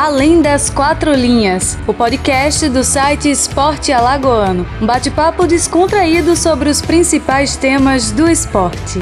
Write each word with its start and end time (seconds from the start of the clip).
Além 0.00 0.40
das 0.40 0.70
Quatro 0.70 1.12
Linhas, 1.12 1.76
o 1.84 1.92
podcast 1.92 2.68
do 2.68 2.84
site 2.84 3.28
Esporte 3.28 3.90
Alagoano. 3.90 4.64
Um 4.80 4.86
bate-papo 4.86 5.44
descontraído 5.44 6.36
sobre 6.36 6.70
os 6.70 6.80
principais 6.80 7.56
temas 7.56 8.12
do 8.12 8.30
esporte. 8.30 9.00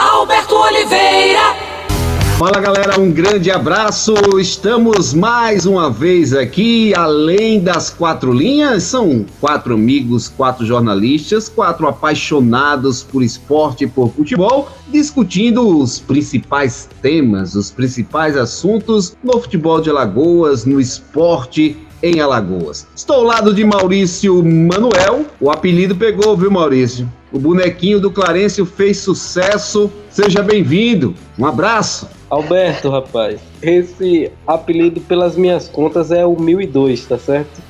Alberto 0.00 0.56
Oliveira. 0.56 1.35
Fala 2.38 2.60
galera, 2.60 3.00
um 3.00 3.10
grande 3.10 3.50
abraço. 3.50 4.12
Estamos 4.38 5.14
mais 5.14 5.64
uma 5.64 5.90
vez 5.90 6.34
aqui, 6.34 6.94
além 6.94 7.60
das 7.60 7.88
quatro 7.88 8.30
linhas. 8.30 8.82
São 8.82 9.24
quatro 9.40 9.72
amigos, 9.72 10.28
quatro 10.28 10.66
jornalistas, 10.66 11.48
quatro 11.48 11.88
apaixonados 11.88 13.02
por 13.02 13.22
esporte 13.22 13.84
e 13.84 13.86
por 13.86 14.12
futebol, 14.12 14.68
discutindo 14.92 15.78
os 15.78 15.98
principais 15.98 16.86
temas, 17.00 17.54
os 17.54 17.70
principais 17.70 18.36
assuntos 18.36 19.16
no 19.24 19.40
futebol 19.40 19.80
de 19.80 19.88
Alagoas, 19.88 20.66
no 20.66 20.78
esporte 20.78 21.74
em 22.02 22.20
Alagoas. 22.20 22.86
Estou 22.94 23.16
ao 23.16 23.24
lado 23.24 23.54
de 23.54 23.64
Maurício 23.64 24.44
Manuel. 24.44 25.24
O 25.40 25.50
apelido 25.50 25.96
pegou, 25.96 26.36
viu, 26.36 26.50
Maurício? 26.50 27.08
O 27.36 27.38
bonequinho 27.38 28.00
do 28.00 28.10
Clarencio 28.10 28.64
fez 28.64 28.96
sucesso. 28.96 29.92
Seja 30.08 30.42
bem-vindo. 30.42 31.14
Um 31.38 31.44
abraço. 31.44 32.08
Alberto, 32.30 32.88
rapaz, 32.88 33.38
esse 33.60 34.32
apelido 34.46 35.02
pelas 35.02 35.36
minhas 35.36 35.68
contas 35.68 36.10
é 36.10 36.24
o 36.24 36.34
1002, 36.34 37.04
tá 37.04 37.18
certo? 37.18 37.60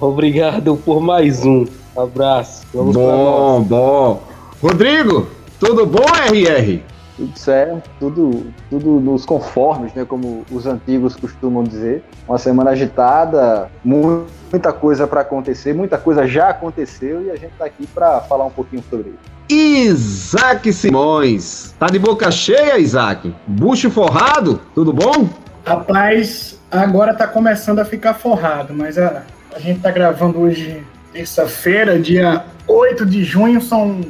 Obrigado 0.00 0.76
por 0.76 1.00
mais 1.00 1.44
um. 1.44 1.66
Abraço. 1.96 2.62
Vamos 2.72 2.94
bom, 2.94 3.62
bom. 3.62 4.22
Rodrigo, 4.62 5.26
tudo 5.58 5.84
bom, 5.84 6.06
RR? 6.32 6.80
Tudo 7.16 7.38
certo, 7.38 7.88
tudo, 7.98 8.46
tudo 8.68 9.00
nos 9.00 9.24
conformes, 9.24 9.94
né? 9.94 10.04
Como 10.04 10.44
os 10.50 10.66
antigos 10.66 11.16
costumam 11.16 11.64
dizer. 11.64 12.04
Uma 12.28 12.38
semana 12.38 12.70
agitada, 12.70 13.70
muita 13.82 14.72
coisa 14.72 15.06
para 15.06 15.22
acontecer, 15.22 15.72
muita 15.72 15.96
coisa 15.96 16.26
já 16.26 16.50
aconteceu 16.50 17.22
e 17.22 17.30
a 17.30 17.36
gente 17.36 17.52
está 17.52 17.64
aqui 17.64 17.86
para 17.86 18.20
falar 18.22 18.44
um 18.44 18.50
pouquinho 18.50 18.84
sobre 18.90 19.10
isso. 19.10 19.36
Isaac 19.48 20.72
Simões. 20.72 21.74
Tá 21.78 21.86
de 21.86 21.98
boca 21.98 22.30
cheia, 22.30 22.78
Isaac? 22.78 23.34
Bucho 23.46 23.90
forrado? 23.90 24.60
Tudo 24.74 24.92
bom? 24.92 25.28
Rapaz, 25.64 26.60
agora 26.70 27.14
tá 27.14 27.26
começando 27.26 27.78
a 27.78 27.84
ficar 27.84 28.14
forrado, 28.14 28.74
mas 28.74 28.98
a, 28.98 29.22
a 29.54 29.58
gente 29.58 29.80
tá 29.80 29.90
gravando 29.90 30.40
hoje, 30.40 30.84
terça-feira, 31.12 31.98
dia 31.98 32.44
8 32.68 33.06
de 33.06 33.24
junho, 33.24 33.60
são 33.60 34.00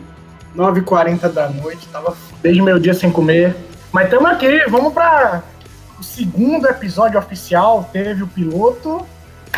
9h40 0.57 1.29
da 1.33 1.49
noite. 1.49 1.87
Tava 1.89 2.17
desde 2.43 2.63
meio 2.63 2.81
dia 2.81 2.95
sem 2.95 3.11
comer. 3.11 3.55
Mas 3.93 4.05
estamos 4.05 4.31
aqui, 4.31 4.65
vamos 4.69 4.93
para 4.93 5.43
o 5.99 6.03
segundo 6.03 6.67
episódio 6.67 7.19
oficial. 7.19 7.89
Teve 7.93 8.23
o 8.23 8.27
piloto. 8.27 9.07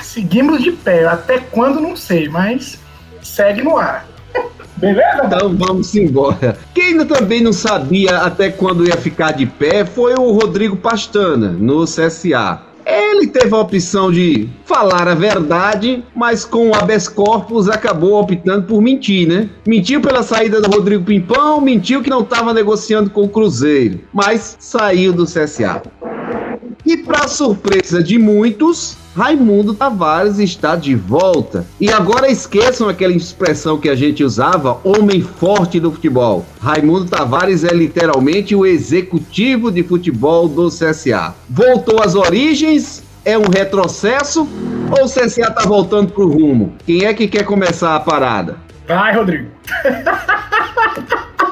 Seguimos 0.02 0.62
de 0.62 0.72
pé. 0.72 1.06
Até 1.06 1.38
quando, 1.38 1.80
não 1.80 1.96
sei, 1.96 2.28
mas 2.28 2.78
segue 3.22 3.62
no 3.62 3.76
ar. 3.76 4.06
Beleza? 4.76 5.22
Então 5.24 5.56
vamos 5.56 5.94
embora. 5.94 6.56
Quem 6.74 7.04
também 7.06 7.42
não 7.42 7.52
sabia 7.52 8.18
até 8.18 8.50
quando 8.50 8.86
ia 8.86 8.96
ficar 8.96 9.32
de 9.32 9.46
pé 9.46 9.84
foi 9.84 10.14
o 10.14 10.32
Rodrigo 10.32 10.76
Pastana, 10.76 11.48
no 11.48 11.84
CSA. 11.84 12.67
Ele 12.90 13.26
teve 13.26 13.54
a 13.54 13.58
opção 13.58 14.10
de 14.10 14.48
falar 14.64 15.06
a 15.06 15.14
verdade, 15.14 16.02
mas 16.16 16.46
com 16.46 16.70
o 16.70 16.74
habeas 16.74 17.06
corpus 17.06 17.68
acabou 17.68 18.18
optando 18.18 18.66
por 18.66 18.80
mentir, 18.80 19.28
né? 19.28 19.50
Mentiu 19.66 20.00
pela 20.00 20.22
saída 20.22 20.58
do 20.58 20.70
Rodrigo 20.74 21.04
Pimpão, 21.04 21.60
mentiu 21.60 22.02
que 22.02 22.08
não 22.08 22.22
estava 22.22 22.54
negociando 22.54 23.10
com 23.10 23.24
o 23.24 23.28
Cruzeiro, 23.28 24.00
mas 24.10 24.56
saiu 24.58 25.12
do 25.12 25.26
CSA. 25.26 25.82
E 26.88 26.96
para 26.96 27.28
surpresa 27.28 28.02
de 28.02 28.18
muitos, 28.18 28.96
Raimundo 29.14 29.74
Tavares 29.74 30.38
está 30.38 30.74
de 30.74 30.94
volta. 30.94 31.66
E 31.78 31.90
agora 31.90 32.30
esqueçam 32.30 32.88
aquela 32.88 33.12
expressão 33.12 33.76
que 33.76 33.90
a 33.90 33.94
gente 33.94 34.24
usava, 34.24 34.80
homem 34.82 35.20
forte 35.20 35.78
do 35.78 35.92
futebol. 35.92 36.46
Raimundo 36.58 37.04
Tavares 37.04 37.62
é 37.62 37.74
literalmente 37.74 38.54
o 38.54 38.64
executivo 38.64 39.70
de 39.70 39.82
futebol 39.82 40.48
do 40.48 40.68
CSA. 40.68 41.34
Voltou 41.46 42.02
às 42.02 42.14
origens, 42.14 43.02
é 43.22 43.36
um 43.36 43.50
retrocesso 43.50 44.48
ou 44.90 45.04
o 45.04 45.10
CSA 45.10 45.42
está 45.42 45.66
voltando 45.66 46.10
para 46.10 46.24
o 46.24 46.32
rumo? 46.32 46.72
Quem 46.86 47.04
é 47.04 47.12
que 47.12 47.28
quer 47.28 47.44
começar 47.44 47.96
a 47.96 48.00
parada? 48.00 48.56
Vai, 48.86 49.14
Rodrigo. 49.14 49.50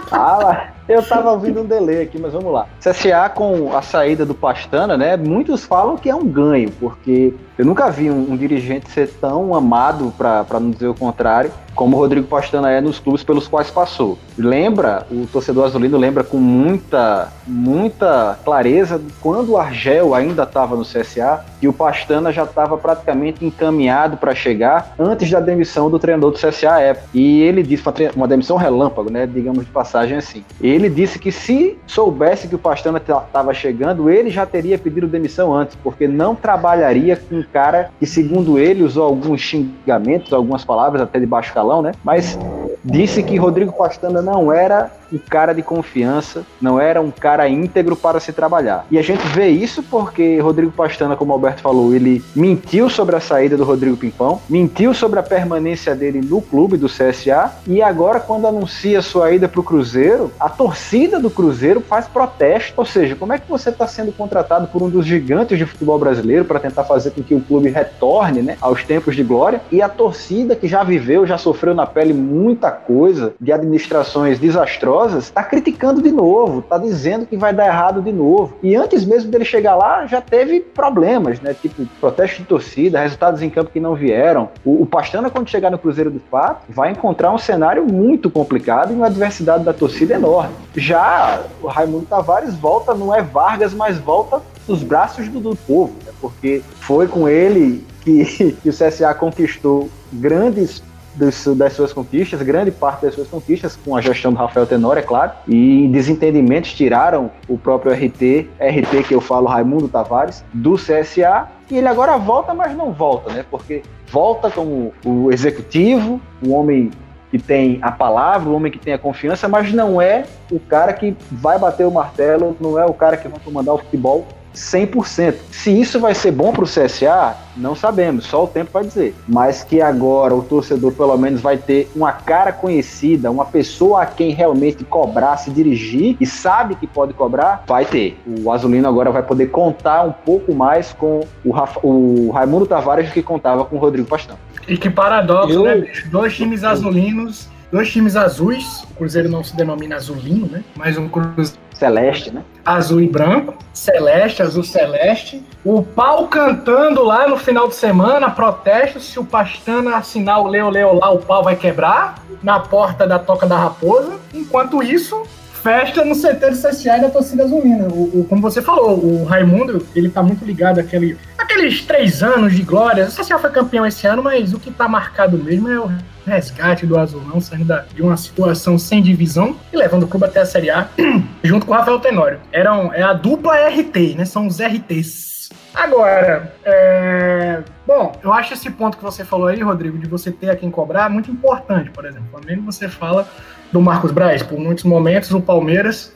Fala. 0.09 0.76
Eu 0.89 1.03
tava 1.03 1.33
ouvindo 1.33 1.63
um 1.63 1.65
delay 1.65 2.03
aqui, 2.03 2.19
mas 2.19 2.33
vamos 2.33 2.53
lá. 2.53 2.69
CSA 2.81 3.29
com 3.35 3.77
a 3.77 3.83
saída 3.83 4.25
do 4.25 4.35
Pastana, 4.35 4.97
né? 4.97 5.17
Muitos 5.17 5.65
falam 5.65 5.97
que 5.97 6.09
é 6.09 6.15
um 6.15 6.25
ganho, 6.25 6.71
porque 6.79 7.35
eu 7.59 7.65
nunca 7.65 7.91
vi 7.91 8.09
um, 8.09 8.33
um 8.33 8.37
dirigente 8.37 8.91
ser 8.91 9.09
tão 9.21 9.55
amado, 9.55 10.13
para 10.17 10.61
não 10.61 10.71
dizer 10.71 10.87
o 10.87 10.95
contrário, 10.95 11.51
como 11.77 11.97
o 11.97 12.01
Rodrigo 12.01 12.27
Pastana 12.27 12.71
é 12.71 12.81
nos 12.81 12.99
clubes 12.99 13.23
pelos 13.23 13.47
quais 13.47 13.71
passou. 13.71 14.19
Lembra, 14.37 15.07
o 15.11 15.27
torcedor 15.27 15.67
azulino 15.67 15.99
lembra 15.99 16.25
com 16.25 16.39
muita, 16.39 17.33
muita 17.47 18.39
clareza 18.45 19.01
quando 19.21 19.53
o 19.53 19.59
Argel 19.59 20.15
ainda 20.15 20.43
estava 20.43 20.75
no 20.75 20.83
CSA 20.83 21.45
e 21.61 21.69
o 21.69 21.73
Pastana 21.73 22.33
já 22.33 22.45
estava 22.45 22.77
praticamente 22.77 23.45
encaminhado 23.45 24.17
para 24.17 24.35
chegar 24.35 24.95
antes 24.99 25.31
da 25.31 25.39
demissão 25.39 25.91
do 25.91 25.99
treinador 25.99 26.33
do 26.33 26.39
CSA 26.39 26.73
à 26.73 26.81
época. 26.81 27.09
E 27.13 27.43
ele 27.43 27.63
disse, 27.63 27.85
uma 28.15 28.27
demissão 28.27 28.57
relâmpago, 28.57 29.11
né? 29.11 29.27
Digamos 29.27 29.65
de 29.65 29.71
passagem 29.71 30.17
assim. 30.17 30.45
Ele 30.61 30.89
disse 30.89 31.19
que 31.19 31.31
se 31.31 31.79
soubesse 31.87 32.49
que 32.49 32.55
o 32.55 32.59
Pastana 32.59 32.99
estava 32.99 33.53
chegando, 33.53 34.09
ele 34.09 34.31
já 34.31 34.47
teria 34.47 34.79
pedido 34.79 35.07
demissão 35.07 35.55
antes, 35.55 35.77
porque 35.83 36.09
não 36.09 36.35
trabalharia 36.35 37.17
com 37.17 37.43
cara 37.53 37.91
que, 37.99 38.07
segundo 38.07 38.59
ele, 38.59 38.83
usou 38.83 39.05
alguns 39.05 39.41
xingamentos, 39.41 40.33
algumas 40.33 40.65
palavras 40.65 41.03
até 41.03 41.19
de 41.19 41.27
baixo 41.27 41.53
calão, 41.53 41.66
né? 41.83 41.93
Mas 42.05 42.39
disse 42.87 43.23
que 43.23 43.37
Rodrigo 43.37 43.73
Pastana 43.73 44.23
não 44.23 44.53
era 44.53 44.91
um 45.13 45.19
cara 45.19 45.53
de 45.53 45.63
confiança, 45.63 46.45
não 46.61 46.81
era 46.81 47.01
um 47.01 47.11
cara 47.11 47.49
íntegro 47.49 47.97
para 47.97 48.21
se 48.21 48.33
trabalhar. 48.33 48.87
E 48.91 48.99
a 48.99 49.03
gente 49.03 49.27
vê 49.29 49.49
isso 49.49 49.83
porque 49.83 50.39
Rodrigo 50.41 50.73
Pastana, 50.73 51.17
como 51.17 51.33
o 51.33 51.35
Alberto 51.35 51.63
falou, 51.63 51.95
ele 51.95 52.25
mentiu 52.35 52.89
sobre 52.89 53.17
a 53.17 53.21
saída 53.21 53.57
do 53.57 53.65
Rodrigo 53.65 53.97
Pimpão, 53.97 54.41
mentiu 54.49 54.95
sobre 54.95 55.19
a 55.19 55.23
permanência 55.23 55.95
dele 55.95 56.21
no 56.21 56.41
clube 56.41 56.77
do 56.77 56.89
CSA 56.89 57.53
e 57.67 57.83
agora 57.83 58.21
quando 58.21 58.47
anuncia 58.47 59.03
sua 59.03 59.33
ida 59.33 59.49
para 59.49 59.61
o 59.61 59.65
Cruzeiro, 59.65 60.33
a 60.39 60.49
torcida 60.49 61.19
do 61.19 61.31
Cruzeiro 61.31 61.81
faz 61.81 62.07
protesto. 62.07 62.75
Ou 62.77 62.85
seja, 62.85 63.15
como 63.15 63.33
é 63.33 63.39
que 63.39 63.49
você 63.49 63.71
está 63.71 63.87
sendo 63.87 64.13
contratado 64.13 64.69
por 64.69 64.83
um 64.83 64.89
dos 64.89 65.07
gigantes 65.07 65.59
de 65.59 65.67
futebol 65.67 65.99
brasileiro 65.99 66.45
para 66.45 66.61
tentar 66.61 66.85
fazer 66.85 67.11
com 67.11 67.23
que 67.23 67.35
o 67.35 67.41
clube 67.41 67.69
retorne 67.69 68.43
né, 68.43 68.57
aos 68.61 68.85
tempos 68.85 69.15
de 69.15 69.23
glória 69.23 69.61
e 69.71 69.81
a 69.81 69.89
torcida 69.89 70.57
que 70.57 70.69
já 70.69 70.83
viveu, 70.83 71.27
já 71.27 71.39
sofreu 71.39 71.56
na 71.75 71.87
pele 71.87 72.13
muita 72.13 72.71
coisa 72.71 73.35
de 73.41 73.53
administrações 73.53 74.39
desastrosas 74.39 75.25
está 75.25 75.43
criticando 75.43 76.03
de 76.03 76.11
novo, 76.11 76.61
está 76.61 76.79
dizendo 76.79 77.27
que 77.27 77.37
vai 77.37 77.53
dar 77.53 77.67
errado 77.67 78.03
de 78.03 78.13
novo. 78.13 78.57
E 78.63 78.75
antes 78.75 79.05
mesmo 79.05 79.31
dele 79.31 79.45
chegar 79.45 79.75
lá, 79.75 80.07
já 80.07 80.21
teve 80.21 80.61
problemas, 80.61 81.41
né? 81.41 81.55
Tipo, 81.55 81.87
protesto 82.01 82.43
de 82.43 82.49
torcida, 82.49 83.01
resultados 83.01 83.43
em 83.43 83.51
campo 83.51 83.71
que 83.71 83.81
não 83.81 83.95
vieram. 83.95 84.51
O, 84.65 84.83
o 84.83 84.87
Pastana, 84.87 85.31
quando 85.31 85.49
chegar 85.49 85.71
no 85.71 85.79
Cruzeiro 85.79 86.11
do 86.11 86.21
Fato, 86.31 86.65
vai 86.69 86.91
encontrar 86.91 87.33
um 87.33 87.39
cenário 87.39 87.85
muito 87.85 88.31
complicado 88.31 88.93
e 88.93 88.97
uma 88.97 89.07
adversidade 89.07 89.65
da 89.65 89.73
torcida 89.73 90.15
enorme. 90.15 90.55
Já 90.75 91.43
o 91.63 91.67
Raimundo 91.67 92.07
Tavares 92.07 92.55
volta, 92.55 92.95
não 92.95 93.15
é 93.15 93.23
Vargas, 93.23 93.75
mas 93.75 93.99
volta 93.99 94.41
nos 94.67 94.83
braços 94.83 95.29
do, 95.29 95.41
do 95.41 95.57
povo, 95.57 95.95
né? 96.05 96.13
porque 96.21 96.63
foi 96.81 97.07
com 97.07 97.29
ele 97.29 97.85
que, 98.03 98.25
que 98.63 98.69
o 98.69 98.73
CSA 98.73 99.15
conquistou 99.15 99.89
grandes 100.13 100.83
das 101.17 101.73
suas 101.73 101.93
conquistas, 101.93 102.43
grande 102.43 102.71
parte 102.71 103.03
das 103.03 103.15
suas 103.15 103.29
conquistas, 103.29 103.77
com 103.77 103.97
a 103.97 104.01
gestão 104.01 104.33
do 104.33 104.39
Rafael 104.39 104.67
Tenor, 104.67 104.99
é 104.99 105.03
claro, 105.03 105.33
e 105.49 105.89
desentendimentos 105.89 106.73
tiraram 106.73 107.31
o 107.49 107.57
próprio 107.57 107.93
RT, 107.93 108.49
RT 108.61 109.09
que 109.09 109.15
eu 109.15 109.21
falo, 109.21 109.47
Raimundo 109.47 109.89
Tavares, 109.89 110.45
do 110.53 110.75
CSA, 110.75 111.49
e 111.71 111.79
ele 111.79 111.89
agora 111.89 112.17
volta, 112.17 112.55
mas 112.55 112.77
não 112.77 112.93
volta, 112.93 113.33
né? 113.33 113.45
Porque 113.51 113.83
volta 114.11 114.51
como 114.51 114.93
o 115.05 115.33
executivo, 115.33 116.21
um 116.45 116.53
homem 116.53 116.91
que 117.31 117.39
tem 117.39 117.79
a 117.83 117.91
palavra, 117.91 118.49
o 118.49 118.55
homem 118.55 118.71
que 118.71 118.79
tem 118.79 118.95
a 118.95 118.99
confiança, 118.99 119.49
mas 119.49 119.73
não 119.73 120.01
é 120.01 120.25
o 120.51 120.61
cara 120.61 120.93
que 120.93 121.17
vai 121.31 121.59
bater 121.59 121.85
o 121.85 121.91
martelo, 121.91 122.57
não 122.61 122.79
é 122.79 122.87
o 122.87 122.95
cara 122.95 123.17
que 123.17 123.27
vai 123.27 123.41
comandar 123.45 123.75
o 123.75 123.79
futebol 123.79 124.27
100%. 124.57 125.35
Se 125.53 125.71
isso 125.71 126.01
vai 126.01 126.15
ser 126.15 126.33
bom 126.33 126.53
para 126.53 126.65
o 126.65 126.67
CSA, 126.67 127.37
não 127.57 127.75
sabemos, 127.75 128.25
só 128.27 128.45
o 128.45 128.49
tempo 128.49 128.71
vai 128.73 128.85
dizer. 128.85 129.15
Mas 129.29 129.63
que 129.63 129.81
agora 129.81 130.35
o 130.35 130.43
torcedor 130.43 130.93
pelo 130.93 131.17
menos 131.17 131.41
vai 131.41 131.59
ter 131.59 131.91
uma 131.95 132.13
cara 132.13 132.53
conhecida, 132.53 133.31
uma 133.31 133.45
pessoa 133.45 134.03
a 134.03 134.07
quem 134.07 134.31
realmente 134.33 134.83
cobrar, 134.85 135.37
se 135.37 135.51
dirigir 135.51 136.17
e 136.19 136.27
sabe 136.27 136.75
que 136.75 136.87
pode 136.87 137.13
cobrar, 137.13 137.65
vai 137.67 137.85
ter. 137.85 138.19
O 138.27 138.51
Azulino 138.51 138.89
agora 138.89 139.11
vai 139.11 139.23
poder 139.23 139.49
contar 139.49 140.03
um 140.03 140.13
pouco 140.13 140.55
mais 140.55 140.93
com 140.93 141.21
o, 141.45 141.51
Rafa, 141.51 141.81
o 141.83 142.31
Raimundo 142.31 142.67
Tavares 142.67 143.11
que 143.13 143.23
contava 143.23 143.65
com 143.65 143.77
o 143.77 143.79
Rodrigo 143.79 144.09
Pastão. 144.09 144.37
E 144.67 144.77
que 144.77 144.89
paradoxo, 144.91 145.53
Eu... 145.53 145.63
né, 145.65 145.77
bicho? 145.77 146.11
Dois 146.11 146.35
times 146.35 146.65
azulinos 146.65 147.49
dois 147.71 147.91
times 147.91 148.17
azuis, 148.17 148.85
o 148.85 148.95
Cruzeiro 148.95 149.29
não 149.29 149.43
se 149.43 149.55
denomina 149.57 149.97
azulino, 149.97 150.47
né? 150.47 150.63
Mas 150.77 150.97
um 150.97 151.09
Cruzeiro 151.09 151.61
Celeste, 151.79 152.31
né? 152.31 152.43
azul 152.67 153.01
e 153.01 153.07
branco, 153.07 153.55
celeste, 153.73 154.43
azul 154.43 154.65
celeste. 154.65 155.41
O 155.65 155.83
pau 155.83 156.27
cantando 156.27 157.03
lá 157.05 157.29
no 157.29 157.37
final 157.37 157.69
de 157.69 157.77
semana, 157.77 158.29
protesto. 158.29 158.99
Se 158.99 159.21
o 159.21 159.25
Pastana 159.25 159.97
assinar 159.97 160.41
o 160.41 160.49
Leo 160.49 160.69
Leo 160.69 160.99
lá, 160.99 161.11
o 161.11 161.19
pau 161.19 161.45
vai 161.45 161.55
quebrar 161.55 162.17
na 162.43 162.59
porta 162.59 163.07
da 163.07 163.21
Toca 163.21 163.47
da 163.47 163.57
Raposa. 163.57 164.19
Enquanto 164.35 164.83
isso, 164.83 165.23
festa 165.67 166.05
no 166.05 166.15
CT 166.15 166.51
do 166.51 166.57
CSA 166.57 166.97
e 166.97 167.01
da 167.01 167.11
torcida 167.11 167.43
azulina. 167.43 167.89
O, 167.89 168.21
o, 168.21 168.27
como 168.29 168.41
você 168.41 168.63
falou, 168.63 169.05
o 169.05 169.25
Raimundo, 169.25 169.85
ele 169.97 170.09
tá 170.09 170.23
muito 170.23 170.45
ligado 170.45 170.79
àquele, 170.79 171.19
àqueles 171.37 171.85
três 171.85 172.23
anos 172.23 172.55
de 172.55 172.63
glória. 172.63 173.07
O 173.07 173.09
CSA 173.09 173.37
foi 173.37 173.51
campeão 173.51 173.85
esse 173.85 174.07
ano, 174.07 174.23
mas 174.23 174.55
o 174.55 174.61
que 174.61 174.71
tá 174.71 174.87
marcado 174.87 175.37
mesmo 175.37 175.69
é 175.69 175.81
o 175.81 175.91
resgate 176.25 176.87
do 176.87 176.97
Azulão, 176.97 177.41
saindo 177.41 177.75
de 177.93 178.01
uma 178.01 178.17
situação 178.17 178.79
sem 178.79 179.03
divisão 179.03 179.57
e 179.73 179.77
levando 179.77 180.05
o 180.05 180.07
clube 180.07 180.27
até 180.27 180.39
a 180.39 180.47
Série 180.47 180.71
A, 180.71 180.89
junto 181.43 181.67
com 181.67 181.73
o 181.73 181.75
Rafael 181.75 181.99
Tenório. 181.99 182.39
Eram, 182.53 182.95
é 182.95 183.03
a 183.03 183.13
dupla 183.13 183.57
RT, 183.69 184.15
né? 184.17 184.25
São 184.25 184.47
os 184.47 184.61
RTs. 184.61 185.51
Agora, 185.75 186.55
é... 186.65 187.61
bom, 187.85 188.19
eu 188.23 188.33
acho 188.33 188.55
esse 188.55 188.71
ponto 188.71 188.97
que 188.97 189.05
você 189.05 189.25
falou 189.25 189.49
aí, 189.49 189.61
Rodrigo, 189.61 189.99
de 189.99 190.09
você 190.09 190.31
ter 190.31 190.49
a 190.49 190.57
quem 190.57 190.71
cobrar, 190.71 191.11
muito 191.11 191.31
importante, 191.31 191.91
por 191.91 192.07
exemplo. 192.07 192.29
Quando 192.31 192.63
você 192.63 192.89
fala 192.89 193.29
do 193.73 193.81
Marcos 193.81 194.11
Braz, 194.11 194.43
por 194.43 194.59
muitos 194.59 194.85
momentos 194.85 195.31
o 195.33 195.41
Palmeiras 195.41 196.15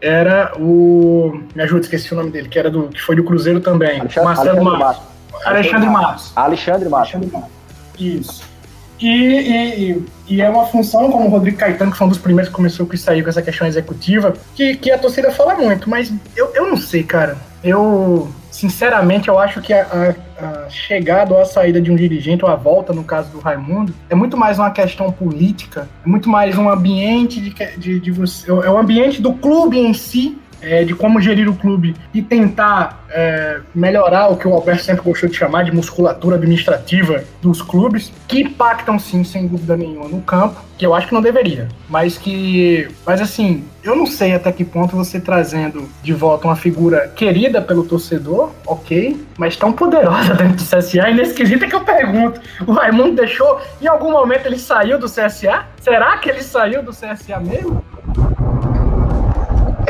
era 0.00 0.52
o. 0.58 1.40
Me 1.54 1.62
ajuda, 1.62 1.82
esqueci 1.82 2.12
o 2.12 2.16
nome 2.16 2.30
dele, 2.30 2.48
que 2.48 2.58
era 2.58 2.70
do. 2.70 2.88
que 2.88 3.00
foi 3.00 3.14
do 3.14 3.22
Cruzeiro 3.22 3.60
também. 3.60 4.00
Alexandre, 4.00 4.24
Marcelo 4.24 4.48
Alexandre 4.58 4.78
Matos. 4.78 5.02
Alexandre 5.44 5.88
Matos. 5.88 6.32
Alexandre 6.36 6.88
Matos. 6.88 7.50
Isso. 7.98 8.52
E, 9.00 9.08
e, 9.08 10.06
e, 10.28 10.40
é 10.40 10.48
uma 10.48 10.66
função, 10.66 11.10
como 11.10 11.26
o 11.26 11.28
Rodrigo 11.28 11.56
Caetano, 11.56 11.90
que 11.90 11.98
foi 11.98 12.06
um 12.06 12.10
dos 12.10 12.18
primeiros 12.18 12.48
que 12.48 12.54
começou 12.54 12.86
com 12.86 12.94
isso 12.94 13.10
aí, 13.10 13.20
com 13.20 13.28
essa 13.28 13.42
questão 13.42 13.66
executiva, 13.66 14.32
que, 14.54 14.76
que 14.76 14.92
a 14.92 14.98
torcida 14.98 15.32
fala 15.32 15.56
muito, 15.56 15.90
mas 15.90 16.12
eu, 16.36 16.52
eu 16.54 16.68
não 16.68 16.76
sei, 16.76 17.02
cara. 17.02 17.36
Eu, 17.64 18.30
sinceramente, 18.48 19.28
eu 19.28 19.40
acho 19.40 19.60
que 19.60 19.72
a, 19.72 19.82
a, 19.82 20.14
a 20.44 20.68
chegada 20.68 21.34
ou 21.34 21.40
a 21.40 21.44
saída 21.44 21.80
de 21.80 21.90
um 21.90 21.96
dirigente, 21.96 22.44
ou 22.44 22.50
a 22.50 22.56
volta, 22.56 22.92
no 22.92 23.04
caso 23.04 23.30
do 23.30 23.40
Raimundo, 23.40 23.94
é 24.08 24.14
muito 24.14 24.36
mais 24.36 24.58
uma 24.58 24.70
questão 24.70 25.10
política, 25.10 25.88
é 26.04 26.08
muito 26.08 26.28
mais 26.28 26.56
um 26.58 26.68
ambiente 26.68 27.40
de, 27.40 27.76
de, 27.78 28.00
de 28.00 28.10
você. 28.10 28.50
É 28.50 28.70
o 28.70 28.78
ambiente 28.78 29.20
do 29.20 29.32
clube 29.34 29.78
em 29.78 29.94
si 29.94 30.38
é, 30.62 30.84
de 30.84 30.94
como 30.94 31.20
gerir 31.20 31.48
o 31.48 31.54
clube 31.54 31.94
e 32.14 32.22
tentar 32.22 33.04
é, 33.10 33.60
melhorar 33.74 34.28
o 34.28 34.36
que 34.36 34.46
o 34.48 34.54
Alberto 34.54 34.82
sempre 34.82 35.02
gostou 35.02 35.28
de 35.28 35.36
chamar 35.36 35.64
de 35.64 35.72
musculatura 35.72 36.36
administrativa 36.36 37.24
dos 37.40 37.60
clubes, 37.60 38.12
que 38.26 38.42
impactam 38.42 38.98
sim, 38.98 39.24
sem 39.24 39.46
dúvida 39.46 39.76
nenhuma, 39.76 40.08
no 40.08 40.20
campo, 40.22 40.60
que 40.78 40.86
eu 40.86 40.94
acho 40.94 41.08
que 41.08 41.14
não 41.14 41.20
deveria, 41.20 41.68
mas 41.88 42.16
que, 42.16 42.88
mas 43.06 43.20
assim, 43.20 43.64
eu 43.84 43.94
não 43.94 44.06
sei 44.06 44.34
até 44.34 44.50
que 44.50 44.64
ponto 44.64 44.96
você 44.96 45.20
trazendo 45.20 45.88
de 46.02 46.12
volta 46.12 46.48
uma 46.48 46.56
figura 46.56 47.08
querida 47.14 47.60
pelo 47.60 47.84
torcedor, 47.84 48.50
ok, 48.66 49.24
mas 49.38 49.56
tão 49.56 49.72
poderosa 49.72 50.34
dentro 50.34 50.56
do 50.56 50.64
CSA, 50.64 51.10
e 51.10 51.14
nesse 51.14 51.34
quesito 51.34 51.64
é 51.64 51.68
que 51.68 51.74
eu 51.74 51.84
pergunto, 51.84 52.40
o 52.66 52.72
Raimundo 52.72 53.16
deixou, 53.16 53.60
em 53.80 53.86
algum 53.86 54.10
momento 54.10 54.46
ele 54.46 54.58
saiu 54.58 54.98
do 54.98 55.06
CSA? 55.06 55.66
Será 55.80 56.16
que 56.18 56.30
ele 56.30 56.42
saiu 56.42 56.82
do 56.82 56.92
CSA 56.92 57.38
mesmo? 57.40 57.84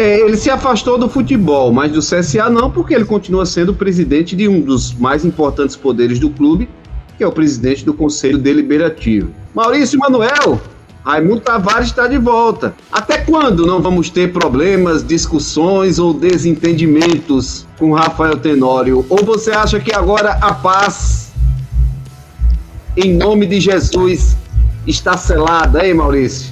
É, 0.02 0.18
ele 0.18 0.36
se 0.36 0.50
afastou 0.50 0.98
do 0.98 1.08
futebol, 1.08 1.72
mas 1.72 1.92
do 1.92 2.00
CSA 2.00 2.50
não, 2.50 2.68
porque 2.68 2.92
ele 2.92 3.04
continua 3.04 3.46
sendo 3.46 3.72
presidente 3.72 4.34
de 4.34 4.48
um 4.48 4.60
dos 4.60 4.92
mais 4.92 5.24
importantes 5.24 5.76
poderes 5.76 6.18
do 6.18 6.28
clube, 6.28 6.68
que 7.16 7.22
é 7.22 7.26
o 7.26 7.30
presidente 7.30 7.84
do 7.84 7.94
Conselho 7.94 8.36
Deliberativo. 8.36 9.30
Maurício 9.54 9.96
Manuel, 10.00 10.60
Raimundo 11.04 11.42
Tavares 11.42 11.86
está 11.86 12.08
de 12.08 12.18
volta. 12.18 12.74
Até 12.90 13.18
quando 13.18 13.64
não 13.64 13.80
vamos 13.80 14.10
ter 14.10 14.32
problemas, 14.32 15.06
discussões 15.06 16.00
ou 16.00 16.12
desentendimentos 16.12 17.64
com 17.78 17.92
Rafael 17.92 18.36
Tenório? 18.38 19.06
Ou 19.08 19.24
você 19.24 19.52
acha 19.52 19.78
que 19.78 19.94
agora 19.94 20.32
a 20.40 20.52
paz, 20.52 21.30
em 22.96 23.16
nome 23.16 23.46
de 23.46 23.60
Jesus, 23.60 24.36
está 24.84 25.16
selada, 25.16 25.86
hein, 25.86 25.94
Maurício? 25.94 26.51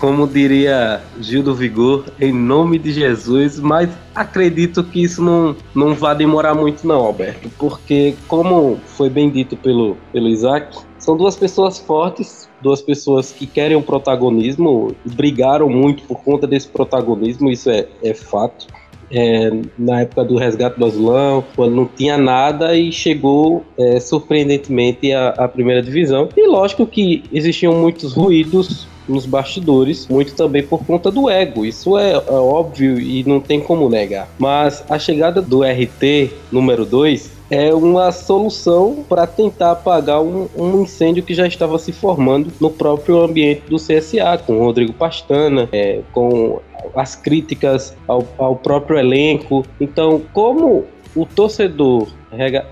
Como 0.00 0.28
diria 0.28 1.00
Gil 1.20 1.42
do 1.42 1.54
Vigor, 1.54 2.04
em 2.20 2.32
nome 2.32 2.78
de 2.78 2.92
Jesus, 2.92 3.58
mas 3.58 3.90
acredito 4.14 4.84
que 4.84 5.02
isso 5.02 5.20
não, 5.22 5.56
não 5.74 5.94
vai 5.94 6.14
demorar 6.16 6.54
muito 6.54 6.86
não, 6.86 7.00
Alberto, 7.00 7.50
porque 7.58 8.14
como 8.28 8.78
foi 8.86 9.10
bem 9.10 9.28
dito 9.28 9.56
pelo, 9.56 9.96
pelo 10.12 10.28
Isaac, 10.28 10.78
são 10.98 11.16
duas 11.16 11.34
pessoas 11.34 11.78
fortes, 11.78 12.48
duas 12.62 12.80
pessoas 12.80 13.32
que 13.32 13.44
querem 13.46 13.76
o 13.76 13.80
um 13.80 13.82
protagonismo, 13.82 14.94
brigaram 15.04 15.68
muito 15.68 16.04
por 16.04 16.22
conta 16.22 16.46
desse 16.46 16.68
protagonismo, 16.68 17.50
isso 17.50 17.68
é, 17.68 17.86
é 18.02 18.14
fato. 18.14 18.66
É, 19.10 19.50
na 19.78 20.02
época 20.02 20.22
do 20.22 20.36
resgate 20.36 20.78
do 20.78 20.84
Azulão, 20.84 21.42
quando 21.56 21.74
não 21.74 21.86
tinha 21.86 22.18
nada 22.18 22.76
e 22.76 22.92
chegou 22.92 23.64
é, 23.78 23.98
surpreendentemente 23.98 25.10
à 25.14 25.48
primeira 25.48 25.82
divisão. 25.82 26.28
E 26.36 26.46
lógico 26.46 26.86
que 26.86 27.24
existiam 27.32 27.72
muitos 27.72 28.12
ruídos 28.12 28.86
nos 29.08 29.26
bastidores, 29.26 30.06
muito 30.08 30.34
também 30.34 30.62
por 30.62 30.84
conta 30.84 31.10
do 31.10 31.28
ego. 31.28 31.64
Isso 31.64 31.96
é, 31.98 32.12
é 32.12 32.32
óbvio 32.32 33.00
e 33.00 33.24
não 33.24 33.40
tem 33.40 33.60
como 33.60 33.88
negar. 33.88 34.28
Mas 34.38 34.84
a 34.88 34.98
chegada 34.98 35.40
do 35.40 35.62
RT 35.62 36.30
número 36.52 36.84
2 36.84 37.38
é 37.50 37.72
uma 37.72 38.12
solução 38.12 39.04
para 39.08 39.26
tentar 39.26 39.72
apagar 39.72 40.20
um, 40.20 40.48
um, 40.56 40.82
incêndio 40.82 41.22
que 41.22 41.32
já 41.32 41.46
estava 41.46 41.78
se 41.78 41.92
formando 41.92 42.52
no 42.60 42.70
próprio 42.70 43.22
ambiente 43.22 43.62
do 43.68 43.76
CSA, 43.76 44.38
com 44.44 44.58
o 44.58 44.64
Rodrigo 44.64 44.92
Pastana, 44.92 45.68
é, 45.72 46.00
com 46.12 46.60
as 46.94 47.14
críticas 47.14 47.96
ao, 48.06 48.26
ao 48.36 48.54
próprio 48.54 48.98
elenco. 48.98 49.64
Então, 49.80 50.20
como 50.32 50.84
o 51.16 51.24
torcedor 51.24 52.08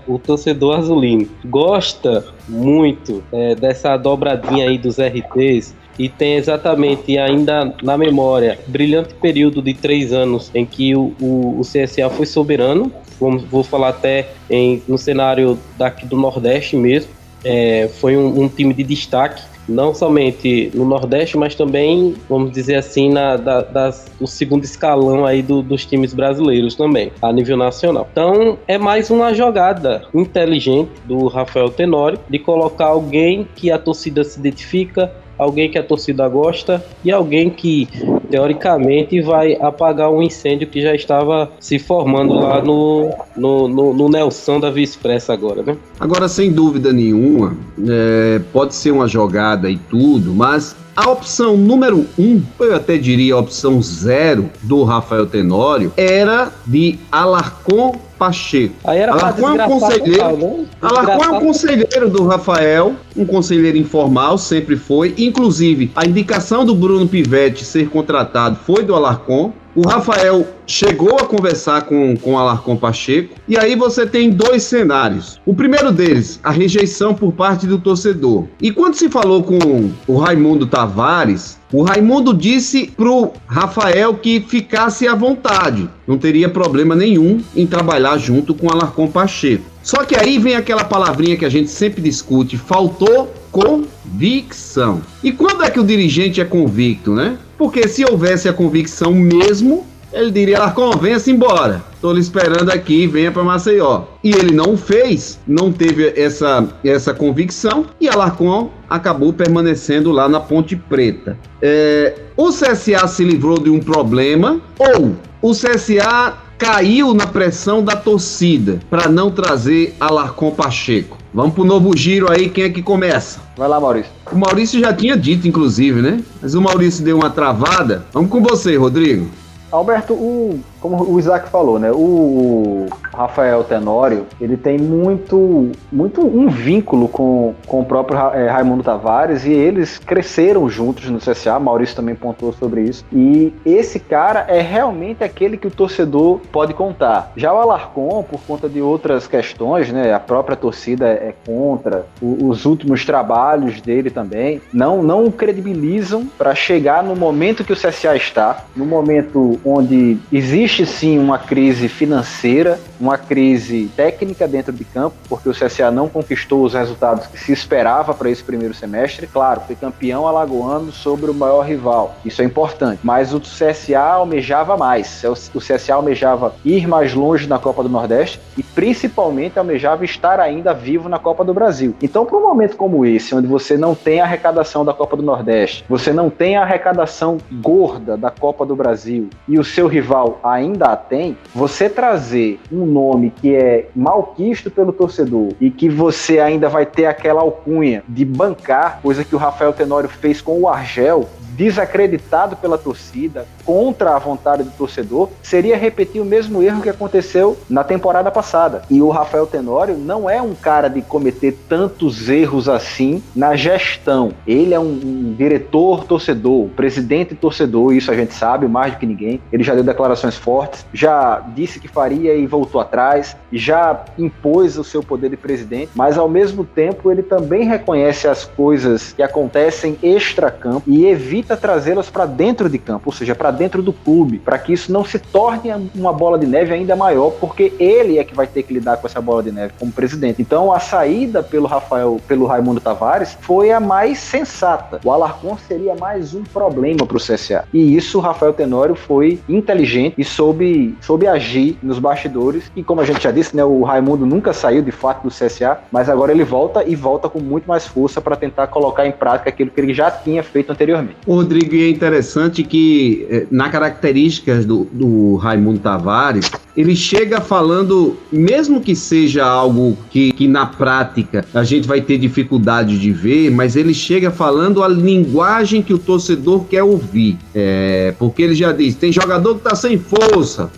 o 0.07 0.19
torcedor 0.19 0.77
azulino 0.77 1.27
gosta 1.45 2.23
muito 2.47 3.23
é, 3.31 3.55
dessa 3.55 3.97
dobradinha 3.97 4.69
aí 4.69 4.77
dos 4.77 4.97
RTs 4.99 5.73
e 5.97 6.07
tem 6.07 6.35
exatamente 6.35 7.17
ainda 7.17 7.73
na 7.81 7.97
memória 7.97 8.59
brilhante 8.67 9.13
período 9.15 9.61
de 9.61 9.73
três 9.73 10.13
anos 10.13 10.51
em 10.53 10.65
que 10.65 10.95
o, 10.95 11.13
o, 11.19 11.59
o 11.59 11.61
CSA 11.61 12.09
foi 12.09 12.25
soberano. 12.25 12.91
Vamos, 13.19 13.43
vou 13.43 13.63
falar 13.63 13.89
até 13.89 14.29
em, 14.49 14.81
no 14.87 14.97
cenário 14.97 15.57
daqui 15.77 16.05
do 16.05 16.15
Nordeste 16.15 16.75
mesmo. 16.75 17.17
É, 17.43 17.89
foi 17.99 18.17
um, 18.17 18.43
um, 18.43 18.49
time 18.49 18.73
de 18.73 18.83
destaque, 18.83 19.41
não 19.69 19.93
somente 19.93 20.71
no 20.73 20.85
Nordeste, 20.85 21.37
mas 21.37 21.55
também, 21.55 22.15
vamos 22.27 22.51
dizer 22.51 22.75
assim, 22.75 23.09
na, 23.09 23.37
da, 23.37 23.61
das, 23.61 24.07
o 24.19 24.25
segundo 24.25 24.63
escalão 24.63 25.25
aí 25.25 25.41
do, 25.41 25.61
dos 25.61 25.85
times 25.85 26.13
brasileiros 26.13 26.75
também, 26.75 27.11
a 27.21 27.31
nível 27.31 27.55
nacional. 27.55 28.07
Então, 28.11 28.57
é 28.67 28.77
mais 28.77 29.09
uma 29.09 29.33
jogada 29.33 30.03
inteligente 30.13 30.89
do 31.05 31.27
Rafael 31.27 31.69
Tenório 31.69 32.19
de 32.27 32.39
colocar 32.39 32.87
alguém 32.87 33.47
que 33.55 33.71
a 33.71 33.77
torcida 33.77 34.23
se 34.23 34.39
identifica, 34.39 35.11
alguém 35.37 35.69
que 35.69 35.77
a 35.77 35.83
torcida 35.83 36.27
gosta 36.27 36.83
e 37.03 37.11
alguém 37.11 37.49
que 37.49 37.87
teoricamente 38.29 39.21
vai 39.21 39.55
apagar 39.55 40.11
um 40.11 40.21
incêndio 40.21 40.67
que 40.67 40.81
já 40.81 40.93
estava 40.93 41.51
se 41.59 41.79
formando 41.79 42.33
lá 42.33 42.61
no, 42.61 43.09
no, 43.35 43.67
no, 43.67 43.93
no 43.93 44.09
Nelson 44.09 44.59
da 44.59 44.69
Via 44.69 44.83
Expressa 44.83 45.33
agora, 45.33 45.63
né? 45.63 45.77
Agora, 45.99 46.27
sem 46.27 46.51
dúvida 46.51 46.91
nenhuma, 46.91 47.55
é, 47.87 48.41
pode 48.51 48.75
ser 48.75 48.91
uma 48.91 49.07
jogada 49.07 49.69
e 49.69 49.77
tudo, 49.77 50.33
mas 50.33 50.75
a 50.97 51.11
opção 51.11 51.55
número 51.55 52.07
um, 52.17 52.41
eu 52.59 52.75
até 52.75 52.97
diria 52.97 53.35
a 53.35 53.37
opção 53.37 53.79
zero 53.83 54.49
do 54.63 54.83
Rafael 54.83 55.27
Tenório, 55.27 55.93
era 55.95 56.51
de 56.65 56.97
Alarcon 57.11 57.95
Pacheco. 58.17 58.73
Aí 58.83 58.97
era 58.97 59.11
Alarcon 59.11 59.49
é 59.49 59.63
um 59.63 59.69
conselheiro. 59.69 60.37
Né? 60.37 60.65
Alarcon 60.81 61.23
é 61.23 61.29
um 61.29 61.39
conselheiro 61.39 62.09
do 62.09 62.25
Rafael, 62.25 62.95
um 63.15 63.25
conselheiro 63.27 63.77
informal, 63.77 64.39
sempre 64.39 64.75
foi. 64.75 65.13
Inclusive, 65.19 65.91
a 65.95 66.03
indicação 66.03 66.65
do 66.65 66.73
Bruno 66.73 67.07
Pivetti 67.07 67.63
ser 67.63 67.89
contratado 67.89 68.57
foi 68.65 68.83
do 68.83 68.95
Alarcon. 68.95 69.53
O 69.77 69.87
Rafael 69.87 70.47
chegou 70.65 71.19
a 71.19 71.25
conversar 71.25 71.83
com, 71.83 72.17
com 72.17 72.35
Alarcon 72.35 72.75
Pacheco, 72.75 73.35
e 73.47 73.55
aí 73.55 73.75
você 73.75 74.07
tem 74.07 74.31
dois 74.31 74.63
cenários. 74.63 75.39
O 75.45 75.53
primeiro 75.53 75.91
deles, 75.91 76.39
a 76.43 76.49
rejeição 76.49 77.13
por 77.13 77.31
parte 77.31 77.67
do 77.67 77.77
torcedor. 77.77 78.45
E 78.59 78.71
quando 78.71 78.95
se 78.95 79.07
falou 79.07 79.43
com 79.43 79.91
o 80.07 80.17
Raimundo 80.17 80.65
Tavares, 80.65 81.59
o 81.71 81.83
Raimundo 81.83 82.33
disse 82.33 82.87
pro 82.87 83.33
Rafael 83.45 84.15
que 84.15 84.39
ficasse 84.39 85.07
à 85.07 85.13
vontade, 85.13 85.87
não 86.07 86.17
teria 86.17 86.49
problema 86.49 86.95
nenhum 86.95 87.39
em 87.55 87.67
trabalhar 87.67 88.17
junto 88.17 88.55
com 88.55 88.71
Alarcon 88.71 89.07
Pacheco. 89.09 89.65
Só 89.83 90.03
que 90.03 90.15
aí 90.15 90.39
vem 90.39 90.55
aquela 90.55 90.85
palavrinha 90.85 91.37
que 91.37 91.45
a 91.45 91.49
gente 91.49 91.69
sempre 91.69 92.01
discute, 92.01 92.57
faltou 92.57 93.31
convicção. 93.51 95.03
E 95.23 95.31
quando 95.31 95.63
é 95.63 95.69
que 95.69 95.79
o 95.79 95.83
dirigente 95.83 96.41
é 96.41 96.45
convicto, 96.45 97.13
né? 97.13 97.37
Porque 97.57 97.87
se 97.87 98.05
houvesse 98.05 98.47
a 98.47 98.53
convicção 98.53 99.13
mesmo, 99.13 99.85
ele 100.13 100.31
diria: 100.31 100.57
Alarcon, 100.57 100.91
venha-se 100.91 101.31
embora. 101.31 101.81
Tô 101.99 102.13
lhe 102.13 102.19
esperando 102.19 102.69
aqui, 102.69 103.07
venha 103.07 103.31
para 103.31 103.43
Maceió. 103.43 104.03
E 104.23 104.31
ele 104.31 104.53
não 104.53 104.77
fez, 104.77 105.39
não 105.47 105.71
teve 105.71 106.13
essa, 106.15 106.67
essa 106.83 107.13
convicção 107.13 107.85
e 107.99 108.07
Alarcon 108.07 108.69
acabou 108.89 109.33
permanecendo 109.33 110.11
lá 110.11 110.29
na 110.29 110.39
Ponte 110.39 110.75
Preta. 110.75 111.37
É, 111.61 112.15
o 112.35 112.49
CSA 112.49 113.07
se 113.07 113.23
livrou 113.23 113.59
de 113.59 113.69
um 113.69 113.79
problema 113.79 114.61
ou 114.77 115.15
o 115.41 115.51
CSA 115.51 116.37
caiu 116.57 117.13
na 117.13 117.27
pressão 117.27 117.83
da 117.83 117.95
torcida 117.95 118.79
para 118.89 119.07
não 119.07 119.29
trazer 119.29 119.95
Alarcon 119.99 120.51
Pacheco? 120.51 121.17
Vamos 121.37 121.53
pro 121.53 121.63
novo 121.63 121.95
giro 121.95 122.31
aí, 122.31 122.49
quem 122.49 122.63
é 122.63 122.69
que 122.71 122.81
começa? 122.81 123.39
Vai 123.55 123.67
lá, 123.67 123.79
Maurício. 123.79 124.11
O 124.31 124.35
Maurício 124.35 124.79
já 124.79 124.91
tinha 124.91 125.15
dito, 125.15 125.47
inclusive, 125.47 126.01
né? 126.01 126.19
Mas 126.41 126.55
o 126.55 126.61
Maurício 126.63 127.05
deu 127.05 127.15
uma 127.15 127.29
travada. 127.29 128.03
Vamos 128.11 128.31
com 128.31 128.41
você, 128.41 128.75
Rodrigo. 128.75 129.29
Alberto, 129.71 130.15
o, 130.15 130.59
como 130.79 131.03
o 131.03 131.19
Isaac 131.19 131.49
falou, 131.49 131.79
né? 131.79 131.91
O 131.91 132.87
Rafael 133.13 133.63
Tenório, 133.63 134.25
ele 134.39 134.55
tem 134.55 134.77
muito, 134.77 135.71
muito 135.91 136.21
um 136.21 136.47
vínculo 136.47 137.07
com, 137.07 137.55
com 137.65 137.81
o 137.81 137.85
próprio 137.85 138.17
é, 138.33 138.47
Raimundo 138.47 138.83
Tavares 138.83 139.45
e 139.45 139.51
eles 139.51 139.97
cresceram 139.97 140.69
juntos 140.69 141.09
no 141.09 141.19
CSA. 141.19 141.59
Maurício 141.59 141.95
também 141.95 142.15
pontuou 142.15 142.53
sobre 142.53 142.81
isso. 142.81 143.03
E 143.11 143.53
esse 143.65 143.99
cara 143.99 144.45
é 144.47 144.61
realmente 144.61 145.23
aquele 145.23 145.57
que 145.57 145.67
o 145.67 145.71
torcedor 145.71 146.39
pode 146.51 146.73
contar. 146.73 147.31
Já 147.35 147.53
o 147.53 147.57
Alarcon, 147.57 148.23
por 148.23 148.39
conta 148.41 148.69
de 148.69 148.81
outras 148.81 149.27
questões, 149.27 149.91
né? 149.91 150.13
A 150.13 150.19
própria 150.19 150.55
torcida 150.55 151.07
é 151.07 151.33
contra. 151.45 152.05
O, 152.21 152.49
os 152.49 152.65
últimos 152.65 153.05
trabalhos 153.05 153.81
dele 153.81 154.09
também 154.09 154.61
não 154.71 155.01
não 155.01 155.25
o 155.25 155.31
credibilizam 155.31 156.27
para 156.37 156.53
chegar 156.53 157.03
no 157.03 157.15
momento 157.15 157.63
que 157.63 157.73
o 157.73 157.75
CSA 157.75 158.15
está, 158.15 158.65
no 158.75 158.85
momento 158.85 159.59
onde 159.65 160.17
existe 160.31 160.66
sim 160.67 161.17
uma 161.17 161.37
crise 161.37 161.87
financeira, 161.87 162.79
uma 162.99 163.17
crise 163.17 163.89
técnica 163.95 164.47
dentro 164.47 164.71
de 164.73 164.83
campo, 164.83 165.15
porque 165.29 165.49
o 165.49 165.53
CSA 165.53 165.89
não 165.91 166.09
conquistou 166.09 166.63
os 166.63 166.73
resultados 166.73 167.27
que 167.27 167.39
se 167.39 167.51
esperava 167.51 168.13
para 168.13 168.29
esse 168.29 168.43
primeiro 168.43 168.73
semestre. 168.73 169.27
Claro, 169.27 169.61
foi 169.65 169.75
campeão 169.75 170.27
alagoano 170.27 170.91
sobre 170.91 171.31
o 171.31 171.33
maior 171.33 171.61
rival, 171.61 172.15
isso 172.25 172.41
é 172.41 172.45
importante, 172.45 172.99
mas 173.03 173.33
o 173.33 173.39
CSA 173.39 173.99
almejava 173.99 174.75
mais. 174.75 175.23
O 175.53 175.59
CSA 175.59 175.95
almejava 175.95 176.53
ir 176.63 176.87
mais 176.87 177.13
longe 177.13 177.47
na 177.47 177.57
Copa 177.57 177.83
do 177.83 177.89
Nordeste 177.89 178.39
e 178.57 178.63
principalmente 178.63 179.57
almejava 179.57 180.03
estar 180.05 180.39
ainda 180.39 180.73
vivo 180.73 181.07
na 181.07 181.19
Copa 181.19 181.43
do 181.43 181.53
Brasil. 181.53 181.95
Então, 182.01 182.25
para 182.25 182.37
um 182.37 182.41
momento 182.41 182.75
como 182.75 183.05
esse, 183.05 183.33
onde 183.33 183.47
você 183.47 183.77
não 183.77 183.95
tem 183.95 184.19
a 184.19 184.23
arrecadação 184.23 184.83
da 184.83 184.93
Copa 184.93 185.15
do 185.15 185.23
Nordeste, 185.23 185.85
você 185.87 186.11
não 186.11 186.29
tem 186.29 186.57
a 186.57 186.63
arrecadação 186.63 187.37
gorda 187.51 188.17
da 188.17 188.29
Copa 188.29 188.65
do 188.65 188.75
Brasil 188.75 189.29
e 189.47 189.57
o 189.57 189.63
seu 189.63 189.87
rival 189.87 190.39
ainda 190.43 190.56
a 190.57 190.95
tem, 190.95 191.37
você 191.53 191.89
trazer 191.89 192.59
um 192.71 192.85
nome 192.85 193.31
que 193.31 193.55
é 193.55 193.89
malquisto 193.95 194.71
pelo 194.71 194.91
torcedor 194.91 195.53
e 195.59 195.69
que 195.69 195.89
você 195.89 196.39
ainda 196.39 196.69
vai 196.69 196.85
ter 196.85 197.05
aquela 197.05 197.41
alcunha 197.41 198.03
de 198.07 198.25
bancar, 198.25 198.99
coisa 199.01 199.23
que 199.23 199.35
o 199.35 199.39
Rafael 199.39 199.73
Tenório 199.73 200.09
fez 200.09 200.41
com 200.41 200.59
o 200.59 200.67
Argel, 200.67 201.27
desacreditado 201.57 202.55
pela 202.55 202.77
torcida, 202.77 203.47
contra 203.65 204.15
a 204.15 204.19
vontade 204.19 204.63
do 204.63 204.69
torcedor, 204.69 205.29
seria 205.41 205.75
repetir 205.75 206.21
o 206.21 206.25
mesmo 206.25 206.61
erro 206.61 206.81
que 206.81 206.89
aconteceu 206.89 207.57
na 207.67 207.83
temporada 207.83 208.29
passada. 208.29 208.83
E 208.89 209.01
o 209.01 209.09
Rafael 209.09 209.47
Tenório 209.47 209.97
não 209.97 210.29
é 210.29 210.39
um 210.39 210.53
cara 210.53 210.87
de 210.87 211.01
cometer 211.01 211.57
tantos 211.67 212.29
erros 212.29 212.69
assim 212.69 213.23
na 213.35 213.55
gestão. 213.55 214.31
Ele 214.45 214.73
é 214.73 214.79
um, 214.79 214.83
um 214.83 215.35
diretor 215.35 216.05
torcedor, 216.05 216.69
presidente 216.69 217.33
torcedor, 217.33 217.93
isso 217.93 218.11
a 218.11 218.15
gente 218.15 218.33
sabe 218.33 218.67
mais 218.67 218.93
do 218.93 218.99
que 218.99 219.05
ninguém. 219.07 219.41
Ele 219.51 219.63
já 219.63 219.73
deu 219.73 219.83
declarações 219.83 220.35
fortes, 220.47 220.85
já 220.93 221.43
disse 221.53 221.77
que 221.77 221.89
faria 221.89 222.33
e 222.33 222.47
voltou 222.47 222.79
atrás, 222.79 223.35
já 223.51 224.05
impôs 224.17 224.77
o 224.77 224.83
seu 224.83 225.03
poder 225.03 225.29
de 225.29 225.35
presidente, 225.35 225.91
mas 225.93 226.17
ao 226.17 226.29
mesmo 226.29 226.63
tempo 226.63 227.11
ele 227.11 227.21
também 227.21 227.67
reconhece 227.67 228.29
as 228.29 228.45
coisas 228.45 229.11
que 229.11 229.21
acontecem 229.21 229.97
extra-campo 230.01 230.83
e 230.87 231.05
evita 231.05 231.57
trazê-las 231.57 232.09
para 232.09 232.25
dentro 232.25 232.69
de 232.69 232.77
campo, 232.77 233.03
ou 233.07 233.11
seja, 233.11 233.35
para 233.35 233.51
dentro 233.51 233.83
do 233.83 233.91
clube, 233.91 234.39
para 234.39 234.57
que 234.57 234.71
isso 234.71 234.89
não 234.89 235.03
se 235.03 235.19
torne 235.19 235.69
uma 235.93 236.13
bola 236.13 236.39
de 236.39 236.47
neve 236.47 236.73
ainda 236.73 236.95
maior, 236.95 237.31
porque 237.41 237.73
ele 237.77 238.17
é 238.17 238.23
que 238.23 238.33
vai 238.33 238.47
ter 238.47 238.63
que 238.63 238.73
lidar 238.73 238.95
com 238.95 239.05
essa 239.05 239.19
bola 239.19 239.43
de 239.43 239.51
neve 239.51 239.73
como 239.77 239.91
presidente. 239.91 240.41
Então 240.41 240.71
a 240.71 240.79
saída 240.79 241.43
pelo 241.43 241.67
Rafael, 241.67 242.21
pelo 242.25 242.45
Raimundo 242.45 242.79
Tavares, 242.79 243.37
foi 243.41 243.73
a 243.73 243.81
mais 243.81 244.19
sensata. 244.19 245.01
O 245.03 245.11
Alarcon 245.11 245.57
seria 245.57 245.93
mais 245.93 246.33
um 246.33 246.43
problema 246.43 247.05
para 247.05 247.17
o 247.17 247.19
CSA. 247.19 247.65
E 247.73 247.97
isso 247.97 248.17
o 248.17 248.21
Rafael 248.21 248.53
Tenório 248.53 248.95
foi 248.95 249.41
inteligente 249.49 250.15
e 250.17 250.36
soube, 250.37 250.95
soube 251.01 251.25
agir 251.25 251.77
nos 251.81 251.97
bastidores. 251.97 252.71
E 252.75 252.83
como 252.83 253.01
a 253.01 253.05
gente 253.05 253.23
já 253.23 253.31
disse, 253.31 253.55
né, 253.55 253.63
o 253.63 253.81
Raimundo 253.81 254.23
nunca 254.23 254.53
saiu 254.53 254.83
de 254.83 254.91
fato 254.91 255.23
do 255.23 255.29
CSA, 255.29 255.79
mas 255.91 256.07
agora 256.09 256.31
ele 256.31 256.43
volta 256.43 256.83
e 256.83 256.95
volta 256.95 257.27
com 257.27 257.39
muito 257.39 257.67
mais 257.67 257.87
força 257.87 258.21
para 258.21 258.35
tentar 258.35 258.67
colocar 258.67 259.07
em 259.07 259.11
prática 259.11 259.49
aquilo 259.49 259.71
que 259.71 259.81
ele 259.81 259.93
já 259.95 260.11
tinha 260.11 260.43
feito 260.43 260.71
anteriormente. 260.71 261.17
Rodrigo, 261.27 261.75
é 261.75 261.89
interessante 261.89 262.63
que 262.63 263.25
eh, 263.31 263.47
na 263.49 263.69
características 263.69 264.63
do, 264.63 264.85
do 264.91 265.35
Raimundo 265.37 265.79
Tavares, 265.79 266.51
ele 266.77 266.95
chega 266.95 267.41
falando, 267.41 268.15
mesmo 268.31 268.79
que 268.79 268.95
seja 268.95 269.43
algo 269.43 269.97
que, 270.11 270.31
que 270.31 270.47
na 270.47 270.67
prática 270.67 271.43
a 271.51 271.63
gente 271.63 271.87
vai 271.87 272.01
ter 272.01 272.19
dificuldade 272.19 272.99
de 272.99 273.11
ver, 273.11 273.49
mas 273.49 273.75
ele 273.75 273.95
chega 273.95 274.29
falando 274.29 274.83
a 274.83 274.87
linguagem 274.87 275.81
que 275.81 275.91
o 275.91 275.97
torcedor 275.97 276.65
quer 276.65 276.83
ouvir. 276.83 277.35
É, 277.55 278.13
porque 278.19 278.43
ele 278.43 278.53
já 278.53 278.71
diz: 278.71 278.93
tem 278.93 279.11
jogador 279.11 279.55
que 279.55 279.61
tá 279.61 279.75
sem 279.75 279.97
força, 279.97 280.26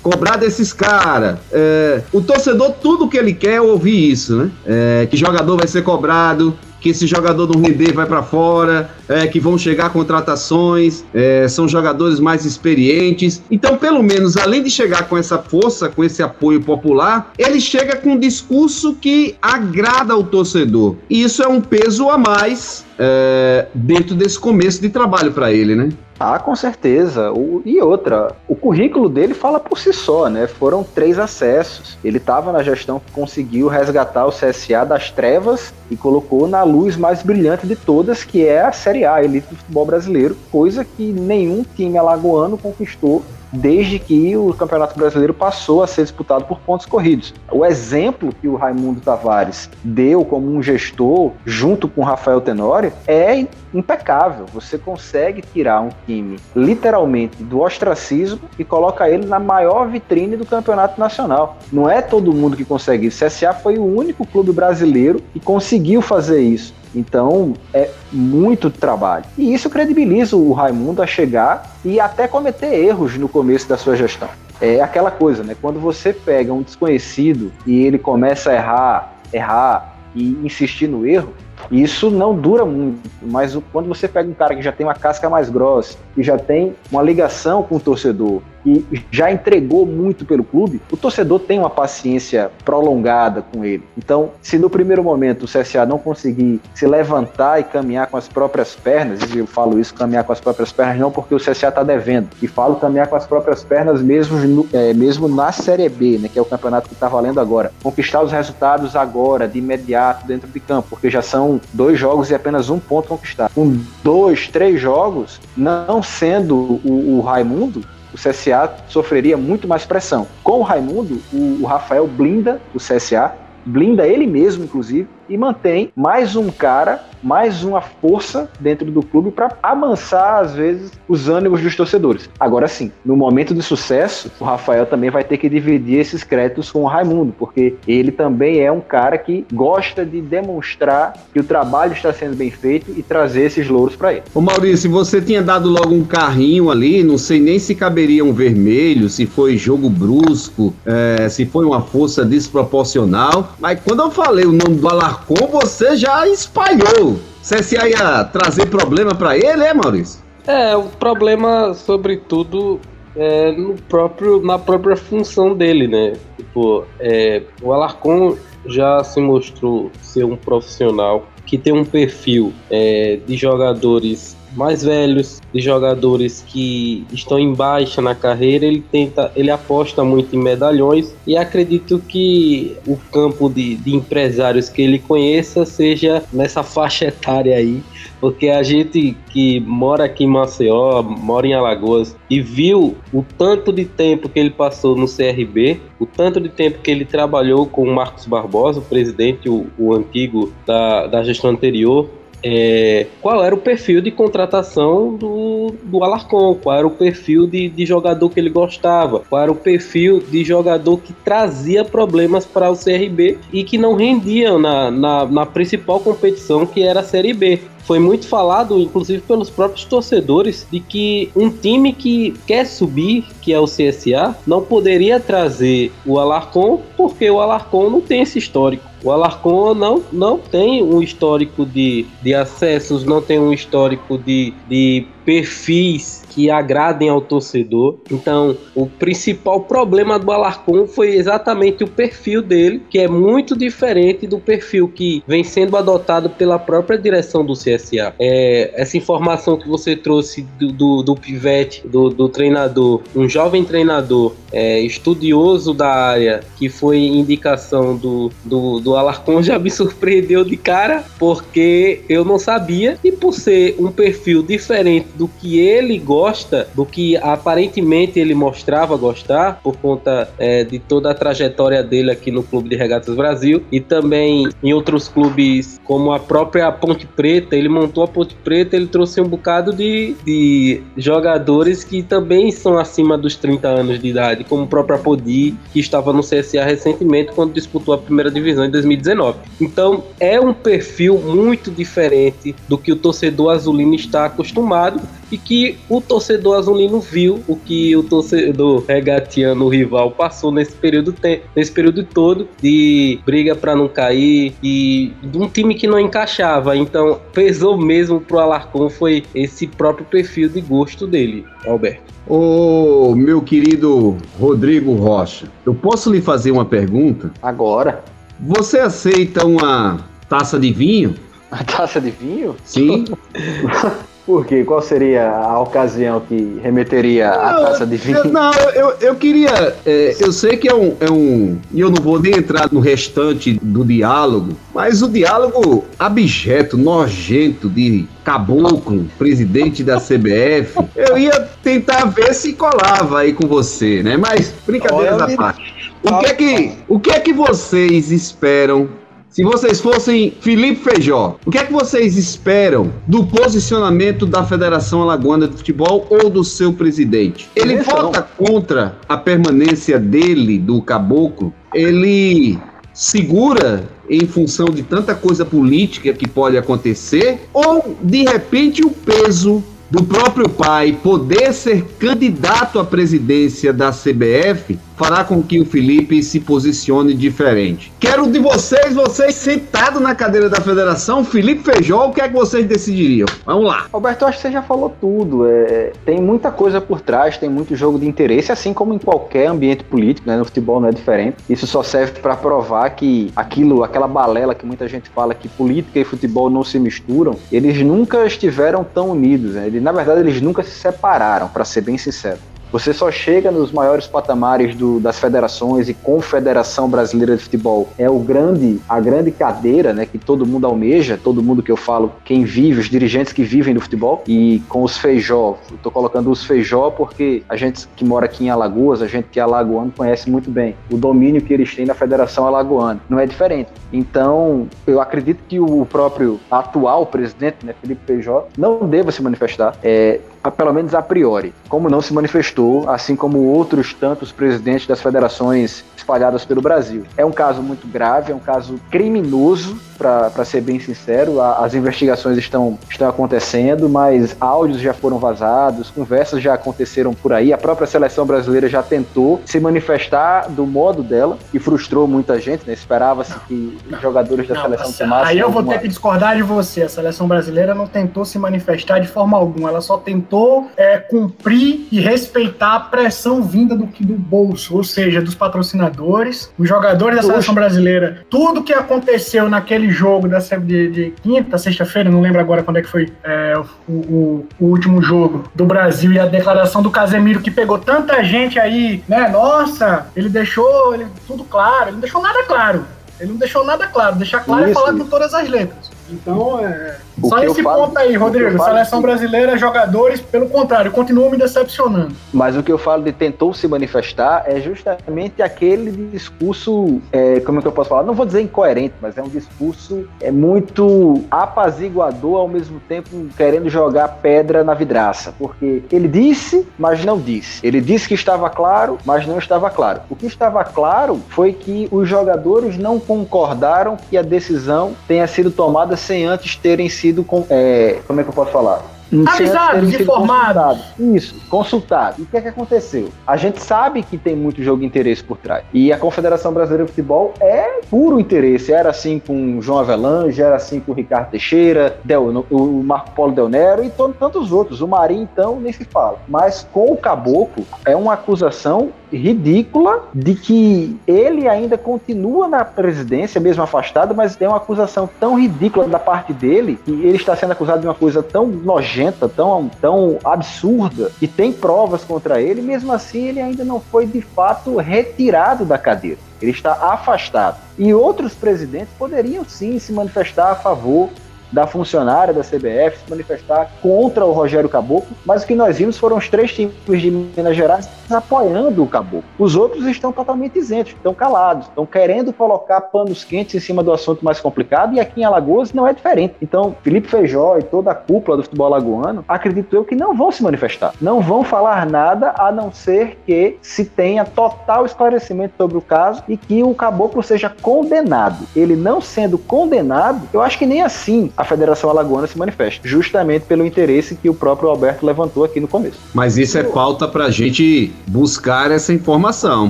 cobrar 0.02 0.38
desses 0.38 0.74
caras. 0.74 1.38
É, 1.52 2.02
o 2.12 2.22
torcedor, 2.22 2.72
tudo 2.82 3.08
que 3.08 3.18
ele 3.18 3.34
quer 3.34 3.56
é 3.56 3.62
ouvir 3.62 4.12
isso, 4.12 4.36
né? 4.36 4.52
É, 4.66 5.08
que 5.10 5.18
jogador 5.18 5.58
vai 5.58 5.68
ser 5.68 5.84
cobrado, 5.84 6.56
que 6.80 6.90
esse 6.90 7.06
jogador 7.06 7.48
não 7.48 7.62
render 7.62 7.94
vai 7.94 8.06
para 8.06 8.24
fora, 8.24 8.90
é, 9.08 9.28
que 9.28 9.40
vão 9.40 9.58
chegar 9.58 9.90
contratações, 9.90 11.04
é, 11.14 11.48
são 11.48 11.68
jogadores 11.68 12.20
mais 12.20 12.46
experientes. 12.46 13.42
Então, 13.52 13.78
pelo 13.78 14.02
menos, 14.02 14.38
além 14.38 14.64
de 14.64 14.70
chegar 14.70 15.08
com 15.08 15.18
essa 15.18 15.38
força, 15.38 15.90
com 15.90 16.04
esse 16.04 16.24
apoio 16.24 16.62
popular, 16.62 17.34
ele 17.38 17.60
chega 17.60 17.96
com 17.96 18.12
um 18.12 18.20
discurso 18.20 18.96
que 18.96 19.36
agrada 19.42 20.14
ao 20.14 20.24
torcedor. 20.24 20.96
E 21.10 21.22
isso 21.24 21.44
é 21.44 21.48
um 21.48 21.62
peso 21.62 22.10
a 22.10 22.18
mais 22.18 22.86
é, 22.98 23.68
dentro 23.74 24.16
desse 24.16 24.40
começo 24.40 24.82
de 24.82 24.90
trabalho 24.90 25.32
para 25.32 25.52
ele, 25.52 25.76
né? 25.76 25.90
Ah, 26.20 26.38
com 26.38 26.54
certeza. 26.54 27.32
O, 27.32 27.62
e 27.66 27.82
outra, 27.82 28.36
o 28.48 28.54
currículo 28.54 29.08
dele 29.08 29.34
fala 29.34 29.58
por 29.58 29.80
si 29.80 29.94
só, 29.94 30.30
né? 30.30 30.48
Foram 30.48 30.84
três 30.84 31.18
acessos. 31.18 31.98
Ele 32.04 32.18
estava 32.18 32.52
na 32.52 32.62
gestão 32.62 33.00
que 33.00 33.12
conseguiu 33.14 33.70
resgatar 33.70 34.26
o 34.26 34.32
CSA 34.32 34.86
das 34.86 35.10
trevas 35.12 35.74
e 35.90 35.96
colocou 35.96 36.46
na 36.46 36.64
luz 36.64 36.98
mais 36.98 37.24
brilhante 37.24 37.66
de 37.66 37.76
todas, 37.76 38.26
que 38.26 38.46
é 38.46 38.62
a 38.62 38.72
Série 38.74 39.06
A, 39.06 39.16
a 39.16 39.24
elite 39.24 39.48
do 39.50 39.56
futebol 39.56 39.86
brasileiro, 39.86 40.36
coisa 40.52 40.84
que 40.84 41.04
nenhum 41.14 41.64
time 41.64 41.98
alagoano 41.98 42.58
conquistou 42.58 43.24
desde 43.52 44.00
que 44.00 44.36
o 44.38 44.54
Campeonato 44.54 44.98
Brasileiro 44.98 45.34
passou 45.34 45.84
a 45.84 45.88
ser 45.88 46.04
disputado 46.04 46.46
por 46.46 46.60
pontos 46.60 46.86
corridos. 46.86 47.34
O 47.52 47.66
exemplo 47.66 48.34
que 48.42 48.48
o 48.48 48.56
Raimundo 48.56 49.02
Tavares 49.02 49.70
deu 49.84 50.24
como 50.24 50.52
um 50.52 50.62
gestor, 50.62 51.32
junto 51.46 51.88
com 51.88 52.02
o 52.02 52.04
Rafael 52.04 52.42
Tenório, 52.42 52.94
é 53.08 53.46
impecável. 53.74 54.46
Você 54.54 54.78
consegue 54.78 55.42
tirar 55.42 55.82
um 55.82 55.90
time 56.06 56.38
literalmente 56.56 57.44
do 57.44 57.62
ostracismo 57.62 58.40
e 58.58 58.64
coloca 58.64 59.10
ele 59.10 59.26
na 59.26 59.40
maior 59.40 59.88
vitrine 59.88 60.36
do 60.36 60.46
campeonato 60.46 61.00
nacional. 61.00 61.58
Não 61.72 61.90
é 61.90 62.02
todo 62.02 62.34
mundo 62.34 62.58
que 62.58 62.66
consegue 62.66 63.08
isso. 63.08 63.24
O 63.24 63.28
CSA 63.28 63.54
foi 63.54 63.78
o 63.78 63.86
único 63.86 64.26
clube 64.26 64.52
brasileiro 64.52 65.22
que 65.34 65.40
conseguiu 65.40 66.02
fazer 66.02 66.42
isso. 66.42 66.74
Então 66.94 67.54
é 67.74 67.90
muito 68.12 68.70
trabalho. 68.70 69.26
E 69.38 69.54
isso 69.54 69.70
credibiliza 69.70 70.36
o 70.36 70.52
Raimundo 70.54 71.02
a 71.02 71.08
chegar 71.08 71.78
e 71.84 72.00
até 72.00 72.28
cometer 72.28 72.74
erros 72.74 73.18
no 73.18 73.30
começo 73.30 73.68
da 73.68 73.78
sua 73.78 73.96
gestão. 73.96 74.30
É 74.62 74.82
aquela 74.82 75.12
coisa, 75.12 75.44
né? 75.44 75.56
Quando 75.60 75.80
você 75.80 76.12
pega 76.12 76.54
um 76.54 76.62
desconhecido 76.62 77.52
e 77.66 77.84
ele 77.86 77.98
começa 77.98 78.50
a 78.50 78.54
errar, 78.54 79.14
errar 79.32 79.96
e 80.16 80.38
insistir 80.44 80.88
no 80.88 81.06
erro, 81.06 81.34
isso 81.72 82.10
não 82.10 82.36
dura 82.36 82.66
muito, 82.66 83.10
mas 83.22 83.58
quando 83.72 83.88
você 83.88 84.08
pega 84.08 84.30
um 84.30 84.34
cara 84.34 84.56
que 84.56 84.62
já 84.62 84.72
tem 84.72 84.86
uma 84.86 84.96
casca 84.96 85.30
mais 85.30 85.50
grossa, 85.50 85.98
que 86.16 86.24
já 86.24 86.38
tem 86.38 86.76
uma 86.92 87.02
ligação 87.02 87.64
com 87.64 87.76
o 87.76 87.80
torcedor, 87.80 88.42
que 88.64 89.06
já 89.12 89.32
entregou 89.32 89.86
muito 89.86 90.26
pelo 90.26 90.44
clube, 90.44 90.82
o 90.92 90.98
torcedor 90.98 91.40
tem 91.40 91.60
uma 91.60 91.70
paciência 91.70 92.52
prolongada 92.66 93.42
com 93.42 93.64
ele. 93.64 93.84
Então, 93.98 94.32
se 94.42 94.58
no 94.58 94.70
primeiro 94.70 95.04
momento 95.04 95.44
o 95.44 95.48
CSA 95.48 95.86
não 95.86 95.98
conseguir 95.98 96.60
se 96.74 96.86
levantar 96.86 97.60
e 97.60 97.64
caminhar 97.64 98.08
com 98.08 98.18
as 98.18 98.28
próprias 98.28 98.76
pernas, 98.76 99.20
e 99.34 99.40
eu 99.40 99.48
falo 99.48 99.80
isso, 99.80 99.94
caminhar 99.94 100.24
com 100.24 100.34
as 100.34 100.40
próprias 100.40 100.72
pernas, 100.72 100.98
não 100.98 101.12
porque 101.12 101.34
o 101.34 101.38
CSA 101.38 101.70
está 101.70 101.84
devendo, 101.84 102.30
e 102.42 102.48
falo 102.48 102.76
caminhar 102.76 103.08
com 103.08 103.16
as 103.16 103.26
próprias 103.26 103.64
pernas 103.64 104.02
mesmo, 104.02 104.38
no, 104.40 104.68
é, 104.74 104.94
mesmo 104.94 105.28
na 105.28 105.52
Série 105.52 105.88
B, 105.88 106.18
né, 106.18 106.30
que 106.32 106.38
é 106.38 106.42
o 106.42 106.46
campeonato 106.46 106.88
que 106.88 106.94
está 106.94 107.08
valendo 107.08 107.40
agora. 107.40 107.72
Conquistar 107.82 108.22
os 108.22 108.32
resultados 108.32 108.96
agora, 108.96 109.48
de 109.48 109.60
imediato, 109.60 110.28
dentro 110.28 110.48
de 110.48 110.60
campo, 110.60 110.88
porque 110.90 111.10
já 111.10 111.22
são 111.22 111.49
dois 111.74 111.98
jogos 111.98 112.30
e 112.30 112.36
apenas 112.36 112.70
um 112.70 112.80
ponto 112.80 113.08
conquistado. 113.08 113.52
Com 113.54 113.80
dois, 114.04 114.48
três 114.48 114.80
jogos, 114.80 115.40
não 115.56 116.04
sendo 116.04 116.56
o, 116.84 117.18
o 117.18 117.22
Raimundo, 117.22 117.82
o 118.14 118.18
CSA 118.18 118.74
sofreria 118.88 119.38
muito 119.38 119.68
mais 119.68 119.86
pressão. 119.86 120.28
Com 120.44 120.60
o 120.60 120.64
Raimundo, 120.64 121.22
o, 121.32 121.60
o 121.62 121.66
Rafael 121.66 122.08
blinda 122.08 122.62
o 122.74 122.78
CSA, 122.78 123.34
blinda 123.66 124.08
ele 124.08 124.28
mesmo, 124.28 124.64
inclusive, 124.64 125.08
e 125.30 125.38
mantém 125.38 125.92
mais 125.96 126.36
um 126.36 126.50
cara, 126.50 127.04
mais 127.22 127.64
uma 127.64 127.82
força 127.82 128.50
dentro 128.60 128.90
do 128.92 129.04
clube 129.04 129.32
para 129.32 129.52
amansar, 129.62 130.44
às 130.44 130.54
vezes, 130.54 130.92
os 131.08 131.30
ânimos 131.30 131.62
dos 131.62 131.76
torcedores. 131.76 132.30
Agora 132.40 132.68
sim, 132.68 132.92
no 133.06 133.16
momento 133.16 133.54
de 133.54 133.62
sucesso, 133.62 134.32
o 134.40 134.44
Rafael 134.44 134.86
também 134.86 135.10
vai 135.10 135.24
ter 135.24 135.38
que 135.38 135.50
dividir 135.50 136.00
esses 136.00 136.24
créditos 136.24 136.72
com 136.72 136.84
o 136.84 136.88
Raimundo, 136.88 137.34
porque 137.38 137.76
ele 137.88 138.12
também 138.12 138.62
é 138.62 138.72
um 138.72 138.82
cara 138.82 139.18
que 139.18 139.46
gosta 139.54 140.06
de 140.06 140.22
demonstrar 140.22 141.14
que 141.32 141.40
o 141.40 141.44
trabalho 141.44 141.94
está 141.94 142.12
sendo 142.12 142.36
bem 142.36 142.50
feito 142.50 142.92
e 142.98 143.04
trazer 143.04 143.44
esses 143.44 143.68
louros 143.68 143.96
para 143.96 144.14
ele. 144.14 144.24
Ô 144.34 144.42
Maurício, 144.42 144.90
você 144.90 145.22
tinha 145.22 145.42
dado 145.42 145.70
logo 145.70 145.94
um 145.94 146.04
carrinho 146.04 146.72
ali, 146.72 147.04
não 147.04 147.18
sei 147.18 147.40
nem 147.40 147.60
se 147.60 147.76
caberia 147.76 148.24
um 148.24 148.34
vermelho, 148.34 149.10
se 149.10 149.26
foi 149.26 149.58
jogo 149.58 149.90
brusco, 149.90 150.74
é, 150.86 151.28
se 151.30 151.46
foi 151.46 151.66
uma 151.66 151.82
força 151.82 152.26
desproporcional, 152.26 153.54
mas 153.60 153.80
quando 153.82 154.02
eu 154.02 154.12
falei 154.12 154.46
o 154.46 154.52
nome 154.52 154.76
do 154.76 154.88
Alarcon, 154.88 155.19
você 155.28 155.96
já 155.96 156.28
espalhou. 156.28 157.20
CSA 157.42 157.90
ia 157.90 158.24
trazer 158.26 158.68
problema 158.68 159.16
para 159.16 159.38
ele, 159.38 159.64
é, 159.64 159.74
Maurício? 159.74 160.22
É, 160.46 160.76
o 160.76 160.84
problema, 160.84 161.74
sobretudo, 161.74 162.80
é 163.16 163.52
no 163.52 163.76
próprio, 163.76 164.42
na 164.42 164.58
própria 164.58 164.96
função 164.96 165.54
dele, 165.54 165.88
né? 165.88 166.14
Tipo, 166.38 166.86
é, 167.00 167.44
o 167.62 167.74
Alarcon 167.74 168.38
já 168.66 169.04
se 169.04 169.20
mostrou 169.20 169.92
ser 170.02 170.26
um 170.26 170.36
profissional 170.36 171.28
que 171.46 171.58
tem 171.58 171.74
um 171.74 171.86
perfil 171.86 172.54
é, 172.70 173.20
de 173.26 173.36
jogadores 173.36 174.38
mais 174.56 174.84
velhos, 174.84 175.40
de 175.54 175.62
jogadores 175.62 176.44
que 176.48 177.06
estão 177.12 177.40
em 177.40 177.54
baixa 177.54 178.02
na 178.02 178.14
carreira, 178.14 178.66
ele 178.66 178.84
tenta, 178.92 179.32
ele 179.36 179.50
aposta 179.50 180.04
muito 180.04 180.36
em 180.36 180.40
medalhões 180.40 181.14
e 181.26 181.36
acredito 181.36 182.00
que 182.00 182.76
o 182.86 182.98
campo 183.12 183.50
de, 183.50 183.76
de 183.76 183.96
empresários 183.96 184.70
que 184.70 184.82
ele 184.82 185.00
conheça 185.00 185.66
seja 185.66 186.24
nessa 186.32 186.64
faixa 186.64 187.06
etária 187.06 187.56
aí, 187.56 187.82
porque 188.20 188.50
a 188.50 188.62
gente 188.62 189.18
que 189.30 189.60
mora 189.62 190.06
aqui 190.06 190.26
em 190.26 190.28
Maceió, 190.28 191.02
mora 191.02 191.48
em 191.48 191.54
Alagoas 191.54 192.16
e 192.30 192.42
viu 192.42 192.96
o 193.14 193.24
tanto 193.38 193.72
de 193.72 193.86
tempo 193.86 194.30
que 194.30 194.40
ele 194.40 194.52
passou 194.52 194.96
no 194.96 195.08
CRB, 195.08 195.80
o 196.00 196.06
tanto 196.06 196.40
de 196.40 196.50
tempo 196.50 196.80
que 196.80 196.92
ele 196.92 197.06
trabalhou 197.06 197.66
com 197.66 197.84
o 197.84 197.94
Marcos 197.94 198.26
Barbosa, 198.26 198.80
o 198.80 198.84
presidente, 198.84 199.50
o, 199.50 199.68
o 199.78 199.94
antigo 199.94 200.52
da, 200.66 201.08
da 201.08 201.24
gestão 201.24 201.52
anterior, 201.52 202.10
é, 202.44 203.08
qual 203.22 203.44
era 203.44 203.54
o 203.54 203.58
perfil 203.58 204.02
de 204.02 204.12
contratação 204.12 205.16
do, 205.16 205.74
do 205.84 206.04
Alarcon, 206.04 206.56
qual 206.56 206.78
era 206.78 206.88
o 206.88 206.92
perfil 206.92 207.48
de, 207.48 207.70
de 207.70 207.86
jogador 207.86 208.30
que 208.30 208.40
ele 208.40 208.50
gostava, 208.50 209.20
qual 209.30 209.42
era 209.42 209.52
o 209.52 209.56
perfil 209.56 210.20
de 210.20 210.44
jogador 210.44 210.98
que 211.00 211.14
trazia 211.14 211.84
problemas 211.84 212.46
para 212.46 212.70
o 212.70 212.78
CRB 212.78 213.38
e 213.52 213.64
que 213.64 213.78
não 213.78 213.96
rendiam 213.96 214.58
na, 214.60 214.90
na, 214.90 215.26
na 215.26 215.46
principal 215.46 216.00
competição 216.00 216.66
que 216.66 216.82
era 216.82 217.02
a 217.02 217.04
Série 217.04 217.34
B? 217.34 217.60
Foi 217.90 217.98
muito 217.98 218.28
falado, 218.28 218.78
inclusive 218.78 219.22
pelos 219.22 219.50
próprios 219.50 219.84
torcedores, 219.84 220.68
de 220.72 220.80
que 220.80 221.32
um 221.36 221.50
time 221.50 221.92
que 221.92 222.36
quer 222.46 222.66
subir, 222.68 223.26
que 223.42 223.52
é 223.52 223.60
o 223.60 223.66
CSA, 223.66 224.38
não 224.46 224.62
poderia 224.62 225.20
trazer 225.20 225.92
o 226.06 226.20
Alarcon, 226.20 226.84
porque 226.96 227.28
o 227.30 227.40
Alarcon 227.40 227.90
não 227.90 228.00
tem 228.00 228.22
esse 228.22 228.38
histórico. 228.38 228.89
O 229.04 229.12
Alarcon 229.12 229.74
não, 229.74 230.04
não 230.12 230.38
tem 230.38 230.84
um 230.84 231.02
histórico 231.02 231.66
de, 231.66 232.06
de 232.22 232.34
acessos, 232.34 233.06
não 233.06 233.22
tem 233.22 233.40
um 233.40 233.54
histórico 233.54 234.18
de, 234.18 234.54
de 234.68 235.08
perfis 235.26 236.24
que 236.30 236.50
agradem 236.50 237.10
ao 237.10 237.20
torcedor. 237.20 237.98
Então, 238.10 238.56
o 238.74 238.86
principal 238.86 239.62
problema 239.62 240.18
do 240.18 240.32
Alarcon 240.32 240.88
foi 240.88 241.16
exatamente 241.16 241.84
o 241.84 241.88
perfil 241.88 242.42
dele, 242.42 242.82
que 242.90 243.00
é 243.00 243.08
muito 243.08 243.58
diferente 243.58 244.26
do 244.26 244.40
perfil 244.40 244.88
que 244.88 245.24
vem 245.28 245.44
sendo 245.44 245.76
adotado 245.76 246.30
pela 246.30 246.58
própria 246.58 246.98
direção 246.98 247.46
do 247.46 247.54
CSA. 247.54 248.14
É, 248.20 248.72
essa 248.74 248.96
informação 248.96 249.58
que 249.58 249.68
você 249.68 249.96
trouxe 249.96 250.44
do, 250.58 250.72
do, 250.72 251.04
do 251.04 251.16
pivete, 251.16 251.86
do, 251.88 252.10
do, 252.10 252.30
treinador, 252.30 253.02
um 253.16 253.28
jovem 253.28 253.66
treinador 253.66 254.34
é, 254.52 254.80
estudioso 254.80 255.74
da 255.74 255.90
área, 255.90 256.42
que 256.58 256.70
foi 256.70 257.00
indicação 257.00 257.98
do, 257.98 258.32
do, 258.46 258.80
do 258.80 258.96
Alarcon, 258.96 259.42
já 259.42 259.58
me 259.60 259.70
surpreendeu 259.70 260.44
de 260.44 260.56
cara, 260.56 261.04
porque 261.18 262.02
eu 262.08 262.24
não 262.24 262.40
sabia, 262.40 262.98
e 263.04 263.12
por 263.12 263.34
ser 263.34 263.76
um 263.80 263.92
perfil 263.92 264.44
diferente 264.44 265.09
do 265.16 265.28
que 265.28 265.60
ele 265.60 265.98
gosta, 265.98 266.68
do 266.76 266.86
que 266.86 267.18
aparentemente 267.18 268.20
ele 268.20 268.34
mostrava 268.34 268.96
gostar, 268.98 269.60
por 269.64 269.76
conta 269.78 270.30
é, 270.38 270.64
de 270.64 270.80
toda 270.80 271.12
a 271.12 271.14
trajetória 271.14 271.84
dele 271.84 272.12
aqui 272.12 272.32
no 272.32 272.44
Clube 272.44 272.70
de 272.70 272.76
Regatas 272.76 273.16
Brasil 273.16 273.64
e 273.72 273.80
também 273.80 274.50
em 274.64 274.74
outros 274.74 275.08
clubes, 275.08 275.80
como 275.84 276.12
a 276.12 276.20
própria 276.20 276.72
Ponte 276.72 277.06
Preta. 277.06 277.56
Ele 277.56 277.70
montou 277.70 278.04
a 278.04 278.08
Ponte 278.08 278.36
Preta, 278.36 278.76
ele 278.76 278.88
trouxe 278.88 279.22
um 279.22 279.28
bocado 279.28 279.74
de, 279.74 280.16
de 280.26 280.82
jogadores 280.98 281.84
que 281.84 282.02
também 282.02 282.52
são 282.52 282.78
acima 282.78 283.18
dos 283.18 283.36
30 283.36 283.68
anos 283.68 284.00
de 284.00 284.08
idade, 284.08 284.44
como 284.44 284.64
o 284.64 284.68
próprio 284.68 284.96
Apodi, 284.96 285.56
que 285.72 285.80
estava 285.80 286.14
no 286.14 286.22
CSA 286.22 286.64
recentemente 286.64 287.32
quando 287.34 287.54
disputou 287.54 287.94
a 287.94 287.98
primeira 287.98 288.32
divisão 288.32 288.66
em 288.66 288.72
2019. 288.72 289.40
Então 289.60 290.04
é 290.20 290.40
um 290.40 290.54
perfil 290.54 291.18
muito 291.18 291.72
diferente 291.72 292.56
do 292.68 292.78
que 292.78 292.92
o 292.92 292.96
torcedor 292.96 293.52
azulino 293.52 293.96
está 293.96 294.26
acostumado 294.26 294.99
e 295.32 295.38
que 295.38 295.78
o 295.88 296.02
torcedor 296.02 296.58
azulino 296.58 297.00
viu 297.00 297.44
o 297.48 297.56
que 297.56 297.96
o 297.96 298.04
torcedor 298.04 298.84
regatiano 298.88 299.68
rival 299.68 300.12
passou 300.12 300.52
nesse 300.52 300.74
período 300.74 301.16
nesse 301.56 301.72
período 301.72 302.04
todo 302.04 302.48
de 302.62 303.20
briga 303.26 303.56
para 303.56 303.76
não 303.76 303.88
cair 303.88 304.56
e 304.64 305.14
de 305.22 305.38
um 305.38 305.48
time 305.48 305.76
que 305.76 305.88
não 305.88 306.00
encaixava. 306.00 306.76
Então, 306.76 307.20
pesou 307.34 307.78
mesmo 307.78 308.20
pro 308.20 308.40
Alarcon 308.40 308.90
foi 308.90 309.24
esse 309.36 309.68
próprio 309.68 310.06
perfil 310.06 310.50
de 310.50 310.62
gosto 310.62 311.06
dele, 311.06 311.46
Alberto. 311.66 312.02
Ô, 312.28 313.16
meu 313.16 313.42
querido 313.42 314.18
Rodrigo 314.40 314.94
Rocha, 314.94 315.48
eu 315.66 315.74
posso 315.74 316.12
lhe 316.12 316.22
fazer 316.22 316.52
uma 316.52 316.66
pergunta? 316.66 317.32
Agora. 317.42 318.04
Você 318.40 318.80
aceita 318.80 319.46
uma 319.46 320.06
taça 320.30 320.60
de 320.60 320.72
vinho? 320.72 321.16
A 321.52 321.64
taça 321.64 322.00
de 322.00 322.12
vinho? 322.12 322.56
Sim. 322.64 323.06
Por 324.30 324.46
quê? 324.46 324.64
Qual 324.64 324.80
seria 324.80 325.28
a 325.28 325.60
ocasião 325.60 326.20
que 326.20 326.60
remeteria 326.62 327.32
a 327.32 327.66
taça 327.66 327.84
de 327.84 327.98
vinho? 327.98 328.20
Eu, 328.20 328.26
não, 328.26 328.54
eu, 328.76 328.94
eu 329.02 329.16
queria. 329.16 329.76
É, 329.84 330.16
eu 330.20 330.32
sei 330.32 330.56
que 330.56 330.70
é 330.70 330.76
um, 330.76 330.96
é 331.00 331.10
um. 331.10 331.58
E 331.74 331.80
eu 331.80 331.90
não 331.90 332.00
vou 332.00 332.22
nem 332.22 332.38
entrar 332.38 332.72
no 332.72 332.80
restante 332.80 333.60
do 333.60 333.84
diálogo, 333.84 334.56
mas 334.72 335.02
o 335.02 335.10
diálogo 335.10 335.84
abjeto, 335.98 336.78
nojento 336.78 337.68
de 337.68 338.08
caboclo, 338.24 339.08
presidente 339.18 339.84
da 339.84 340.00
CBF, 340.00 340.78
eu 340.96 341.18
ia 341.18 341.50
tentar 341.64 342.06
ver 342.06 342.36
se 342.36 342.54
colava 342.54 343.22
aí 343.22 343.34
com 343.34 343.48
você, 343.48 344.04
né? 344.04 344.16
Mas 344.16 344.54
brincadeiras 344.64 345.20
à 345.20 345.36
parte. 345.36 345.92
O 346.04 346.20
que, 346.20 346.26
é 346.28 346.34
que, 346.36 346.72
o 346.88 347.00
que 347.00 347.10
é 347.10 347.20
que 347.20 347.34
vocês 347.34 348.12
esperam 348.12 348.88
se 349.30 349.44
vocês 349.44 349.80
fossem 349.80 350.34
Felipe 350.42 350.84
Feijó, 350.84 351.38
o 351.46 351.52
que 351.52 351.60
é 351.60 351.66
que 351.66 351.72
vocês 351.72 352.18
esperam 352.18 352.92
do 353.08 353.24
posicionamento 353.26 354.26
da 354.26 354.44
Federação 354.44 355.04
Alagoana 355.04 355.48
de 355.48 355.58
Futebol 355.58 356.08
ou 356.10 356.32
do 356.32 356.44
seu 356.44 356.74
presidente? 356.74 357.48
Ele 357.56 357.76
Isso 357.76 357.84
vota 357.84 358.28
não. 358.40 358.48
contra 358.48 358.98
a 359.08 359.16
permanência 359.16 360.00
dele, 360.00 360.58
do 360.58 360.82
caboclo? 360.82 361.54
Ele 361.74 362.58
segura 362.92 363.88
em 364.10 364.26
função 364.26 364.66
de 364.66 364.82
tanta 364.82 365.14
coisa 365.14 365.46
política 365.46 366.12
que 366.12 366.28
pode 366.28 366.58
acontecer? 366.58 367.48
Ou, 367.54 367.96
de 368.02 368.24
repente, 368.24 368.82
o 368.84 368.90
peso 368.90 369.64
do 369.92 370.04
próprio 370.04 370.50
pai 370.50 370.98
poder 371.04 371.54
ser 371.54 371.84
candidato 372.00 372.80
à 372.80 372.86
presidência 372.86 373.72
da 373.72 373.92
CBF 373.92 374.78
fará 375.00 375.24
com 375.24 375.42
que 375.42 375.62
o 375.62 375.66
Felipe 375.66 376.22
se 376.22 376.42
posicione 376.42 377.14
diferente. 377.14 377.90
Quero 378.02 378.30
de 378.30 378.38
vocês, 378.38 378.94
vocês 378.94 379.34
sentados 379.34 380.02
na 380.02 380.14
cadeira 380.14 380.50
da 380.50 380.60
federação, 380.60 381.24
Felipe 381.24 381.64
Feijó, 381.64 382.08
o 382.08 382.12
que 382.12 382.20
é 382.20 382.28
que 382.28 382.34
vocês 382.34 382.68
decidiriam? 382.68 383.26
Vamos 383.46 383.66
lá. 383.66 383.86
Alberto, 383.94 384.26
acho 384.26 384.40
que 384.40 384.42
você 384.42 384.52
já 384.52 384.62
falou 384.62 384.94
tudo. 385.00 385.48
É, 385.48 385.94
tem 386.04 386.22
muita 386.22 386.52
coisa 386.52 386.82
por 386.82 387.00
trás, 387.00 387.38
tem 387.38 387.48
muito 387.48 387.78
jogo 387.78 387.98
de 387.98 388.06
interesse, 388.06 388.52
assim 388.52 388.74
como 388.74 388.94
em 388.94 389.00
qualquer 389.00 389.48
ambiente 389.48 389.86
político, 389.86 390.28
né? 390.28 390.36
No 390.36 390.44
futebol 390.44 390.82
não 390.82 390.90
é 390.90 390.92
diferente. 390.92 391.38
Isso 391.50 391.66
só 391.66 391.82
serve 391.82 392.20
para 392.20 392.36
provar 392.36 392.90
que 392.90 393.32
aquilo, 393.38 393.86
aquela 393.86 394.08
balela 394.08 394.54
que 394.54 394.66
muita 394.66 394.86
gente 394.86 395.10
fala 395.10 395.34
que 395.34 395.48
política 395.48 395.98
e 395.98 396.04
futebol 396.04 396.50
não 396.50 396.62
se 396.64 396.78
misturam, 396.78 397.38
eles 397.50 397.82
nunca 397.82 398.26
estiveram 398.26 398.84
tão 398.84 399.12
unidos. 399.12 399.54
Né? 399.54 399.68
Eles, 399.68 399.82
na 399.82 399.94
verdade, 399.94 400.20
eles 400.20 400.42
nunca 400.42 400.62
se 400.62 400.72
separaram, 400.72 401.48
para 401.48 401.64
ser 401.64 401.80
bem 401.80 401.98
sincero. 401.98 402.40
Você 402.72 402.94
só 402.94 403.10
chega 403.10 403.50
nos 403.50 403.72
maiores 403.72 404.06
patamares 404.06 404.76
do, 404.76 405.00
das 405.00 405.20
federações 405.20 405.90
e 405.90 405.94
Confederação 405.94 406.88
Brasileira 406.88 407.36
de 407.36 407.44
Futebol. 407.44 407.90
É 407.98 408.08
o 408.08 408.20
grande, 408.20 408.80
a 408.88 409.00
grande 409.00 409.32
cadeira, 409.32 409.92
né, 409.92 410.06
que 410.06 410.20
todo 410.20 410.46
mundo 410.46 410.68
almeja, 410.68 411.20
todo 411.22 411.42
mundo 411.42 411.64
que 411.64 411.72
eu 411.72 411.78
falo, 411.78 412.12
quem 412.24 412.44
vive, 412.44 412.80
os 412.80 412.90
dirigentes 412.90 413.34
que 413.34 413.44
vivem 413.44 413.74
do 413.74 413.82
futebol. 413.82 414.24
E 414.28 414.62
com 414.70 414.84
os 414.84 414.98
feijó, 414.98 415.58
estou 415.74 415.92
colocando 415.92 416.30
os 416.30 416.44
feijó 416.44 416.92
porque 416.92 417.42
a 417.50 417.56
gente 417.56 417.88
que 417.96 418.06
mora 418.06 418.26
aqui 418.26 418.46
em 418.46 418.50
Alagoas, 418.50 419.02
a 419.02 419.08
gente 419.08 419.30
que 419.32 419.40
é 419.40 419.44
alagoano 419.44 419.92
conhece 419.96 420.30
muito 420.30 420.52
bem 420.52 420.76
o 420.92 420.98
domínio 420.98 421.42
que 421.42 421.54
eles 421.54 421.74
têm 421.74 421.86
na 421.86 421.96
Federação 421.96 422.46
Alagoana. 422.46 423.00
Não 423.10 423.20
é 423.20 423.26
diferente. 423.26 423.72
Então, 423.92 424.68
eu 424.86 425.02
acredito 425.02 425.40
que 425.48 425.60
o 425.60 425.86
próprio 425.86 426.40
atual 426.52 427.06
presidente, 427.06 427.66
né, 427.66 427.74
Felipe 427.82 428.02
Feijó, 428.06 428.48
não 428.56 428.88
deva 428.88 429.12
se 429.12 429.22
manifestar. 429.24 429.76
É, 429.84 430.20
pelo 430.56 430.74
menos 430.74 430.94
a 430.96 431.02
priori, 431.02 431.54
como 431.68 431.90
não 431.90 432.02
se 432.02 432.14
manifestou, 432.14 432.90
assim 432.90 433.16
como 433.16 433.40
outros 433.40 433.94
tantos 433.94 434.32
presidentes 434.32 434.88
das 434.88 435.02
federações 435.02 435.84
espalhadas 435.96 436.46
pelo 436.46 436.62
Brasil. 436.62 437.04
É 437.18 437.26
um 437.26 437.32
caso 437.32 437.62
muito 437.62 437.88
grave, 437.88 438.32
é 438.32 438.36
um 438.36 438.40
caso 438.40 438.80
criminoso, 438.90 439.78
para 440.00 440.46
ser 440.46 440.62
bem 440.62 440.80
sincero. 440.80 441.42
A, 441.42 441.66
as 441.66 441.76
investigações 441.76 442.38
estão, 442.38 442.80
estão 442.90 443.10
acontecendo, 443.10 443.90
mas 443.90 444.36
áudios 444.40 444.80
já 444.80 444.94
foram 444.94 445.20
vazados, 445.20 445.92
conversas 445.92 446.42
já 446.42 446.54
aconteceram 446.54 447.14
por 447.14 447.34
aí. 447.34 447.52
A 447.52 447.58
própria 447.58 447.86
seleção 447.86 448.26
brasileira 448.26 448.70
já 448.70 448.82
tentou 448.82 449.42
se 449.46 449.60
manifestar 449.60 450.50
do 450.50 450.66
modo 450.66 451.04
dela 451.04 451.38
e 451.54 451.60
frustrou 451.60 452.08
muita 452.08 452.40
gente, 452.40 452.66
né? 452.66 452.74
Esperava-se 452.74 453.38
que 453.42 453.78
os 453.92 454.02
jogadores 454.02 454.48
da 454.48 454.56
não, 454.56 454.62
seleção 454.62 454.94
tomassem. 454.94 455.28
Aí 455.28 455.40
eu 455.40 455.48
alguma... 455.48 455.64
vou 455.64 455.74
ter 455.74 455.82
que 455.82 455.88
discordar 455.90 456.38
de 456.38 456.44
você. 456.44 456.84
A 456.84 456.90
seleção 456.90 457.28
brasileira 457.28 457.76
não 457.76 457.86
tentou 457.86 458.24
se 458.24 458.40
manifestar 458.40 459.00
de 459.00 459.08
forma 459.08 459.38
alguma, 459.38 459.70
ela 459.70 459.82
só 459.82 459.98
tentou 459.98 460.29
é, 460.78 460.98
cumprir 460.98 461.88
e 461.92 462.00
respeitar 462.00 462.76
a 462.76 462.80
pressão 462.80 463.44
vinda 463.44 463.76
do, 463.76 463.86
do 463.86 464.14
bolso, 464.14 464.76
ou 464.76 464.84
seja, 464.84 465.22
dos 465.22 465.36
patrocinadores, 465.36 466.52
os 466.58 466.68
jogadores 466.68 467.18
da 467.18 467.24
seleção 467.24 467.54
brasileira. 467.54 468.26
Tudo 468.30 468.64
que 468.64 468.74
aconteceu 468.74 469.50
naquele 469.50 469.90
jogo 469.90 470.28
da, 470.28 470.40
de, 470.40 470.90
de 470.90 471.14
quinta, 471.22 471.58
sexta-feira, 471.58 472.10
não 472.10 472.22
lembro 472.22 472.40
agora 472.40 472.64
quando 472.64 472.78
é 472.78 472.82
que 472.82 472.88
foi 472.88 473.12
é, 473.24 473.54
o, 473.88 473.94
o, 473.94 474.48
o, 474.60 474.66
último 474.66 475.02
jogo 475.02 475.46
do 475.54 475.66
Brasil 475.66 476.12
e 476.12 476.20
a 476.20 476.26
declaração 476.26 476.82
do 476.82 476.92
Casemiro 476.92 477.42
que 477.42 477.52
pegou 477.52 477.78
tanta 477.78 478.24
gente 478.24 478.60
aí, 478.60 479.04
né? 479.08 479.30
Nossa, 479.30 480.08
ele 480.16 480.30
deixou 480.30 480.94
ele, 480.94 481.08
tudo 481.28 481.44
claro, 481.44 481.86
ele 481.86 481.94
não 481.94 482.00
deixou 482.00 482.22
nada 482.22 482.44
claro. 482.44 482.86
Ele 483.20 483.32
não 483.32 483.38
deixou 483.38 483.66
nada 483.66 483.86
claro. 483.88 484.16
Deixar 484.16 484.40
claro 484.40 484.70
é 484.70 484.74
falar 484.74 484.94
com 484.94 485.06
todas 485.06 485.34
as 485.34 485.50
letras. 485.50 485.92
Então, 486.12 486.60
é. 486.66 486.98
Só 487.28 487.44
esse 487.44 487.62
ponto 487.62 487.98
aí, 487.98 488.16
Rodrigo. 488.16 488.64
Seleção 488.64 489.02
brasileira, 489.02 489.58
jogadores, 489.58 490.22
pelo 490.22 490.48
contrário, 490.50 490.92
continuam 490.92 491.30
me 491.30 491.38
decepcionando. 491.38 492.16
Mas 492.34 492.56
o 492.56 492.64
que 492.64 492.72
eu 492.72 492.78
falo 492.78 493.04
de 493.04 493.12
tentou 493.12 493.54
se 493.54 493.68
manifestar 493.68 494.44
é 494.48 494.60
justamente 494.62 495.42
aquele 495.42 495.92
discurso, 496.12 497.02
é, 497.12 497.40
como 497.42 497.60
é 497.60 497.62
que 497.62 497.68
eu 497.68 497.72
posso 497.72 497.90
falar? 497.90 498.04
Não 498.04 498.14
vou 498.14 498.26
dizer 498.26 498.42
incoerente, 498.42 498.96
mas 499.02 499.18
é 499.18 499.22
um 499.22 499.28
discurso 499.28 500.08
é 500.22 500.32
muito 500.32 501.24
apaziguador 501.30 502.38
ao 502.38 502.48
mesmo 502.48 502.80
tempo 502.80 503.10
querendo 503.36 503.70
jogar 503.70 504.08
pedra 504.22 504.64
na 504.64 504.74
vidraça. 504.74 505.34
Porque 505.38 505.84
ele 505.92 506.08
disse, 506.08 506.68
mas 506.78 507.04
não 507.04 507.20
disse. 507.20 507.66
Ele 507.66 507.82
disse 507.82 508.08
que 508.08 508.14
estava 508.14 508.50
claro, 508.50 508.98
mas 509.06 509.26
não 509.26 509.38
estava 509.38 509.70
claro. 509.70 510.02
O 510.10 510.16
que 510.16 510.26
estava 510.26 510.64
claro 510.64 511.22
foi 511.30 511.54
que 511.54 511.88
os 511.92 512.08
jogadores 512.08 512.78
não 512.78 513.00
concordaram 513.00 513.98
que 514.10 514.18
a 514.18 514.22
decisão 514.22 514.94
tenha 515.08 515.28
sido 515.28 515.52
tomada 515.52 515.96
sem 516.00 516.26
antes 516.26 516.56
terem 516.56 516.90
sido, 516.90 517.26
é, 517.50 518.00
como 518.08 518.20
é 518.20 518.24
que 518.24 518.30
eu 518.30 518.34
posso 518.34 518.52
falar? 518.52 518.84
Avisados, 519.26 519.94
informados. 519.94 520.84
Isso, 521.00 521.36
consultado. 521.50 522.18
E 522.20 522.24
o 522.24 522.26
que 522.28 522.38
é 522.38 522.42
que 522.42 522.48
aconteceu? 522.48 523.10
A 523.26 523.36
gente 523.36 523.62
sabe 523.62 524.04
que 524.04 524.18
tem 524.18 524.36
muito 524.36 524.64
jogo 524.64 524.82
de 524.82 524.86
interesse 524.86 525.24
por 525.24 525.38
trás. 525.38 525.64
E 525.74 525.92
a 525.92 525.98
Confederação 525.98 526.54
Brasileira 526.54 526.86
de 526.86 526.92
Futebol 526.92 527.34
é 527.40 527.82
puro 527.90 528.20
interesse. 528.20 528.72
Era 528.72 528.90
assim 528.90 529.20
com 529.20 529.58
o 529.58 529.62
João 529.62 529.80
Avelange, 529.80 530.42
era 530.42 530.56
assim 530.56 530.80
com 530.80 530.92
o 530.92 530.96
Ricardo 530.96 531.32
Teixeira, 531.32 531.98
Del, 532.04 532.46
o 532.50 532.84
Marco 532.84 533.12
Polo 533.12 533.32
Del 533.32 533.50
Nero 533.50 533.84
e 533.84 533.90
tantos 533.90 534.52
outros. 534.52 534.82
O 534.82 534.88
Marinho, 534.88 535.24
então, 535.24 535.60
nem 535.60 535.74
se 535.74 535.86
fala. 535.86 536.20
Mas 536.28 536.68
com 536.72 536.92
o 536.92 536.98
Caboclo, 536.98 537.66
é 537.86 537.96
uma 537.96 538.14
acusação 538.14 538.92
ridícula 539.12 540.04
de 540.14 540.36
que 540.36 541.00
ele 541.08 541.48
ainda 541.48 541.78
continua 541.78 542.48
na 542.48 542.64
presidência, 542.64 543.40
mesmo 543.40 543.64
afastado, 543.64 544.14
mas 544.16 544.36
tem 544.36 544.48
uma 544.48 544.58
acusação 544.58 545.10
tão 545.20 545.40
ridícula 545.40 545.88
da 545.88 546.00
parte 546.00 546.34
dele 546.34 546.80
que 546.84 546.92
ele 546.92 547.18
está 547.18 547.36
sendo 547.36 547.52
acusado 547.52 547.82
de 547.82 547.88
uma 547.88 547.94
coisa 547.94 548.22
tão 548.22 548.48
nojenta, 548.48 549.28
tão, 549.28 549.70
tão 549.82 550.18
absurda, 550.24 551.12
e 551.22 551.28
tem 551.28 551.52
provas 551.52 552.04
contra 552.04 552.42
ele, 552.42 552.62
mesmo 552.62 552.92
assim 552.92 553.28
ele 553.28 553.42
ainda 553.42 553.64
não 553.64 553.80
foi 553.80 554.06
de 554.06 554.22
fato 554.22 554.78
retirado 554.78 555.66
da 555.66 555.78
cadeira. 555.78 556.18
Ele 556.42 556.52
está 556.52 556.72
afastado. 556.72 557.58
E 557.78 557.94
outros 557.94 558.34
presidentes 558.34 558.94
poderiam 558.98 559.44
sim 559.46 559.78
se 559.78 559.92
manifestar 559.92 560.52
a 560.52 560.56
favor 560.56 561.10
da 561.52 561.68
funcionária 561.68 562.34
da 562.34 562.42
CBF 562.42 563.00
se 563.04 563.10
manifestar 563.10 563.72
contra 563.82 564.26
o 564.26 564.32
Rogério 564.32 564.70
Caboclo, 564.70 565.16
mas 565.26 565.44
o 565.44 565.48
que 565.48 565.56
nós 565.56 565.78
vimos 565.78 565.98
foram 565.98 566.18
os 566.18 566.28
três 566.28 566.54
times 566.54 566.74
de 566.88 567.12
Minas 567.12 567.56
Gerais 567.56 567.90
apoiando 568.10 568.84
o 568.84 568.88
Caboclo. 568.88 569.24
Os 569.38 569.56
outros 569.56 569.86
estão 569.86 570.12
totalmente 570.12 570.58
isentos, 570.58 570.94
estão 570.94 571.14
calados, 571.14 571.68
estão 571.68 571.86
querendo 571.86 572.34
colocar 572.34 572.82
panos 572.82 573.24
quentes 573.24 573.56
em 573.56 573.60
cima 573.60 573.84
do 573.84 573.92
assunto 573.92 574.24
mais 574.24 574.40
complicado 574.40 574.94
e 574.96 575.00
aqui 575.00 575.22
em 575.22 575.24
Alagoas 575.24 575.74
não 575.74 575.88
é 575.88 575.94
diferente. 575.94 576.36
Então, 576.42 576.76
Felipe 576.82 577.08
Feijó 577.08 577.58
e 577.58 577.64
toda 577.64 577.92
a 577.92 577.96
cúpula 577.96 578.38
do 578.38 578.44
futebol 578.44 578.68
alagoano, 578.68 579.24
acredito 579.28 579.76
eu 579.76 579.84
que 579.84 579.96
não 579.96 580.16
vão 580.16 580.32
se 580.32 580.44
manifestar, 580.44 580.94
não 581.02 581.22
vão 581.22 581.44
falar 581.44 581.86
nada 581.86 582.34
a 582.38 582.52
não 582.52 582.72
ser 582.72 583.20
que 583.26 583.58
se 583.62 583.86
tenha 583.86 584.26
total 584.26 584.86
esclarecimento 584.86 585.54
sobre 585.58 585.78
o 585.78 585.82
caso 585.82 586.24
e 586.28 586.38
que 586.38 586.64
o 586.64 586.74
Caboclo 586.74 587.22
seja 587.22 587.50
condenado. 587.62 588.46
Ele 588.56 588.76
não 588.76 589.02
sendo 589.02 589.38
condenado, 589.38 590.28
eu 590.34 590.42
acho 590.42 590.58
que 590.58 590.66
nem 590.66 590.82
assim 590.82 591.32
a 591.40 591.46
Federação 591.46 591.90
Alagoana 591.90 592.28
se 592.28 592.38
manifesta, 592.38 592.86
justamente 592.86 593.46
pelo 593.46 593.66
interesse 593.66 594.14
que 594.14 594.30
o 594.30 594.34
próprio 594.34 594.70
Alberto 594.70 595.06
levantou 595.06 595.46
aqui 595.46 595.62
no 595.62 595.70
começo. 595.70 595.98
Mas 596.14 596.38
isso 596.38 596.58
é 596.58 596.64
pauta 596.64 597.08
para 597.08 597.28
a 597.28 597.32
gente 597.32 597.94
buscar 598.06 598.72
essa 598.72 598.92
informação, 598.92 599.70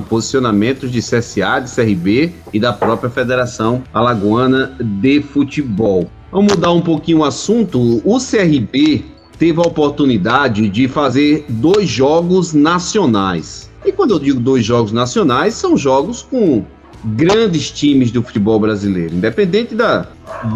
posicionamentos 0.00 0.90
de 0.90 0.98
CSA, 0.98 1.60
de 1.60 1.72
CRB 1.72 2.32
e 2.52 2.58
da 2.58 2.72
própria 2.72 3.08
Federação 3.08 3.84
Alagoana 3.94 4.76
de 4.80 5.22
Futebol. 5.22 6.10
Vamos 6.32 6.54
mudar 6.54 6.72
um 6.72 6.80
pouquinho 6.80 7.18
o 7.18 7.24
assunto. 7.24 8.02
O 8.04 8.18
CRB 8.18 9.04
teve 9.38 9.60
a 9.60 9.62
oportunidade 9.62 10.68
de 10.68 10.88
fazer 10.88 11.44
dois 11.48 11.88
jogos 11.88 12.52
nacionais. 12.52 13.70
E 13.86 13.92
quando 13.92 14.10
eu 14.10 14.18
digo 14.18 14.40
dois 14.40 14.64
jogos 14.64 14.90
nacionais, 14.90 15.54
são 15.54 15.76
jogos 15.76 16.22
com 16.22 16.64
grandes 17.04 17.70
times 17.70 18.10
do 18.10 18.22
futebol 18.22 18.58
brasileiro. 18.58 19.14
Independente 19.14 19.74
da, 19.74 20.06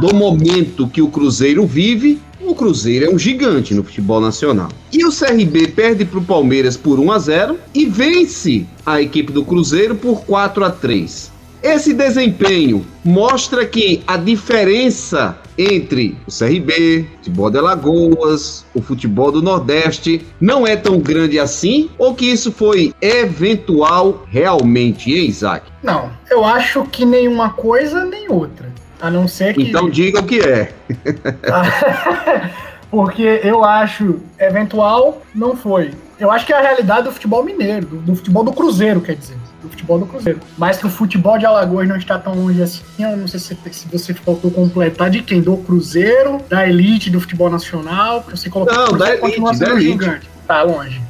do 0.01 0.15
momento 0.15 0.89
que 0.89 1.03
o 1.03 1.09
Cruzeiro 1.09 1.67
vive, 1.67 2.21
o 2.41 2.55
Cruzeiro 2.55 3.07
é 3.07 3.11
um 3.11 3.19
gigante 3.19 3.75
no 3.75 3.83
futebol 3.83 4.21
nacional. 4.21 4.69
E 4.93 5.05
o 5.05 5.11
CRB 5.11 5.69
perde 5.69 6.05
para 6.05 6.19
o 6.19 6.25
Palmeiras 6.25 6.77
por 6.77 6.99
1 6.99 7.13
a 7.13 7.19
0 7.19 7.59
e 7.75 7.87
vence 7.87 8.67
a 8.85 9.01
equipe 9.01 9.33
do 9.33 9.45
Cruzeiro 9.45 9.95
por 9.95 10.25
4 10.25 10.65
a 10.65 10.71
3. 10.71 11.33
Esse 11.63 11.95
desempenho 11.95 12.85
mostra 13.03 13.65
que 13.65 14.03
a 14.07 14.19
diferença 14.19 15.39
entre 15.57 16.17
o 16.27 16.31
CRB, 16.31 17.07
o 17.13 17.17
futebol 17.17 17.51
de 17.51 17.59
Alagoas, 17.59 18.67
o 18.75 18.83
futebol 18.83 19.33
do 19.33 19.41
Nordeste 19.41 20.27
não 20.41 20.67
é 20.67 20.77
tão 20.77 20.99
grande 20.99 21.39
assim? 21.39 21.89
Ou 21.97 22.15
que 22.15 22.27
isso 22.27 22.53
foi 22.53 22.93
eventual 23.01 24.27
realmente, 24.29 25.11
hein, 25.13 25.27
Isaac? 25.27 25.71
Não, 25.83 26.11
eu 26.31 26.45
acho 26.45 26.85
que 26.85 27.05
nenhuma 27.05 27.51
coisa 27.51 28.05
nem 28.05 28.31
outra. 28.31 28.74
A 29.05 29.11
não 29.11 29.29
ser 29.29 29.53
que. 29.53 29.65
Então 29.65 29.91
diga 29.91 30.21
o 30.21 30.23
que 30.23 30.41
é. 30.41 30.73
Porque 32.91 33.41
eu 33.45 33.63
acho 33.63 34.21
eventual 34.39 35.21
não 35.35 35.55
foi. 35.55 35.91
Eu 36.19 36.31
acho 36.31 36.47
que 36.47 36.55
é 36.55 36.57
a 36.57 36.61
realidade 36.63 37.03
do 37.03 37.13
futebol 37.13 37.45
mineiro, 37.45 37.85
do, 37.85 37.97
do 37.99 38.17
futebol 38.17 38.43
do 38.43 38.53
Cruzeiro, 38.55 39.03
quer 39.03 39.17
dizer 39.17 39.37
do 39.63 39.69
futebol 39.69 39.99
do 39.99 40.07
Cruzeiro. 40.07 40.41
Mas 40.57 40.79
que 40.79 40.87
o 40.87 40.91
futebol 40.91 41.37
de 41.37 41.45
Alagoas 41.45 41.87
não 41.87 41.97
está 41.97 42.19
tão 42.19 42.35
longe 42.35 42.63
assim, 42.63 42.83
eu 42.99 43.15
não 43.15 43.29
sei 43.29 43.41
se, 43.41 43.59
se 43.73 43.89
você 43.89 44.15
faltou 44.15 44.51
completar 44.51 45.11
de 45.11 45.21
quem? 45.23 45.43
Do 45.43 45.59
Cruzeiro, 45.59 46.41
da 46.49 46.67
elite 46.67 47.11
do 47.11 47.21
futebol 47.21 47.51
nacional, 47.51 48.23
porque 48.23 48.39
você 48.39 48.49
colocou 48.49 48.75
não, 48.75 48.97
da 48.97 49.09
elite, 49.09 49.21
continua 49.21 49.55
sendo 49.55 49.75
da 49.75 49.81
gigante. 49.81 50.31
Tá 50.47 50.63
longe. 50.63 51.01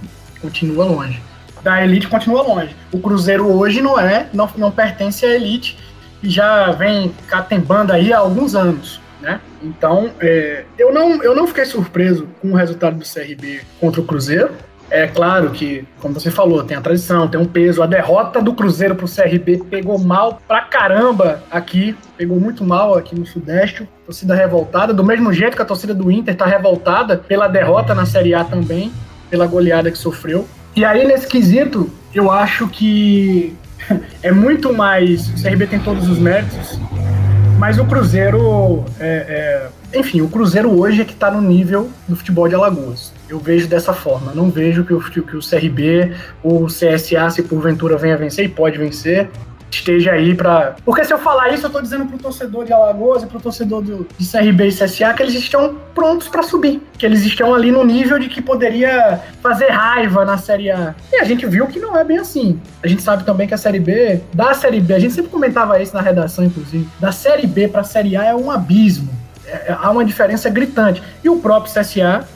Continua 0.40 0.84
longe. 0.84 1.22
Da 1.62 1.84
elite 1.84 2.08
continua 2.08 2.42
longe. 2.42 2.74
O 2.90 2.98
Cruzeiro 2.98 3.46
hoje 3.46 3.80
não 3.80 3.98
é, 4.00 4.28
não, 4.32 4.50
não 4.56 4.72
pertence 4.72 5.24
à 5.24 5.34
elite 5.34 5.78
e 6.24 6.30
já 6.30 6.72
vem 6.72 7.14
catembando 7.28 7.92
aí 7.92 8.12
há 8.12 8.18
alguns 8.18 8.54
anos. 8.54 8.98
Né? 9.20 9.40
Então, 9.62 10.10
é, 10.20 10.64
eu, 10.78 10.92
não, 10.92 11.22
eu 11.22 11.36
não 11.36 11.46
fiquei 11.46 11.66
surpreso 11.66 12.26
com 12.40 12.52
o 12.52 12.54
resultado 12.54 12.96
do 12.96 13.04
CRB 13.04 13.60
contra 13.78 14.00
o 14.00 14.04
Cruzeiro. 14.04 14.50
É 14.90 15.06
claro 15.06 15.50
que, 15.50 15.86
como 16.00 16.14
você 16.14 16.30
falou, 16.30 16.62
tem 16.62 16.76
a 16.76 16.80
tradição, 16.80 17.28
tem 17.28 17.40
um 17.40 17.46
peso. 17.46 17.82
A 17.82 17.86
derrota 17.86 18.40
do 18.40 18.54
Cruzeiro 18.54 18.94
pro 18.94 19.06
CRB 19.06 19.64
pegou 19.70 19.98
mal 19.98 20.40
pra 20.46 20.62
caramba 20.62 21.42
aqui, 21.50 21.96
pegou 22.16 22.38
muito 22.38 22.64
mal 22.64 22.94
aqui 22.96 23.18
no 23.18 23.26
Sudeste. 23.26 23.88
Torcida 24.04 24.34
revoltada, 24.34 24.92
do 24.92 25.04
mesmo 25.04 25.32
jeito 25.32 25.56
que 25.56 25.62
a 25.62 25.66
torcida 25.66 25.94
do 25.94 26.10
Inter 26.10 26.36
tá 26.36 26.46
revoltada 26.46 27.16
pela 27.16 27.48
derrota 27.48 27.94
na 27.94 28.04
Série 28.04 28.34
A 28.34 28.44
também, 28.44 28.92
pela 29.30 29.46
goleada 29.46 29.90
que 29.90 29.98
sofreu. 29.98 30.46
E 30.76 30.84
aí, 30.84 31.06
nesse 31.06 31.26
quesito, 31.26 31.90
eu 32.14 32.30
acho 32.30 32.68
que 32.68 33.56
é 34.22 34.32
muito 34.32 34.72
mais. 34.72 35.28
O 35.28 35.42
CRB 35.42 35.66
tem 35.66 35.80
todos 35.80 36.08
os 36.08 36.18
méritos, 36.18 36.78
mas 37.58 37.78
o 37.78 37.84
Cruzeiro. 37.84 38.84
É, 38.98 39.68
é, 39.92 39.98
enfim, 39.98 40.20
o 40.20 40.28
Cruzeiro 40.28 40.76
hoje 40.76 41.02
é 41.02 41.04
que 41.04 41.12
está 41.12 41.30
no 41.30 41.40
nível 41.40 41.88
do 42.08 42.16
futebol 42.16 42.48
de 42.48 42.54
Alagoas. 42.54 43.12
Eu 43.28 43.38
vejo 43.38 43.68
dessa 43.68 43.92
forma. 43.92 44.32
Não 44.34 44.50
vejo 44.50 44.84
que 44.84 44.92
o, 44.92 45.00
que 45.00 45.36
o 45.36 45.40
CRB 45.40 46.12
ou 46.42 46.64
o 46.64 46.66
CSA, 46.66 47.30
se 47.30 47.42
porventura 47.42 47.96
venha 47.96 48.16
vencer, 48.16 48.44
e 48.44 48.48
pode 48.48 48.76
vencer, 48.76 49.28
esteja 49.76 50.12
aí 50.12 50.34
para. 50.34 50.76
Porque 50.84 51.04
se 51.04 51.12
eu 51.12 51.18
falar 51.18 51.52
isso, 51.52 51.66
eu 51.66 51.70
tô 51.70 51.80
dizendo 51.80 52.06
pro 52.06 52.18
torcedor 52.18 52.64
de 52.64 52.72
Alagoas 52.72 53.22
e 53.22 53.26
pro 53.26 53.40
torcedor 53.40 53.82
do, 53.82 54.06
de 54.16 54.30
CRB 54.30 54.68
e 54.68 54.72
CSA 54.72 55.12
que 55.14 55.22
eles 55.22 55.34
estão 55.34 55.76
prontos 55.94 56.28
para 56.28 56.42
subir. 56.42 56.82
Que 56.98 57.06
eles 57.06 57.24
estão 57.24 57.54
ali 57.54 57.70
no 57.70 57.84
nível 57.84 58.18
de 58.18 58.28
que 58.28 58.40
poderia 58.40 59.20
fazer 59.42 59.68
raiva 59.68 60.24
na 60.24 60.38
Série 60.38 60.70
A. 60.70 60.94
E 61.12 61.16
a 61.16 61.24
gente 61.24 61.46
viu 61.46 61.66
que 61.66 61.78
não 61.78 61.96
é 61.96 62.04
bem 62.04 62.18
assim. 62.18 62.60
A 62.82 62.88
gente 62.88 63.02
sabe 63.02 63.24
também 63.24 63.46
que 63.46 63.54
a 63.54 63.58
Série 63.58 63.80
B, 63.80 64.20
da 64.32 64.54
Série 64.54 64.80
B, 64.80 64.94
a 64.94 64.98
gente 64.98 65.14
sempre 65.14 65.30
comentava 65.30 65.80
isso 65.80 65.94
na 65.94 66.00
redação, 66.00 66.44
inclusive, 66.44 66.88
da 67.00 67.12
Série 67.12 67.46
B 67.46 67.68
pra 67.68 67.84
Série 67.84 68.16
A 68.16 68.24
é 68.24 68.34
um 68.34 68.50
abismo. 68.50 69.08
É, 69.46 69.76
há 69.78 69.90
uma 69.90 70.04
diferença 70.04 70.48
gritante. 70.48 71.02
E 71.22 71.28
o 71.28 71.38
próprio 71.38 71.72
CSA 71.72 72.26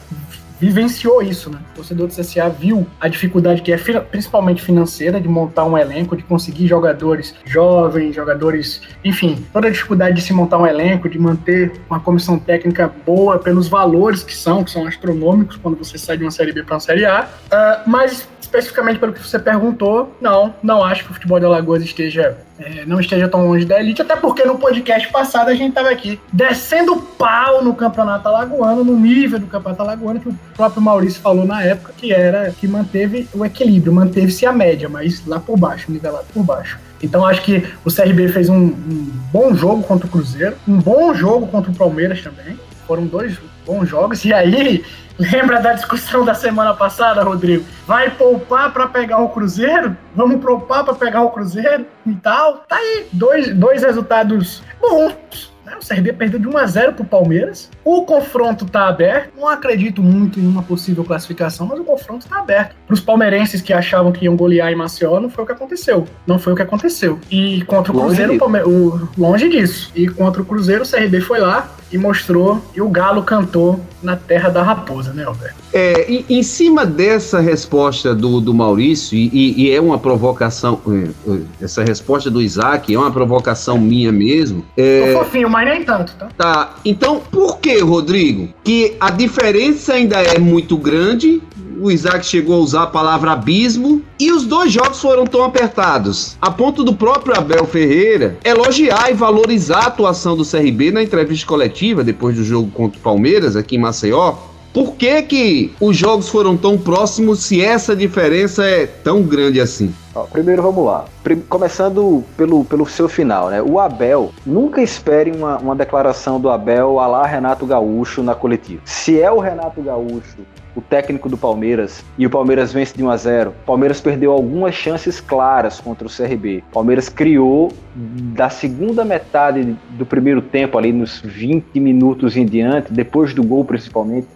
vivenciou 0.59 1.21
isso, 1.21 1.49
né? 1.49 1.59
O 1.71 1.75
torcedor 1.77 2.07
do 2.07 2.13
CSA 2.13 2.49
viu 2.49 2.85
a 2.99 3.07
dificuldade 3.07 3.61
que 3.61 3.71
é 3.71 3.77
principalmente 3.77 4.61
financeira 4.61 5.19
de 5.19 5.27
montar 5.27 5.65
um 5.65 5.77
elenco, 5.77 6.15
de 6.15 6.23
conseguir 6.23 6.67
jogadores 6.67 7.33
jovens, 7.45 8.15
jogadores, 8.15 8.81
enfim, 9.03 9.45
toda 9.53 9.67
a 9.67 9.71
dificuldade 9.71 10.17
de 10.17 10.21
se 10.21 10.33
montar 10.33 10.57
um 10.57 10.67
elenco, 10.67 11.09
de 11.09 11.17
manter 11.17 11.71
uma 11.89 11.99
comissão 11.99 12.37
técnica 12.37 12.91
boa 13.05 13.39
pelos 13.39 13.67
valores 13.67 14.23
que 14.23 14.35
são, 14.35 14.63
que 14.63 14.71
são 14.71 14.85
astronômicos 14.85 15.57
quando 15.57 15.77
você 15.77 15.97
sai 15.97 16.17
de 16.17 16.23
uma 16.23 16.31
série 16.31 16.51
B 16.51 16.63
para 16.63 16.75
uma 16.75 16.79
série 16.79 17.05
A. 17.05 17.23
Uh, 17.23 17.89
mas 17.89 18.27
especificamente 18.49 18.99
pelo 18.99 19.13
que 19.13 19.25
você 19.25 19.37
perguntou, 19.37 20.15
não, 20.19 20.53
não 20.61 20.83
acho 20.83 21.05
que 21.05 21.11
o 21.11 21.13
futebol 21.13 21.39
de 21.39 21.45
Alagoas 21.45 21.83
esteja 21.83 22.35
é, 22.59 22.83
não 22.85 22.99
esteja 22.99 23.27
tão 23.29 23.47
longe 23.47 23.63
da 23.63 23.79
elite, 23.79 24.01
até 24.01 24.15
porque 24.17 24.43
no 24.43 24.57
podcast 24.57 25.09
passado 25.11 25.49
a 25.49 25.53
gente 25.53 25.69
estava 25.69 25.89
aqui 25.89 26.19
descendo 26.33 26.97
pau 26.97 27.63
no 27.63 27.73
campeonato 27.73 28.27
alagoano, 28.27 28.83
no 28.83 28.97
nível 28.97 29.39
do 29.39 29.47
campeonato 29.47 29.81
alagoano, 29.81 30.19
que 30.19 30.27
o 30.27 30.35
próprio 30.55 30.81
Maurício 30.81 31.21
falou 31.21 31.45
na 31.45 31.63
época, 31.63 31.93
que 31.95 32.11
era 32.11 32.51
que 32.51 32.67
manteve 32.67 33.29
o 33.33 33.45
equilíbrio, 33.45 33.93
manteve-se 33.93 34.45
a 34.45 34.51
média, 34.51 34.89
mas 34.89 35.25
lá 35.25 35.39
por 35.39 35.57
baixo, 35.57 35.89
nivelado 35.89 36.25
por 36.33 36.43
baixo. 36.43 36.77
Então 37.01 37.25
acho 37.25 37.43
que 37.43 37.65
o 37.85 37.93
CRB 37.93 38.27
fez 38.27 38.49
um, 38.49 38.57
um 38.57 39.09
bom 39.31 39.53
jogo 39.53 39.83
contra 39.83 40.05
o 40.05 40.09
Cruzeiro, 40.09 40.55
um 40.67 40.79
bom 40.79 41.13
jogo 41.13 41.47
contra 41.47 41.71
o 41.71 41.75
Palmeiras 41.75 42.21
também. 42.21 42.59
Foram 42.85 43.05
dois 43.05 43.37
bons 43.65 43.87
jogos. 43.87 44.25
E 44.25 44.33
aí, 44.33 44.83
lembra 45.19 45.59
da 45.59 45.73
discussão 45.73 46.23
da 46.23 46.33
semana 46.33 46.73
passada, 46.73 47.21
Rodrigo? 47.21 47.65
Vai 47.85 48.09
poupar 48.09 48.71
para 48.71 48.87
pegar 48.87 49.19
o 49.19 49.29
Cruzeiro? 49.29 49.95
Vamos 50.15 50.41
poupar 50.41 50.83
para 50.83 50.95
pegar 50.95 51.21
o 51.21 51.29
Cruzeiro 51.29 51.85
e 52.05 52.13
tal? 52.15 52.63
Tá 52.67 52.77
aí, 52.77 53.07
dois, 53.11 53.53
dois 53.53 53.83
resultados 53.83 54.63
bons 54.79 55.49
né? 55.69 55.77
O 55.81 55.87
CRB 55.87 56.13
perdeu 56.13 56.39
de 56.39 56.47
1 56.47 56.57
a 56.57 56.65
0 56.65 56.93
pro 56.93 57.05
Palmeiras. 57.05 57.69
O 57.83 58.03
confronto 58.03 58.65
tá 58.65 58.87
aberto. 58.87 59.31
Não 59.37 59.47
acredito 59.47 60.01
muito 60.01 60.39
em 60.39 60.47
uma 60.47 60.63
possível 60.63 61.03
classificação, 61.03 61.67
mas 61.67 61.79
o 61.79 61.83
confronto 61.83 62.27
tá 62.27 62.39
aberto. 62.39 62.75
Para 62.87 62.93
os 62.93 62.99
palmeirenses 62.99 63.61
que 63.61 63.71
achavam 63.71 64.11
que 64.11 64.25
iam 64.25 64.35
golear 64.35 64.71
em 64.71 64.75
Maceió, 64.75 65.19
não 65.19 65.29
foi 65.29 65.43
o 65.43 65.47
que 65.47 65.53
aconteceu. 65.53 66.05
Não 66.25 66.39
foi 66.39 66.53
o 66.53 66.55
que 66.55 66.61
aconteceu. 66.61 67.19
E 67.29 67.61
contra 67.65 67.91
o 67.91 67.99
Cruzeiro, 67.99 68.37
longe 68.37 68.63
o, 68.63 68.69
o, 68.69 69.09
longe 69.17 69.49
disso. 69.49 69.91
E 69.95 70.07
contra 70.07 70.41
o 70.41 70.45
Cruzeiro, 70.45 70.83
o 70.83 70.89
CRB 70.89 71.21
foi 71.21 71.39
lá 71.39 71.69
e 71.91 71.97
mostrou, 71.97 72.61
e 72.75 72.81
o 72.81 72.89
Galo 72.89 73.23
cantou 73.23 73.79
na 74.01 74.15
terra 74.15 74.49
da 74.49 74.63
raposa, 74.63 75.11
né, 75.13 75.23
Alberto? 75.23 75.55
É, 75.73 76.11
em, 76.11 76.25
em 76.29 76.43
cima 76.43 76.85
dessa 76.85 77.39
resposta 77.39 78.15
do, 78.15 78.39
do 78.39 78.53
Maurício, 78.53 79.17
e, 79.17 79.53
e, 79.57 79.71
é 79.71 79.81
uma 79.81 79.97
provocação, 79.97 80.79
é, 80.87 81.31
é, 81.31 81.39
essa 81.61 81.83
resposta 81.83 82.29
do 82.29 82.41
Isaac 82.41 82.93
é 82.93 82.97
uma 82.97 83.11
provocação 83.11 83.77
minha 83.77 84.11
mesmo. 84.11 84.63
É, 84.77 85.13
Tô 85.13 85.19
fofinho, 85.19 85.49
mas 85.49 85.67
nem 85.67 85.83
tanto, 85.83 86.13
tá? 86.13 86.29
Tá, 86.37 86.75
então 86.85 87.21
por 87.31 87.59
que, 87.59 87.79
Rodrigo, 87.79 88.49
que 88.63 88.95
a 88.99 89.09
diferença 89.09 89.93
ainda 89.93 90.21
é 90.21 90.39
muito 90.39 90.77
grande 90.77 91.41
o 91.81 91.89
Isaac 91.89 92.25
chegou 92.25 92.55
a 92.55 92.59
usar 92.59 92.83
a 92.83 92.87
palavra 92.87 93.31
abismo 93.31 94.03
e 94.19 94.31
os 94.31 94.45
dois 94.45 94.71
jogos 94.71 94.99
foram 94.99 95.25
tão 95.25 95.43
apertados, 95.43 96.37
a 96.41 96.51
ponto 96.51 96.83
do 96.83 96.93
próprio 96.93 97.37
Abel 97.37 97.65
Ferreira 97.65 98.37
elogiar 98.43 99.09
e 99.09 99.13
valorizar 99.13 99.83
a 99.83 99.87
atuação 99.87 100.35
do 100.35 100.45
CRB 100.45 100.91
na 100.91 101.01
entrevista 101.01 101.47
coletiva 101.47 102.03
depois 102.03 102.35
do 102.35 102.43
jogo 102.43 102.69
contra 102.71 102.99
o 102.99 103.01
Palmeiras 103.01 103.55
aqui 103.55 103.77
em 103.77 103.79
Maceió. 103.79 104.35
Por 104.73 104.93
que, 104.95 105.21
que 105.23 105.73
os 105.81 105.97
jogos 105.97 106.29
foram 106.29 106.55
tão 106.55 106.77
próximos 106.77 107.39
se 107.39 107.59
essa 107.59 107.95
diferença 107.95 108.63
é 108.63 108.85
tão 108.85 109.23
grande 109.23 109.59
assim? 109.59 109.93
Primeiro 110.31 110.61
vamos 110.61 110.85
lá. 110.85 111.05
Começando 111.47 112.23
pelo, 112.37 112.65
pelo 112.65 112.85
seu 112.85 113.09
final, 113.09 113.49
né? 113.49 113.61
O 113.61 113.79
Abel, 113.79 114.31
nunca 114.45 114.81
espere 114.81 115.31
uma, 115.31 115.57
uma 115.57 115.75
declaração 115.75 116.39
do 116.39 116.49
Abel 116.49 116.99
a 116.99 117.07
lá 117.07 117.25
Renato 117.25 117.65
Gaúcho 117.65 118.21
na 118.21 118.35
coletiva. 118.35 118.81
Se 118.85 119.19
é 119.19 119.31
o 119.31 119.39
Renato 119.39 119.81
Gaúcho 119.81 120.37
o 120.79 120.81
técnico 120.81 121.29
do 121.29 121.37
Palmeiras, 121.37 122.03
e 122.17 122.25
o 122.25 122.29
Palmeiras 122.29 122.73
vence 122.73 122.95
de 122.95 123.03
1 123.03 123.09
a 123.09 123.17
0. 123.17 123.49
O 123.49 123.65
Palmeiras 123.65 124.01
perdeu 124.01 124.31
algumas 124.31 124.73
chances 124.73 125.19
claras 125.19 125.79
contra 125.79 126.07
o 126.07 126.09
CRB. 126.09 126.63
Palmeiras 126.71 127.09
criou 127.09 127.71
da 127.95 128.49
segunda 128.49 129.03
metade 129.03 129.75
do 129.91 130.05
primeiro 130.05 130.41
tempo, 130.41 130.77
ali 130.77 130.91
nos 130.91 131.19
20 131.19 131.79
minutos 131.79 132.35
em 132.35 132.45
diante, 132.45 132.91
depois 132.91 133.33
do 133.33 133.43
gol 133.43 133.65
principalmente, 133.65 134.27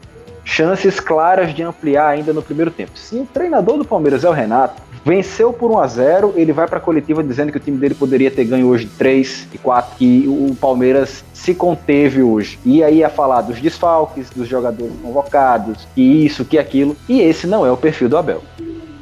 chances 0.43 0.99
claras 0.99 1.53
de 1.53 1.63
ampliar 1.63 2.10
ainda 2.10 2.34
no 2.34 2.41
primeiro 2.41 2.69
tempo. 2.69 2.91
Se 2.95 3.15
o 3.15 3.25
treinador 3.25 3.77
do 3.77 3.86
Palmeiras 3.86 4.25
é 4.25 4.29
o 4.29 4.34
Renato, 4.34 4.82
venceu 5.04 5.52
por 5.52 5.72
1 5.72 5.80
a 5.80 5.88
0 5.88 6.34
ele 6.36 6.54
vai 6.54 6.68
para 6.68 6.78
a 6.78 6.82
coletiva 6.82 7.24
dizendo 7.24 7.52
que 7.52 7.58
o 7.58 7.62
time 7.62 7.78
dele 7.78 7.96
poderia 7.96 8.32
ter 8.32 8.46
ganho 8.46 8.68
hoje 8.68 8.89
3 8.98 9.48
e 9.54 9.58
4, 9.58 9.98
que 9.98 10.26
o 10.28 10.56
Palmeiras 10.56 11.24
se 11.34 11.54
conteve 11.54 12.22
hoje. 12.22 12.58
E 12.66 12.84
aí 12.84 12.98
ia 12.98 13.10
falar 13.10 13.42
dos 13.42 13.60
desfalques, 13.60 14.30
dos 14.30 14.48
jogadores 14.48 14.94
convocados, 15.02 15.88
que 15.94 16.02
isso, 16.02 16.46
que 16.46 16.58
aquilo, 16.58 16.96
e 17.08 17.22
esse 17.22 17.46
não 17.46 17.66
é 17.66 17.72
o 17.72 17.78
perfil 17.78 18.08
do 18.08 18.18
Abel. 18.18 18.42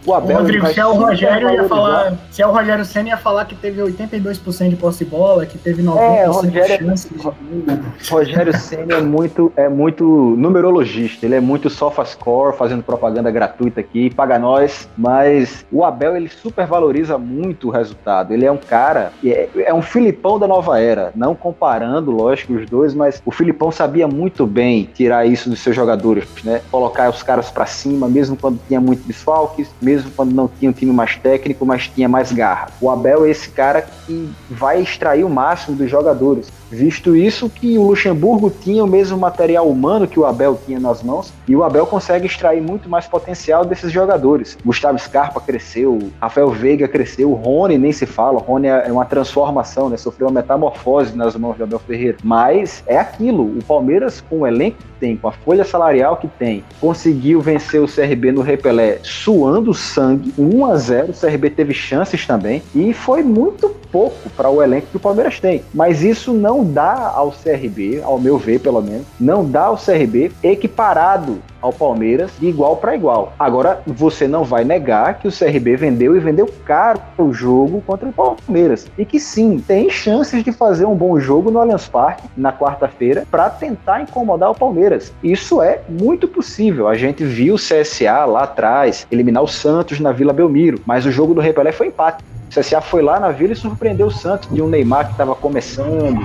O 0.05 0.13
Abel 0.13 0.37
Rodrigo, 0.37 0.67
se 0.67 0.79
é 0.79 0.85
o 0.85 0.93
Rogério 0.93 1.49
ia 1.51 1.67
falar, 1.67 2.13
se 2.31 2.41
é 2.41 2.47
o 2.47 2.51
Rogério 2.51 2.83
Senna 2.83 3.09
ia 3.09 3.17
falar 3.17 3.45
que 3.45 3.53
teve 3.53 3.81
82% 3.81 4.69
de 4.69 4.75
posse 4.75 5.05
de 5.05 5.11
bola, 5.11 5.45
que 5.45 5.57
teve 5.57 5.83
90% 5.83 5.99
é, 5.99 6.25
Rogério, 6.25 6.77
de 6.77 6.85
chance. 6.85 7.09
De... 7.13 8.09
Rogério 8.09 8.57
Senna 8.57 8.95
é 8.95 9.01
muito 9.01 9.53
é 9.55 9.69
muito 9.69 10.03
numerologista, 10.37 11.25
ele 11.25 11.35
é 11.35 11.39
muito 11.39 11.69
sofascore, 11.69 12.57
fazendo 12.57 12.81
propaganda 12.81 13.29
gratuita 13.29 13.79
aqui, 13.79 14.09
paga 14.09 14.39
nós, 14.39 14.89
mas 14.97 15.65
o 15.71 15.83
Abel 15.83 16.15
ele 16.15 16.29
super 16.29 16.65
valoriza 16.65 17.17
muito 17.17 17.67
o 17.67 17.71
resultado. 17.71 18.33
Ele 18.33 18.45
é 18.45 18.51
um 18.51 18.57
cara, 18.57 19.11
é, 19.23 19.49
é 19.55 19.73
um 19.73 19.81
Filipão 19.81 20.39
da 20.39 20.47
nova 20.47 20.79
era, 20.79 21.11
não 21.15 21.35
comparando, 21.35 22.11
lógico, 22.11 22.53
os 22.53 22.67
dois, 22.67 22.95
mas 22.95 23.21
o 23.23 23.31
Filipão 23.31 23.71
sabia 23.71 24.07
muito 24.07 24.47
bem 24.47 24.89
tirar 24.93 25.27
isso 25.27 25.49
dos 25.49 25.59
seus 25.59 25.75
jogadores, 25.75 26.27
né? 26.43 26.61
Colocar 26.71 27.09
os 27.09 27.21
caras 27.21 27.51
para 27.51 27.67
cima, 27.67 28.07
mesmo 28.07 28.35
quando 28.35 28.59
tinha 28.67 28.81
muito 28.81 29.05
desfalques, 29.07 29.69
mesmo 29.81 29.90
mesmo 29.91 30.11
quando 30.15 30.33
não 30.33 30.47
tinha 30.47 30.71
um 30.71 30.73
time 30.73 30.91
mais 30.91 31.17
técnico, 31.17 31.65
mas 31.65 31.87
tinha 31.87 32.07
mais 32.07 32.31
garra. 32.31 32.69
O 32.79 32.89
Abel 32.89 33.25
é 33.25 33.29
esse 33.29 33.49
cara 33.49 33.81
que 33.81 34.29
vai 34.49 34.81
extrair 34.81 35.23
o 35.23 35.29
máximo 35.29 35.75
dos 35.75 35.89
jogadores. 35.89 36.51
Visto 36.71 37.15
isso 37.17 37.49
que 37.49 37.77
o 37.77 37.83
Luxemburgo 37.83 38.49
tinha 38.49 38.81
o 38.81 38.87
mesmo 38.87 39.17
material 39.17 39.69
humano 39.69 40.07
que 40.07 40.17
o 40.17 40.25
Abel 40.25 40.57
tinha 40.65 40.79
nas 40.79 41.03
mãos, 41.03 41.33
e 41.45 41.53
o 41.53 41.65
Abel 41.65 41.85
consegue 41.85 42.25
extrair 42.25 42.61
muito 42.61 42.87
mais 42.87 43.05
potencial 43.05 43.65
desses 43.65 43.91
jogadores. 43.91 44.57
Gustavo 44.63 44.97
Scarpa 44.97 45.41
cresceu, 45.41 45.99
Rafael 46.21 46.49
Veiga 46.49 46.87
cresceu, 46.87 47.31
o 47.31 47.33
Rony 47.33 47.77
nem 47.77 47.91
se 47.91 48.05
fala, 48.05 48.37
o 48.37 48.41
Rony 48.41 48.67
é 48.67 48.89
uma 48.89 49.03
transformação, 49.03 49.89
né? 49.89 49.97
Sofreu 49.97 50.27
uma 50.27 50.39
metamorfose 50.39 51.13
nas 51.13 51.35
mãos 51.35 51.57
do 51.57 51.65
Abel 51.65 51.79
Ferreira. 51.79 52.17
Mas 52.23 52.81
é 52.87 52.97
aquilo, 52.97 53.43
o 53.43 53.63
Palmeiras 53.65 54.21
com 54.21 54.39
o 54.39 54.47
elenco 54.47 54.77
que 54.77 54.87
tem, 55.01 55.17
com 55.17 55.27
a 55.27 55.31
folha 55.33 55.65
salarial 55.65 56.15
que 56.15 56.27
tem, 56.27 56.63
conseguiu 56.79 57.41
vencer 57.41 57.81
o 57.81 57.87
CRB 57.87 58.31
no 58.31 58.41
Repelé 58.41 58.99
suando 59.03 59.73
sangue, 59.81 60.33
1 60.37 60.65
a 60.65 60.75
0 60.77 61.11
o 61.11 61.13
CRB 61.13 61.49
teve 61.49 61.73
chances 61.73 62.25
também, 62.25 62.61
e 62.73 62.93
foi 62.93 63.23
muito 63.23 63.69
pouco 63.91 64.29
para 64.31 64.49
o 64.49 64.61
elenco 64.61 64.87
que 64.87 64.97
o 64.97 64.99
Palmeiras 64.99 65.39
tem. 65.39 65.63
Mas 65.73 66.01
isso 66.01 66.33
não 66.33 66.63
dá 66.63 67.11
ao 67.13 67.31
CRB, 67.31 68.01
ao 68.03 68.19
meu 68.19 68.37
ver 68.37 68.59
pelo 68.59 68.81
menos, 68.81 69.05
não 69.19 69.45
dá 69.45 69.63
ao 69.63 69.77
CRB 69.77 70.31
equiparado 70.43 71.41
ao 71.61 71.71
Palmeiras 71.71 72.31
de 72.39 72.47
igual 72.47 72.77
para 72.77 72.95
igual. 72.95 73.33
Agora, 73.37 73.81
você 73.85 74.27
não 74.27 74.43
vai 74.43 74.63
negar 74.63 75.19
que 75.19 75.27
o 75.27 75.31
CRB 75.31 75.75
vendeu 75.75 76.15
e 76.15 76.19
vendeu 76.19 76.49
caro 76.65 76.99
o 77.17 77.31
jogo 77.31 77.81
contra 77.85 78.09
o 78.09 78.13
Palmeiras. 78.13 78.87
E 78.97 79.05
que 79.05 79.19
sim, 79.19 79.59
tem 79.59 79.89
chances 79.89 80.43
de 80.43 80.51
fazer 80.51 80.85
um 80.85 80.95
bom 80.95 81.19
jogo 81.19 81.51
no 81.51 81.59
Allianz 81.59 81.87
Parque 81.87 82.27
na 82.35 82.51
quarta-feira 82.51 83.25
para 83.29 83.49
tentar 83.49 84.01
incomodar 84.01 84.51
o 84.51 84.55
Palmeiras. 84.55 85.13
Isso 85.23 85.61
é 85.61 85.81
muito 85.87 86.27
possível. 86.27 86.87
A 86.87 86.95
gente 86.95 87.23
viu 87.23 87.55
o 87.55 87.57
CSA 87.57 88.25
lá 88.25 88.43
atrás 88.43 89.07
eliminar 89.11 89.43
o 89.43 89.47
Santos 89.47 89.99
na 89.99 90.11
Vila 90.11 90.33
Belmiro, 90.33 90.81
mas 90.85 91.05
o 91.05 91.11
jogo 91.11 91.33
do 91.33 91.41
Repelé 91.41 91.71
foi 91.71 91.87
empate. 91.87 92.23
O 92.51 92.59
CSA 92.59 92.81
foi 92.81 93.01
lá 93.01 93.17
na 93.17 93.29
Vila 93.29 93.53
e 93.53 93.55
surpreendeu 93.55 94.07
o 94.07 94.11
Santos 94.11 94.49
de 94.53 94.61
um 94.61 94.67
Neymar 94.67 95.05
que 95.05 95.11
estava 95.13 95.33
começando, 95.33 96.19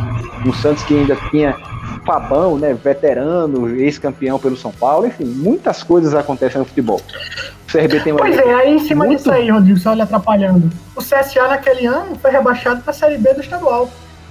um 0.44 0.52
Santos 0.52 0.82
que 0.82 0.92
ainda 0.92 1.16
tinha 1.30 1.56
Fabão, 2.04 2.58
né, 2.58 2.74
veterano, 2.74 3.68
ex-campeão 3.76 4.36
pelo 4.36 4.56
São 4.56 4.72
Paulo, 4.72 5.06
enfim, 5.06 5.24
muitas 5.24 5.84
coisas 5.84 6.14
acontecem 6.14 6.58
no 6.58 6.64
futebol. 6.64 7.00
O 7.68 7.72
CRB 7.72 8.00
tem 8.00 8.12
uma 8.12 8.20
Pois 8.20 8.36
é, 8.36 8.54
aí 8.54 8.74
em 8.74 8.78
cima 8.80 9.04
muito... 9.04 9.18
disso 9.18 9.30
aí, 9.30 9.48
Rodrigo, 9.48 9.78
só 9.78 9.92
lhe 9.92 10.02
atrapalhando. 10.02 10.68
O 10.96 11.00
CSA 11.00 11.46
naquele 11.46 11.86
ano 11.86 12.16
foi 12.16 12.32
rebaixado 12.32 12.80
para 12.80 12.90
a 12.90 12.94
Série 12.94 13.18
B 13.18 13.32
do 13.32 13.40
estadual. 13.40 13.88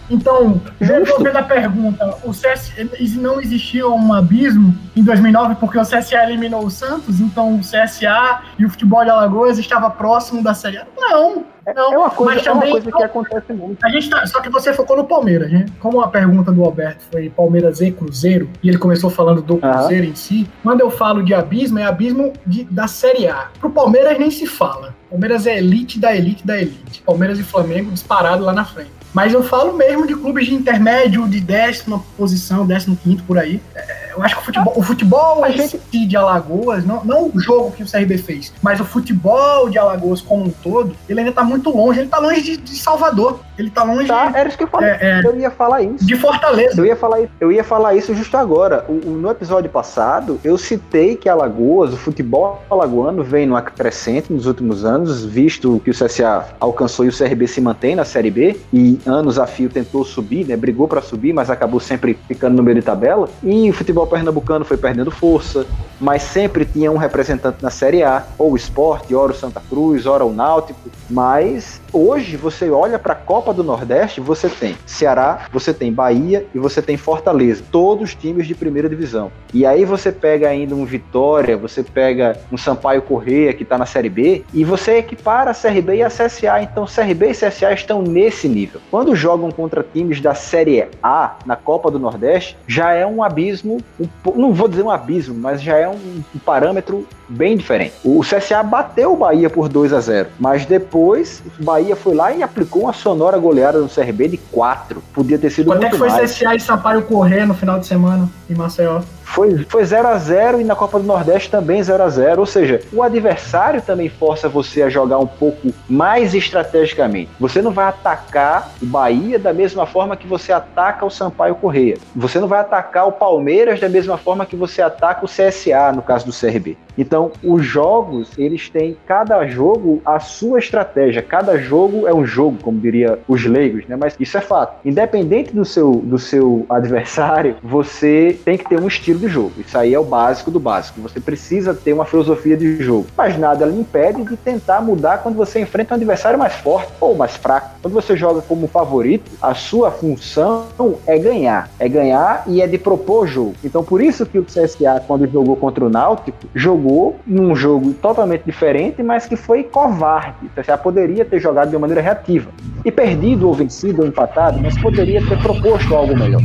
Então, 0.10 0.62
resolvendo 0.80 1.38
a 1.38 1.44
pergunta, 1.44 2.18
o 2.24 2.34
CS, 2.34 2.74
não 3.16 3.42
existia 3.42 3.88
um 3.88 4.14
abismo 4.14 4.76
em 4.96 5.04
2009 5.04 5.56
porque 5.56 5.78
o 5.78 5.82
CSA 5.82 6.24
eliminou 6.24 6.66
o 6.66 6.70
Santos, 6.70 7.20
então 7.20 7.56
o 7.56 7.60
CSA 7.60 8.42
e 8.58 8.66
o 8.66 8.70
futebol 8.70 9.04
de 9.04 9.10
Alagoas 9.10 9.58
estava 9.58 9.90
próximo 9.90 10.44
da 10.44 10.54
Série 10.54 10.78
A? 10.78 10.86
Não, 10.98 11.46
é, 11.66 11.74
não. 11.74 11.94
É 11.94 11.98
uma 11.98 12.10
coisa, 12.10 12.36
mas 12.36 12.48
é 12.48 12.52
uma 12.52 12.68
coisa 12.68 12.92
que 12.92 13.04
acontece 13.04 13.54
muito. 13.54 13.84
A 13.84 13.90
gente 13.90 14.10
tá, 14.10 14.26
só 14.28 14.40
que 14.42 14.50
você 14.50 14.74
focou 14.74 14.96
no 14.96 15.06
Palmeiras, 15.06 15.52
né? 15.52 15.66
Como 15.80 16.02
a 16.02 16.08
pergunta 16.08 16.52
do 16.52 16.64
Alberto 16.64 17.04
foi 17.12 17.30
Palmeiras 17.30 17.82
e 17.82 17.92
Cruzeiro, 17.92 18.50
e 18.62 18.70
ele 18.70 18.78
começou 18.78 19.10
falando 19.10 19.42
do 19.42 19.58
Cruzeiro 19.58 20.06
uhum. 20.06 20.12
em 20.12 20.16
si, 20.16 20.48
quando 20.62 20.82
eu 20.82 20.92
falo 20.92 21.24
de 21.24 21.34
abismo, 21.34 21.80
é 21.80 21.84
abismo 21.84 22.34
de, 22.46 22.64
da 22.66 22.88
Série 22.88 23.28
A. 23.28 23.50
Pro 23.60 23.70
Palmeiras 23.70 24.18
nem 24.20 24.30
se 24.30 24.46
fala. 24.46 24.94
Palmeiras 25.10 25.48
é 25.48 25.58
elite 25.58 26.00
da 26.00 26.16
elite 26.16 26.46
da 26.46 26.62
elite. 26.62 27.02
Palmeiras 27.04 27.40
e 27.40 27.44
Flamengo 27.44 27.92
disparado 27.92 28.44
lá 28.44 28.54
na 28.54 28.66
frente. 28.66 29.05
Mas 29.16 29.32
eu 29.32 29.42
falo 29.42 29.78
mesmo 29.78 30.06
de 30.06 30.14
clubes 30.14 30.46
de 30.46 30.54
intermédio, 30.54 31.26
de 31.26 31.40
décima 31.40 32.04
posição, 32.18 32.66
décimo 32.66 32.98
quinto 32.98 33.24
por 33.24 33.38
aí. 33.38 33.62
É, 33.74 34.12
eu 34.12 34.22
acho 34.22 34.36
que 34.36 34.42
o 34.42 34.46
futebol, 34.46 34.74
o 34.76 34.84
futebol 34.84 35.52
gente... 35.52 35.80
de 36.06 36.18
Alagoas, 36.18 36.86
não, 36.86 37.02
não 37.06 37.32
o 37.34 37.40
jogo 37.40 37.72
que 37.72 37.82
o 37.82 37.90
CRB 37.90 38.18
fez, 38.18 38.52
mas 38.62 38.82
o 38.82 38.84
futebol 38.84 39.70
de 39.70 39.78
Alagoas 39.78 40.20
como 40.20 40.44
um 40.44 40.50
todo, 40.50 40.98
ele 41.08 41.22
ainda 41.22 41.32
tá 41.32 41.46
muito 41.46 41.70
longe. 41.70 42.02
Ele 42.02 42.10
tá 42.10 42.20
longe 42.20 42.42
de, 42.42 42.58
de 42.58 42.76
Salvador. 42.76 43.40
Ele 43.58 43.70
tá 43.70 43.84
longe. 43.84 44.08
Tá, 44.08 44.32
era 44.34 44.48
isso 44.48 44.58
que 44.58 44.64
eu 44.64 44.68
falei. 44.68 44.90
É, 44.92 44.98
é, 45.02 45.22
eu 45.24 45.40
ia 45.40 45.50
falar 45.50 45.82
isso. 45.82 46.06
De 46.06 46.16
Fortaleza. 46.16 46.80
Eu 46.80 46.86
ia 46.86 46.96
falar, 46.96 47.20
eu 47.40 47.52
ia 47.52 47.64
falar 47.64 47.96
isso 47.96 48.14
justo 48.14 48.36
agora. 48.38 48.86
O, 48.88 49.10
no 49.10 49.30
episódio 49.30 49.70
passado, 49.70 50.40
eu 50.44 50.58
citei 50.58 51.16
que 51.16 51.30
Alagoas, 51.30 51.94
o 51.94 51.98
futebol 51.98 52.62
alagoano, 52.70 53.24
vem 53.24 53.46
no 53.46 53.56
acrescente 53.56 54.32
nos 54.32 54.46
últimos 54.46 54.84
anos, 54.84 55.24
visto 55.24 55.82
que 55.84 55.90
o 55.90 55.94
CSA 55.94 56.46
alcançou 56.60 57.06
e 57.06 57.10
o 57.10 57.18
CRB 57.18 57.48
se 57.48 57.62
mantém 57.62 57.96
na 57.96 58.06
Série 58.06 58.32
B. 58.32 58.60
E 58.74 59.00
anos 59.06 59.40
a 59.40 59.48
fio 59.48 59.70
tentou 59.70 60.04
subir, 60.04 60.46
né? 60.46 60.56
Brigou 60.56 60.88
para 60.88 61.02
subir, 61.02 61.34
mas 61.34 61.50
acabou 61.50 61.80
sempre 61.80 62.18
ficando 62.28 62.56
no 62.56 62.64
meio 62.64 62.76
de 62.76 62.82
tabela. 62.82 63.30
E 63.44 63.70
o 63.70 63.74
futebol 63.74 64.08
pernambucano 64.08 64.66
foi 64.66 64.78
perdendo 64.78 65.12
força, 65.12 65.66
mas 66.00 66.24
sempre 66.24 66.66
tinha 66.66 66.92
um 66.92 66.98
representante 66.98 67.58
na 67.62 67.70
Série 67.70 68.04
A, 68.04 68.24
ou 68.38 68.54
o 68.54 68.56
Sport, 68.56 69.12
ora 69.14 69.32
o 69.32 69.36
Santa 69.36 69.62
Cruz, 69.70 70.06
ora 70.06 70.26
o 70.26 70.34
Náutico. 70.34 70.80
Mas 71.10 71.82
hoje 71.94 72.36
você 72.36 72.70
olha 72.70 72.98
para 72.98 73.14
a 73.14 73.16
Copa 73.16 73.45
do 73.54 73.64
Nordeste, 73.64 74.22
você 74.22 74.50
tem 74.50 74.76
Ceará, 74.86 75.48
você 75.52 75.74
tem 75.74 75.92
Bahia 75.92 76.46
e 76.54 76.60
você 76.60 76.82
tem 76.82 76.98
Fortaleza, 76.98 77.64
todos 77.72 78.16
times 78.16 78.48
de 78.48 78.56
primeira 78.56 78.90
divisão. 78.90 79.32
E 79.54 79.66
aí 79.66 79.86
você 79.86 80.12
pega 80.12 80.50
ainda 80.50 80.76
um 80.76 80.86
Vitória, 80.86 81.58
você 81.58 81.84
pega 81.84 82.38
um 82.52 82.58
Sampaio 82.58 83.02
Correia 83.02 83.54
que 83.54 83.64
está 83.64 83.78
na 83.78 83.86
Série 83.86 84.10
B 84.10 84.44
e 84.54 84.64
você 84.64 84.98
equipara 84.98 85.52
a 85.52 85.54
CRB 85.54 85.96
e 85.96 86.04
a 86.04 86.10
CSA. 86.10 86.62
Então 86.62 86.86
CRB 86.86 87.30
e 87.30 87.32
CSA 87.32 87.74
estão 87.74 88.02
nesse 88.02 88.48
nível. 88.48 88.82
Quando 88.92 89.16
jogam 89.16 89.52
contra 89.52 89.84
times 89.84 90.20
da 90.22 90.34
Série 90.34 90.88
A 91.02 91.36
na 91.46 91.56
Copa 91.56 91.90
do 91.90 92.00
Nordeste, 92.00 92.58
já 92.68 92.92
é 92.92 93.06
um 93.06 93.24
abismo, 93.24 93.80
um, 94.00 94.08
não 94.36 94.54
vou 94.54 94.68
dizer 94.68 94.84
um 94.84 94.92
abismo, 94.92 95.36
mas 95.36 95.62
já 95.62 95.78
é 95.78 95.88
um, 95.88 96.24
um 96.36 96.40
parâmetro 96.40 97.08
bem 97.28 97.58
diferente. 97.58 97.94
O 98.04 98.22
CSA 98.22 98.62
bateu 98.64 99.14
o 99.14 99.18
Bahia 99.18 99.50
por 99.50 99.68
2 99.68 99.94
a 99.94 100.00
0, 100.00 100.30
mas 100.40 100.66
depois 100.66 101.42
o 101.60 101.64
Bahia 101.64 101.96
foi 101.96 102.14
lá 102.14 102.32
e 102.34 102.44
aplicou 102.44 102.84
uma 102.84 102.94
sonora 102.94 103.35
goleada 103.38 103.80
no 103.80 103.90
CRB 103.90 104.30
de 104.30 104.38
4. 104.38 105.02
Podia 105.14 105.38
ter 105.38 105.50
sido 105.50 105.68
Quanto 105.68 105.82
muito 105.82 105.88
é 105.88 105.92
que 105.92 105.98
foi 105.98 106.10
mais. 106.10 106.32
CSA 106.32 106.56
e 106.56 106.60
Sampaio 106.60 107.02
correr 107.04 107.46
no 107.46 107.54
final 107.54 107.80
de 107.80 107.88
semana 107.88 108.30
em 108.50 108.56
Maceió? 108.56 109.02
Foi, 109.26 109.58
foi 109.68 109.84
0 109.84 110.08
a 110.08 110.18
0 110.18 110.62
e 110.62 110.64
na 110.64 110.76
Copa 110.76 111.00
do 111.00 111.06
Nordeste 111.06 111.50
também 111.50 111.82
0 111.82 112.04
a 112.04 112.10
0 112.10 112.40
Ou 112.40 112.46
seja, 112.46 112.80
o 112.94 113.02
adversário 113.02 113.82
também 113.82 114.08
força 114.08 114.48
você 114.48 114.84
a 114.84 114.90
jogar 114.90 115.18
um 115.18 115.28
pouco 115.28 115.74
mais 115.90 116.34
estrategicamente. 116.34 117.32
Você 117.40 117.62
não 117.62 117.72
vai 117.72 117.88
atacar 117.88 118.72
o 118.82 118.86
Bahia 118.86 119.38
da 119.38 119.52
mesma 119.52 119.86
forma 119.86 120.16
que 120.16 120.28
você 120.28 120.54
ataca 120.54 121.06
o 121.06 121.10
Sampaio 121.10 121.56
Correia. 121.56 121.98
Você 122.16 122.40
não 122.40 122.48
vai 122.48 122.60
atacar 122.60 123.08
o 123.08 123.12
Palmeiras 123.12 123.80
da 123.80 123.90
mesma 123.90 124.18
forma 124.18 124.46
que 124.46 124.56
você 124.56 124.82
ataca 124.82 125.26
o 125.26 125.28
CSA, 125.28 125.92
no 125.94 126.02
caso 126.02 126.26
do 126.26 126.32
CRB. 126.32 126.78
Então, 126.98 127.32
os 127.44 127.66
jogos, 127.66 128.32
eles 128.38 128.70
têm 128.70 128.96
cada 129.06 129.46
jogo 129.48 130.02
a 130.06 130.20
sua 130.20 130.60
estratégia. 130.60 131.22
Cada 131.22 131.58
jogo 131.58 132.08
é 132.08 132.14
um 132.14 132.26
jogo, 132.26 132.58
como 132.62 132.80
diria 132.80 133.20
os 133.28 133.46
leigos, 133.46 133.86
né? 133.88 133.96
Mas 133.96 134.16
isso 134.20 134.38
é 134.38 134.42
fato. 134.42 134.80
Independente 134.86 135.54
do 135.54 135.66
seu, 135.66 135.96
do 136.04 136.18
seu 136.18 136.66
adversário, 136.70 137.58
você 137.62 138.40
tem 138.46 138.58
que 138.58 138.68
ter 138.68 138.80
um 138.80 138.88
estilo 138.88 139.15
de 139.18 139.28
jogo. 139.28 139.54
Isso 139.58 139.78
aí 139.78 139.94
é 139.94 140.00
o 140.00 140.04
básico 140.04 140.52
do 140.52 140.60
básico. 140.60 141.02
Você 141.02 141.20
precisa 141.20 141.74
ter 141.74 141.94
uma 141.94 142.06
filosofia 142.06 142.56
de 142.56 142.82
jogo. 142.82 143.08
Mas 143.18 143.38
nada 143.38 143.66
lhe 143.66 143.80
impede 143.80 144.24
de 144.24 144.36
tentar 144.38 144.82
mudar 144.82 145.20
quando 145.20 145.36
você 145.36 145.60
enfrenta 145.60 145.94
um 145.94 145.98
adversário 145.98 146.38
mais 146.38 146.54
forte 146.54 146.92
ou 147.00 147.16
mais 147.16 147.36
fraco. 147.36 147.72
Quando 147.82 147.94
você 147.94 148.16
joga 148.16 148.42
como 148.42 148.68
favorito, 148.68 149.32
a 149.42 149.54
sua 149.54 149.92
função 149.92 150.66
é 151.06 151.18
ganhar. 151.18 151.70
É 151.80 151.88
ganhar 151.88 152.44
e 152.48 152.62
é 152.62 152.68
de 152.68 152.78
propor 152.78 153.24
o 153.24 153.28
jogo. 153.28 153.56
Então, 153.64 153.84
por 153.84 154.02
isso 154.02 154.26
que 154.26 154.38
o 154.38 154.44
CSA, 154.44 155.04
quando 155.06 155.28
jogou 155.28 155.56
contra 155.56 155.86
o 155.86 155.90
Náutico, 155.90 156.48
jogou 156.54 157.18
num 157.26 157.56
jogo 157.56 157.94
totalmente 157.94 158.44
diferente, 158.44 159.02
mas 159.04 159.26
que 159.26 159.36
foi 159.36 159.64
covarde. 159.64 160.46
O 160.46 160.62
CSA 160.62 160.78
poderia 160.78 161.26
ter 161.26 161.40
jogado 161.40 161.70
de 161.70 161.76
uma 161.76 161.82
maneira 161.82 162.02
reativa. 162.02 162.50
E 162.84 162.92
perdido 162.92 163.48
ou 163.48 163.54
vencido 163.54 164.02
ou 164.02 164.08
empatado, 164.08 164.60
mas 164.62 164.78
poderia 164.80 165.26
ter 165.26 165.42
proposto 165.42 165.96
algo 165.96 166.16
melhor. 166.16 166.42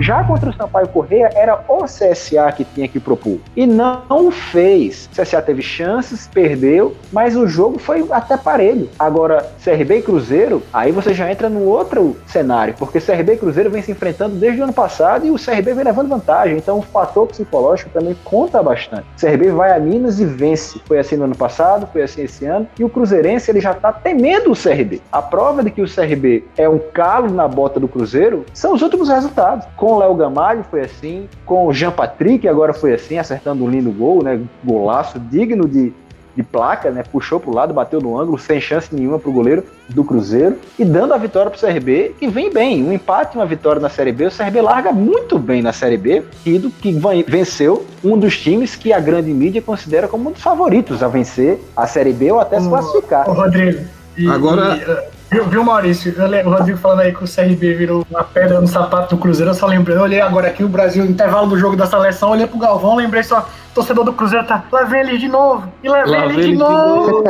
Já 0.00 0.22
contra 0.22 0.50
o 0.50 0.54
Sampaio 0.54 0.88
Correia, 0.88 1.30
era 1.34 1.60
o 1.68 1.84
CSA 1.84 2.52
que 2.56 2.64
tinha 2.64 2.86
que 2.86 3.00
propor. 3.00 3.38
E 3.56 3.66
não 3.66 4.30
fez. 4.30 5.08
O 5.12 5.20
CSA 5.20 5.42
teve 5.42 5.60
chances, 5.60 6.28
perdeu, 6.32 6.94
mas 7.12 7.36
o 7.36 7.48
jogo 7.48 7.78
foi 7.78 8.06
até 8.10 8.36
parelho. 8.36 8.88
Agora, 8.96 9.50
CRB 9.62 9.98
e 9.98 10.02
Cruzeiro, 10.02 10.62
aí 10.72 10.92
você 10.92 11.12
já 11.12 11.30
entra 11.30 11.48
num 11.48 11.66
outro 11.66 12.16
cenário, 12.26 12.74
porque 12.78 13.00
CRB 13.00 13.34
e 13.34 13.36
Cruzeiro 13.36 13.70
vem 13.70 13.82
se 13.82 13.90
enfrentando 13.90 14.36
desde 14.36 14.60
o 14.60 14.64
ano 14.64 14.72
passado 14.72 15.26
e 15.26 15.30
o 15.30 15.36
CRB 15.36 15.74
vem 15.74 15.84
levando 15.84 16.08
vantagem. 16.08 16.56
Então 16.56 16.78
o 16.78 16.82
fator 16.82 17.26
psicológico 17.26 17.90
também 17.90 18.16
conta 18.24 18.62
bastante. 18.62 19.04
O 19.16 19.20
CRB 19.20 19.50
vai 19.50 19.76
a 19.76 19.80
Minas 19.80 20.20
e 20.20 20.24
vence. 20.24 20.80
Foi 20.86 20.98
assim 20.98 21.16
no 21.16 21.24
ano 21.24 21.36
passado, 21.36 21.88
foi 21.92 22.02
assim 22.02 22.22
esse 22.22 22.46
ano. 22.46 22.68
E 22.78 22.84
o 22.84 22.88
Cruzeirense 22.88 23.50
ele 23.50 23.60
já 23.60 23.74
tá 23.74 23.92
temendo 23.92 24.52
o 24.52 24.56
CRB. 24.56 25.02
A 25.10 25.20
prova 25.20 25.64
de 25.64 25.70
que 25.70 25.82
o 25.82 25.92
CRB 25.92 26.44
é 26.56 26.68
um 26.68 26.78
calo 26.78 27.30
na 27.30 27.48
bota 27.48 27.80
do 27.80 27.88
Cruzeiro 27.88 28.46
são 28.54 28.74
os 28.74 28.82
últimos 28.82 29.08
resultados. 29.08 29.66
Com 29.76 29.87
o 29.94 29.98
Léo 29.98 30.14
Gamalho 30.14 30.64
foi 30.70 30.82
assim, 30.82 31.28
com 31.44 31.66
o 31.66 31.72
Jean 31.72 31.90
Patrick 31.90 32.46
agora 32.48 32.72
foi 32.72 32.94
assim, 32.94 33.18
acertando 33.18 33.64
um 33.64 33.68
lindo 33.68 33.90
gol, 33.90 34.22
né? 34.22 34.40
Golaço 34.64 35.18
digno 35.18 35.68
de, 35.68 35.92
de 36.34 36.42
placa, 36.42 36.90
né? 36.90 37.02
Puxou 37.02 37.38
pro 37.40 37.54
lado, 37.54 37.74
bateu 37.74 38.00
no 38.00 38.18
ângulo, 38.18 38.38
sem 38.38 38.60
chance 38.60 38.94
nenhuma 38.94 39.18
pro 39.18 39.32
goleiro 39.32 39.64
do 39.88 40.04
Cruzeiro 40.04 40.56
e 40.78 40.84
dando 40.84 41.14
a 41.14 41.18
vitória 41.18 41.50
pro 41.50 41.60
CRB, 41.60 42.14
que 42.18 42.28
vem 42.28 42.52
bem. 42.52 42.82
Um 42.82 42.92
empate 42.92 43.36
e 43.36 43.38
uma 43.38 43.46
vitória 43.46 43.80
na 43.80 43.88
Série 43.88 44.12
B. 44.12 44.26
O 44.26 44.30
CRB 44.30 44.60
larga 44.60 44.92
muito 44.92 45.38
bem 45.38 45.62
na 45.62 45.72
Série 45.72 45.96
B, 45.96 46.24
que 46.42 46.92
venceu 47.26 47.84
um 48.04 48.18
dos 48.18 48.38
times 48.38 48.76
que 48.76 48.92
a 48.92 49.00
grande 49.00 49.32
mídia 49.32 49.62
considera 49.62 50.08
como 50.08 50.28
um 50.28 50.32
dos 50.32 50.42
favoritos 50.42 51.02
a 51.02 51.08
vencer 51.08 51.58
a 51.76 51.86
Série 51.86 52.12
B 52.12 52.32
ou 52.32 52.40
até 52.40 52.60
se 52.60 52.68
classificar. 52.68 53.28
Ô, 53.28 53.32
Rodrigo, 53.32 53.84
e, 54.16 54.28
Agora. 54.28 54.76
E, 54.76 54.90
uh 54.90 55.17
Viu, 55.30 55.44
viu 55.44 55.62
Maurício? 55.62 56.14
o 56.46 56.50
Rodrigo 56.50 56.78
falando 56.78 57.00
aí 57.00 57.12
que 57.12 57.22
o 57.22 57.28
CRB 57.28 57.74
virou 57.74 58.06
uma 58.10 58.24
pedra 58.24 58.60
no 58.60 58.66
sapato 58.66 59.14
do 59.14 59.20
Cruzeiro. 59.20 59.50
Eu 59.50 59.54
só 59.54 59.66
lembrei, 59.66 59.96
eu 59.96 60.02
olhei 60.02 60.20
agora 60.20 60.48
aqui 60.48 60.64
o 60.64 60.68
Brasil, 60.68 61.04
intervalo 61.04 61.48
do 61.48 61.58
jogo 61.58 61.76
da 61.76 61.86
seleção, 61.86 62.30
olhei 62.30 62.46
pro 62.46 62.58
Galvão, 62.58 62.96
lembrei 62.96 63.22
só, 63.22 63.46
torcedor 63.74 64.04
do 64.04 64.12
Cruzeiro 64.12 64.46
tá. 64.46 64.64
Lá 64.72 64.84
vem 64.84 65.00
ele 65.00 65.18
de 65.18 65.28
novo! 65.28 65.70
E 65.82 65.88
lá 65.88 66.04
vem 66.04 66.12
lá 66.12 66.26
ele, 66.26 66.42
de, 66.42 66.56
novo. 66.56 67.24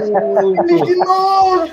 ele 0.68 0.84
de 0.84 0.94
novo! 0.94 1.70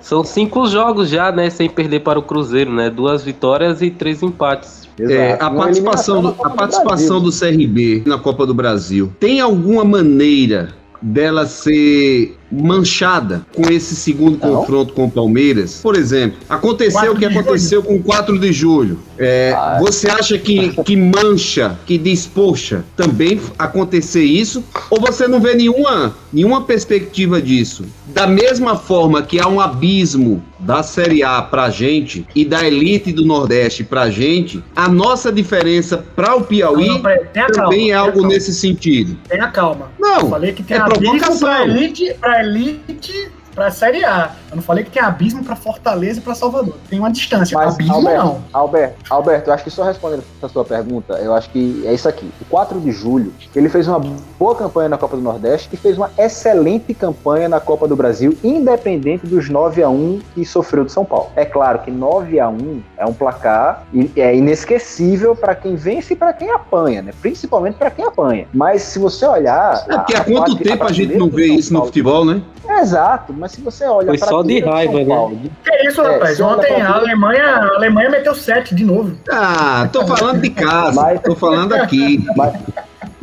São 0.00 0.22
cinco 0.22 0.66
jogos 0.68 1.08
já, 1.08 1.32
né? 1.32 1.50
Sem 1.50 1.68
perder 1.68 2.00
para 2.00 2.18
o 2.18 2.22
Cruzeiro, 2.22 2.72
né? 2.72 2.88
Duas 2.88 3.24
vitórias 3.24 3.82
e 3.82 3.90
três 3.90 4.22
empates. 4.22 4.84
É, 5.00 5.32
a 5.40 5.50
participação, 5.50 6.22
do, 6.22 6.28
a 6.44 6.50
participação 6.50 7.20
do 7.20 7.32
CRB 7.32 8.04
na 8.06 8.16
Copa 8.16 8.46
do 8.46 8.54
Brasil 8.54 9.12
tem 9.18 9.40
alguma 9.40 9.84
maneira 9.84 10.68
dela 11.04 11.46
ser 11.46 12.34
manchada 12.50 13.44
com 13.54 13.70
esse 13.70 13.94
segundo 13.94 14.38
Não. 14.38 14.56
confronto 14.56 14.94
com 14.94 15.04
o 15.04 15.10
Palmeiras. 15.10 15.80
Por 15.82 15.96
exemplo, 15.96 16.38
aconteceu 16.48 17.12
o 17.12 17.16
que 17.16 17.26
aconteceu 17.26 17.82
com 17.82 17.96
o 17.96 18.02
4 18.02 18.38
de 18.38 18.52
julho. 18.52 18.98
É, 19.18 19.52
ah, 19.54 19.78
você 19.80 20.08
acha 20.08 20.38
que, 20.38 20.70
que 20.82 20.96
mancha, 20.96 21.78
que 21.84 21.98
diz, 21.98 22.26
poxa, 22.26 22.84
também 22.96 23.38
acontecer 23.58 24.24
isso? 24.24 24.64
Ou 24.88 24.98
você 24.98 25.28
não 25.28 25.40
vê 25.40 25.54
nenhuma, 25.54 26.16
nenhuma 26.32 26.62
perspectiva 26.62 27.42
disso? 27.42 27.84
Da 28.06 28.26
mesma 28.26 28.76
forma 28.76 29.22
que 29.22 29.38
há 29.38 29.46
um 29.46 29.60
abismo 29.60 30.42
da 30.64 30.82
Série 30.82 31.22
A 31.22 31.42
pra 31.42 31.70
gente 31.70 32.26
e 32.34 32.44
da 32.44 32.66
elite 32.66 33.12
do 33.12 33.24
Nordeste 33.24 33.84
pra 33.84 34.10
gente, 34.10 34.62
a 34.74 34.88
nossa 34.88 35.30
diferença 35.30 36.04
para 36.16 36.34
o 36.34 36.42
Piauí 36.42 36.88
não, 36.88 36.94
não, 36.94 37.02
também 37.02 37.90
calma, 37.90 37.90
é 37.90 37.92
algo 37.92 38.26
nesse 38.26 38.52
sentido. 38.54 39.16
Tenha 39.28 39.48
calma. 39.48 39.90
Não, 39.98 40.20
Eu 40.20 40.30
falei 40.30 40.52
que 40.52 40.62
tem 40.62 40.76
é 40.76 40.80
abismo 40.80 41.38
pra 41.38 41.64
elite, 41.64 42.14
pra 42.20 42.42
elite 42.42 43.30
pra 43.54 43.70
Série 43.70 44.04
A. 44.04 44.32
Eu 44.50 44.56
não 44.56 44.62
falei 44.62 44.84
que 44.84 44.90
tem 44.90 45.02
abismo 45.02 45.44
pra 45.44 45.54
Fortaleza 45.56 46.18
e 46.18 46.22
pra 46.22 46.34
Salvador. 46.34 46.74
Tem 46.88 46.98
uma 46.98 47.10
distância. 47.10 47.56
Mas, 47.56 47.74
abismo 47.74 47.94
Alberto, 47.94 48.24
não. 48.24 48.44
Alberto, 48.52 48.94
Alberto, 49.10 49.50
eu 49.50 49.54
acho 49.54 49.64
que 49.64 49.70
só 49.70 49.84
respondendo 49.84 50.22
essa 50.38 50.48
sua 50.52 50.64
pergunta, 50.64 51.14
eu 51.14 51.34
acho 51.34 51.48
que 51.50 51.82
é 51.86 51.92
isso 51.94 52.08
aqui. 52.08 52.30
O 52.40 52.44
4 52.46 52.80
de 52.80 52.90
julho, 52.92 53.32
ele 53.54 53.68
fez 53.68 53.86
uma 53.88 54.00
boa 54.38 54.54
campanha 54.54 54.88
na 54.88 54.98
Copa 54.98 55.16
do 55.16 55.22
Nordeste 55.22 55.68
e 55.72 55.76
fez 55.76 55.96
uma 55.96 56.10
excelente 56.18 56.92
campanha 56.94 57.48
na 57.48 57.60
Copa 57.60 57.86
do 57.88 57.94
Brasil, 57.96 58.36
independente 58.42 59.26
dos 59.26 59.48
9 59.48 59.82
a 59.82 59.88
1 59.88 60.20
que 60.34 60.44
sofreu 60.44 60.84
do 60.84 60.90
São 60.90 61.04
Paulo. 61.04 61.30
É 61.36 61.44
claro 61.44 61.78
que 61.80 61.90
9 61.90 62.40
a 62.40 62.48
1 62.48 62.82
é 62.96 63.06
um 63.06 63.12
placar 63.12 63.84
e 63.92 64.10
é 64.16 64.34
inesquecível 64.34 65.34
para 65.36 65.54
quem 65.54 65.76
vence 65.76 66.12
e 66.14 66.16
para 66.16 66.32
quem 66.32 66.50
apanha, 66.50 67.02
né? 67.02 67.12
Principalmente 67.20 67.74
para 67.76 67.90
quem 67.90 68.04
apanha. 68.04 68.46
Mas 68.52 68.82
se 68.82 68.98
você 68.98 69.26
olhar, 69.26 69.84
É 69.88 69.96
porque 69.96 70.14
há 70.14 70.24
quanto 70.24 70.56
prat- 70.56 70.62
tempo 70.62 70.84
a 70.84 70.92
gente 70.92 71.08
prateleira 71.08 71.18
não 71.18 71.28
vê 71.30 71.46
isso 71.46 71.72
no 71.72 71.84
futebol, 71.84 72.24
né? 72.24 72.42
É, 72.66 72.80
exato, 72.80 73.32
mas 73.44 73.52
se 73.52 73.60
você 73.60 73.84
olha 73.84 74.06
Foi 74.06 74.16
só 74.16 74.42
de 74.42 74.58
raiva, 74.60 74.92
São 74.92 75.00
né? 75.04 75.14
Paulo, 75.14 75.36
de- 75.36 75.50
Que 75.50 75.86
isso, 75.86 76.00
É, 76.00 76.12
rapaz? 76.14 76.40
olha 76.40 76.56
Ontem 76.56 76.80
a 76.80 76.94
Alemanha, 76.94 77.44
a 77.44 77.74
Alemanha 77.76 78.08
meteu 78.08 78.34
7 78.34 78.74
de 78.74 78.84
novo. 78.84 79.14
Ah, 79.30 79.86
tô 79.92 80.06
falando 80.06 80.40
de 80.40 80.48
casa, 80.48 80.98
Mas- 81.02 81.20
tô 81.20 81.36
falando 81.36 81.74
aqui. 81.74 82.24
Mas, 82.34 82.54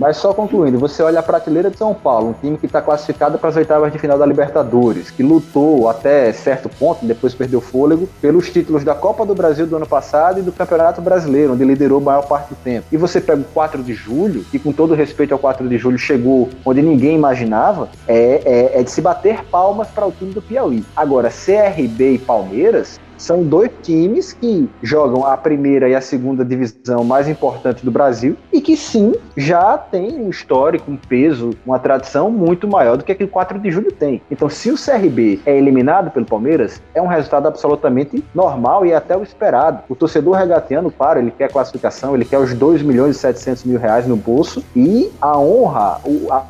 mas 0.01 0.17
só 0.17 0.33
concluindo, 0.33 0.79
você 0.79 1.03
olha 1.03 1.19
a 1.19 1.23
prateleira 1.23 1.69
de 1.69 1.77
São 1.77 1.93
Paulo, 1.93 2.29
um 2.29 2.33
time 2.33 2.57
que 2.57 2.65
está 2.65 2.81
classificado 2.81 3.37
para 3.37 3.49
as 3.49 3.55
oitavas 3.55 3.93
de 3.93 3.99
final 3.99 4.17
da 4.17 4.25
Libertadores, 4.25 5.11
que 5.11 5.21
lutou 5.21 5.87
até 5.87 6.33
certo 6.33 6.67
ponto, 6.67 7.05
depois 7.05 7.35
perdeu 7.35 7.61
fôlego, 7.61 8.09
pelos 8.19 8.49
títulos 8.49 8.83
da 8.83 8.95
Copa 8.95 9.23
do 9.27 9.35
Brasil 9.35 9.67
do 9.67 9.75
ano 9.75 9.85
passado 9.85 10.39
e 10.39 10.41
do 10.41 10.51
Campeonato 10.51 11.03
Brasileiro, 11.03 11.53
onde 11.53 11.63
liderou 11.63 11.99
a 11.99 12.01
maior 12.01 12.27
parte 12.27 12.49
do 12.49 12.55
tempo. 12.55 12.87
E 12.91 12.97
você 12.97 13.21
pega 13.21 13.41
o 13.41 13.53
4 13.53 13.83
de 13.83 13.93
julho, 13.93 14.43
que 14.49 14.57
com 14.57 14.71
todo 14.71 14.95
respeito 14.95 15.33
ao 15.33 15.39
4 15.39 15.69
de 15.69 15.77
julho 15.77 15.99
chegou 15.99 16.49
onde 16.65 16.81
ninguém 16.81 17.15
imaginava, 17.15 17.87
é, 18.07 18.41
é, 18.43 18.79
é 18.79 18.83
de 18.83 18.89
se 18.89 19.01
bater 19.01 19.43
palmas 19.51 19.87
para 19.89 20.07
o 20.07 20.11
time 20.11 20.33
do 20.33 20.41
Piauí. 20.41 20.83
Agora, 20.95 21.29
CRB 21.29 22.13
e 22.13 22.17
Palmeiras 22.17 22.99
são 23.21 23.43
dois 23.43 23.69
times 23.83 24.33
que 24.33 24.67
jogam 24.81 25.25
a 25.25 25.37
primeira 25.37 25.87
e 25.87 25.93
a 25.95 26.01
segunda 26.01 26.43
divisão 26.43 27.03
mais 27.03 27.27
importante 27.27 27.85
do 27.85 27.91
Brasil 27.91 28.35
e 28.51 28.59
que 28.59 28.75
sim 28.75 29.13
já 29.37 29.77
tem 29.77 30.19
um 30.19 30.29
histórico, 30.29 30.89
um 30.91 30.97
peso, 30.97 31.51
uma 31.65 31.77
tradição 31.77 32.31
muito 32.31 32.67
maior 32.67 32.97
do 32.97 33.03
que 33.03 33.11
aquele 33.11 33.29
4 33.29 33.59
de 33.59 33.69
julho 33.71 33.91
tem. 33.91 34.21
Então, 34.31 34.49
se 34.49 34.71
o 34.71 34.75
CRB 34.75 35.39
é 35.45 35.55
eliminado 35.55 36.09
pelo 36.09 36.25
Palmeiras, 36.25 36.81
é 36.95 37.01
um 37.01 37.07
resultado 37.07 37.47
absolutamente 37.47 38.23
normal 38.33 38.85
e 38.85 38.93
até 38.93 39.15
o 39.15 39.21
esperado. 39.21 39.83
O 39.87 39.95
torcedor 39.95 40.35
regateando, 40.35 40.89
para, 40.89 41.19
ele 41.19 41.31
quer 41.31 41.51
classificação, 41.51 42.15
ele 42.15 42.25
quer 42.25 42.39
os 42.39 42.53
2 42.53 42.81
milhões 42.81 43.15
e 43.17 43.19
700 43.19 43.63
mil 43.65 43.77
reais 43.79 44.07
no 44.07 44.15
bolso 44.15 44.63
e 44.75 45.11
a 45.21 45.37
honra, 45.37 45.99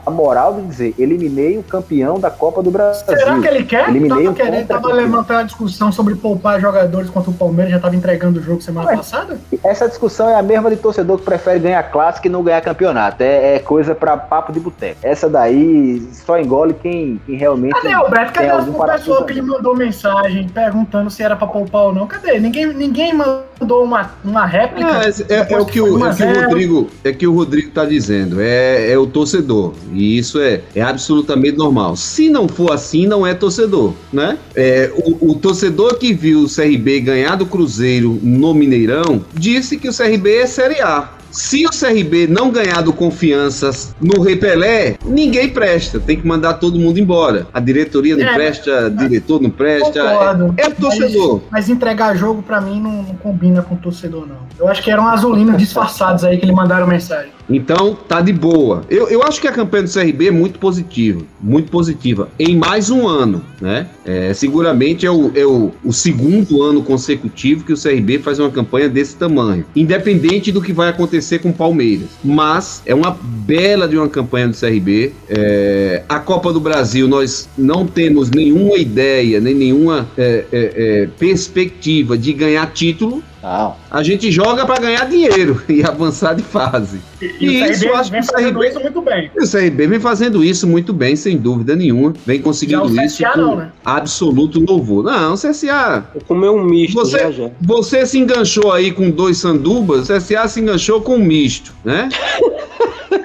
a 0.05 0.11
moral 0.11 0.53
de 0.53 0.61
dizer, 0.67 0.95
eliminei 0.97 1.57
o 1.57 1.63
campeão 1.63 2.17
da 2.17 2.31
Copa 2.31 2.63
do 2.63 2.71
Brasil. 2.71 3.05
Será 3.05 3.39
que 3.39 3.47
ele 3.47 3.63
quer? 3.65 3.89
Eliminei 3.89 4.23
Tava 4.23 4.31
o 4.31 4.33
querendo, 4.35 4.61
contra- 4.67 4.79
tava 4.79 4.93
levantando 4.93 5.39
a 5.39 5.43
discussão 5.43 5.91
sobre 5.91 6.15
poupar 6.15 6.60
jogadores 6.61 7.09
contra 7.09 7.31
o 7.31 7.33
Palmeiras, 7.33 7.71
já 7.73 7.79
tava 7.79 7.95
entregando 7.95 8.39
o 8.39 8.43
jogo 8.43 8.61
semana 8.61 8.87
Ué. 8.89 8.97
passada? 8.97 9.39
Essa 9.63 9.87
discussão 9.87 10.29
é 10.29 10.35
a 10.35 10.43
mesma 10.43 10.69
de 10.69 10.77
torcedor 10.77 11.17
que 11.17 11.25
prefere 11.25 11.59
ganhar 11.59 11.83
clássico 11.83 12.27
e 12.27 12.29
não 12.29 12.43
ganhar 12.43 12.61
campeonato. 12.61 13.23
É, 13.23 13.55
é 13.55 13.59
coisa 13.59 13.93
pra 13.95 14.15
papo 14.17 14.51
de 14.53 14.59
boteco. 14.59 14.99
Essa 15.01 15.29
daí 15.29 16.01
só 16.13 16.39
engole 16.39 16.73
quem, 16.81 17.19
quem 17.25 17.35
realmente. 17.35 17.73
Cadê 17.73 17.95
o 17.95 18.09
Beto? 18.09 18.33
tem 18.33 18.47
Cadê 18.47 18.69
o 18.69 18.83
pessoal 18.85 19.25
que 19.25 19.33
lhe 19.33 19.41
mandou 19.41 19.75
mensagem 19.75 20.47
perguntando 20.47 21.09
se 21.09 21.23
era 21.23 21.35
pra 21.35 21.47
poupar 21.47 21.83
ou 21.83 21.93
não? 21.93 22.07
Cadê? 22.07 22.39
Ninguém, 22.39 22.67
ninguém 22.73 23.13
mandou 23.13 23.83
uma, 23.83 24.11
uma 24.23 24.45
réplica. 24.45 24.89
É, 25.03 25.09
é- 25.09 25.37
é 25.39 25.43
depois 25.43 25.63
o 25.63 25.65
que 25.65 25.81
o, 25.81 25.85
é 25.85 25.89
que 25.89 25.93
o 25.93 25.97
1 25.97 26.03
a 26.03 26.11
0. 26.11 26.41
Rodrigo 26.41 26.89
é 27.03 27.11
que 27.11 27.27
o 27.27 27.33
Rodrigo 27.33 27.71
tá 27.71 27.85
dizendo. 27.85 28.41
É, 28.41 28.91
é 28.91 28.97
o 28.97 29.07
torcedor. 29.07 29.73
E 29.93 30.17
isso 30.17 30.39
é, 30.39 30.61
é 30.75 30.81
absolutamente 30.81 31.57
normal. 31.57 31.95
Se 31.95 32.29
não 32.29 32.47
for 32.47 32.71
assim, 32.71 33.07
não 33.07 33.25
é 33.25 33.33
torcedor, 33.33 33.93
né? 34.11 34.37
É, 34.55 34.91
o, 34.95 35.31
o 35.31 35.35
torcedor 35.35 35.97
que 35.97 36.13
viu 36.13 36.47
CRB 36.55 36.99
ganhar 37.01 37.35
do 37.35 37.45
Cruzeiro 37.45 38.19
no 38.21 38.53
Mineirão 38.53 39.23
disse 39.33 39.77
que 39.77 39.89
o 39.89 39.95
CRB 39.95 40.37
é 40.37 40.47
Série 40.47 40.81
A. 40.81 41.09
Se 41.31 41.65
o 41.65 41.69
CRB 41.69 42.27
não 42.27 42.51
ganhar 42.51 42.81
do 42.81 42.91
Confianças 42.91 43.95
no 44.01 44.21
Repelé, 44.21 44.97
ninguém 45.05 45.49
presta. 45.49 45.97
Tem 45.97 46.19
que 46.19 46.27
mandar 46.27 46.55
todo 46.55 46.77
mundo 46.77 46.99
embora. 46.99 47.47
A 47.53 47.59
diretoria 47.61 48.17
não 48.17 48.25
É, 48.25 48.33
presta, 48.33 48.89
diretor 48.91 49.41
não 49.41 49.49
presta. 49.49 50.03
Concordo. 50.03 50.53
É, 50.57 50.63
é 50.63 50.67
o 50.67 50.75
torcedor. 50.75 51.35
Mas, 51.49 51.67
mas 51.67 51.69
entregar 51.69 52.17
jogo 52.17 52.43
pra 52.43 52.59
mim 52.59 52.81
não, 52.81 53.03
não 53.03 53.15
combina 53.15 53.61
com 53.61 53.75
o 53.75 53.77
torcedor, 53.77 54.27
não. 54.27 54.39
Eu 54.59 54.67
acho 54.67 54.83
que 54.83 54.91
eram 54.91 55.07
azulinos 55.07 55.57
disfarçados 55.57 56.25
aí 56.25 56.37
que 56.37 56.45
lhe 56.45 56.51
mandaram 56.51 56.85
mensagem. 56.85 57.31
Então, 57.55 57.95
tá 58.07 58.21
de 58.21 58.33
boa. 58.33 58.83
Eu, 58.89 59.09
eu 59.09 59.23
acho 59.23 59.41
que 59.41 59.47
a 59.47 59.51
campanha 59.51 59.83
do 59.83 59.91
CRB 59.91 60.27
é 60.27 60.31
muito 60.31 60.59
positiva. 60.59 61.21
Muito 61.41 61.71
positiva. 61.71 62.29
Em 62.39 62.55
mais 62.55 62.89
um 62.89 63.07
ano, 63.07 63.43
né? 63.59 63.87
É, 64.05 64.33
seguramente 64.33 65.05
é, 65.05 65.11
o, 65.11 65.31
é 65.35 65.45
o, 65.45 65.71
o 65.83 65.91
segundo 65.91 66.61
ano 66.61 66.81
consecutivo 66.83 67.63
que 67.63 67.73
o 67.73 67.81
CRB 67.81 68.19
faz 68.19 68.39
uma 68.39 68.49
campanha 68.49 68.89
desse 68.89 69.15
tamanho. 69.15 69.65
Independente 69.75 70.51
do 70.51 70.61
que 70.61 70.73
vai 70.73 70.89
acontecer 70.89 71.39
com 71.39 71.49
o 71.49 71.53
Palmeiras. 71.53 72.07
Mas 72.23 72.81
é 72.85 72.95
uma 72.95 73.17
bela 73.21 73.87
de 73.87 73.97
uma 73.97 74.07
campanha 74.07 74.47
do 74.47 74.57
CRB. 74.57 75.13
É, 75.29 76.03
a 76.07 76.19
Copa 76.19 76.53
do 76.53 76.59
Brasil, 76.59 77.07
nós 77.07 77.49
não 77.57 77.85
temos 77.85 78.29
nenhuma 78.29 78.77
ideia, 78.77 79.39
nem 79.39 79.53
nenhuma 79.53 80.07
é, 80.17 80.45
é, 80.51 80.73
é, 80.75 81.09
perspectiva 81.19 82.17
de 82.17 82.33
ganhar 82.33 82.65
título. 82.71 83.23
Não. 83.41 83.75
A 83.89 84.03
gente 84.03 84.31
joga 84.31 84.65
para 84.65 84.79
ganhar 84.79 85.05
dinheiro 85.09 85.61
e 85.67 85.83
avançar 85.83 86.33
de 86.35 86.43
fase. 86.43 86.99
E, 87.21 87.25
E 87.39 87.47
o 87.47 87.51
isso, 87.51 87.81
CRB 87.81 87.87
eu 87.87 87.95
acho 87.95 88.11
vem 88.11 88.21
que 88.21 88.27
o 88.27 88.31
fazendo 88.31 88.53
CRB 88.59 88.67
isso 88.69 88.79
muito 88.79 89.01
bem. 89.01 89.31
O 89.35 89.49
CRB 89.51 89.87
vem 89.87 89.99
fazendo 89.99 90.43
isso 90.43 90.67
muito 90.67 90.93
bem, 90.93 91.15
sem 91.15 91.37
dúvida 91.37 91.75
nenhuma. 91.75 92.13
Vem 92.25 92.41
conseguindo 92.41 92.87
Já 92.93 93.01
o 93.01 93.05
isso 93.05 93.17
CSA 93.17 93.31
com 93.31 93.37
não, 93.39 93.55
né? 93.55 93.71
absoluto 93.83 94.59
louvor. 94.59 95.03
Não, 95.03 95.33
o 95.33 95.37
CSA. 95.37 96.05
Vou 96.13 96.23
comer 96.27 96.49
um 96.49 96.63
misto 96.63 96.93
Você- 96.93 97.19
já 97.19 97.31
já. 97.31 97.49
Você 97.61 98.05
se 98.05 98.19
enganchou 98.19 98.71
aí 98.71 98.91
com 98.91 99.09
dois 99.09 99.37
sandubas, 99.37 100.09
o 100.09 100.13
CSA 100.13 100.47
se 100.47 100.59
enganchou 100.61 101.01
com 101.01 101.15
um 101.15 101.19
misto, 101.23 101.73
né? 101.83 102.09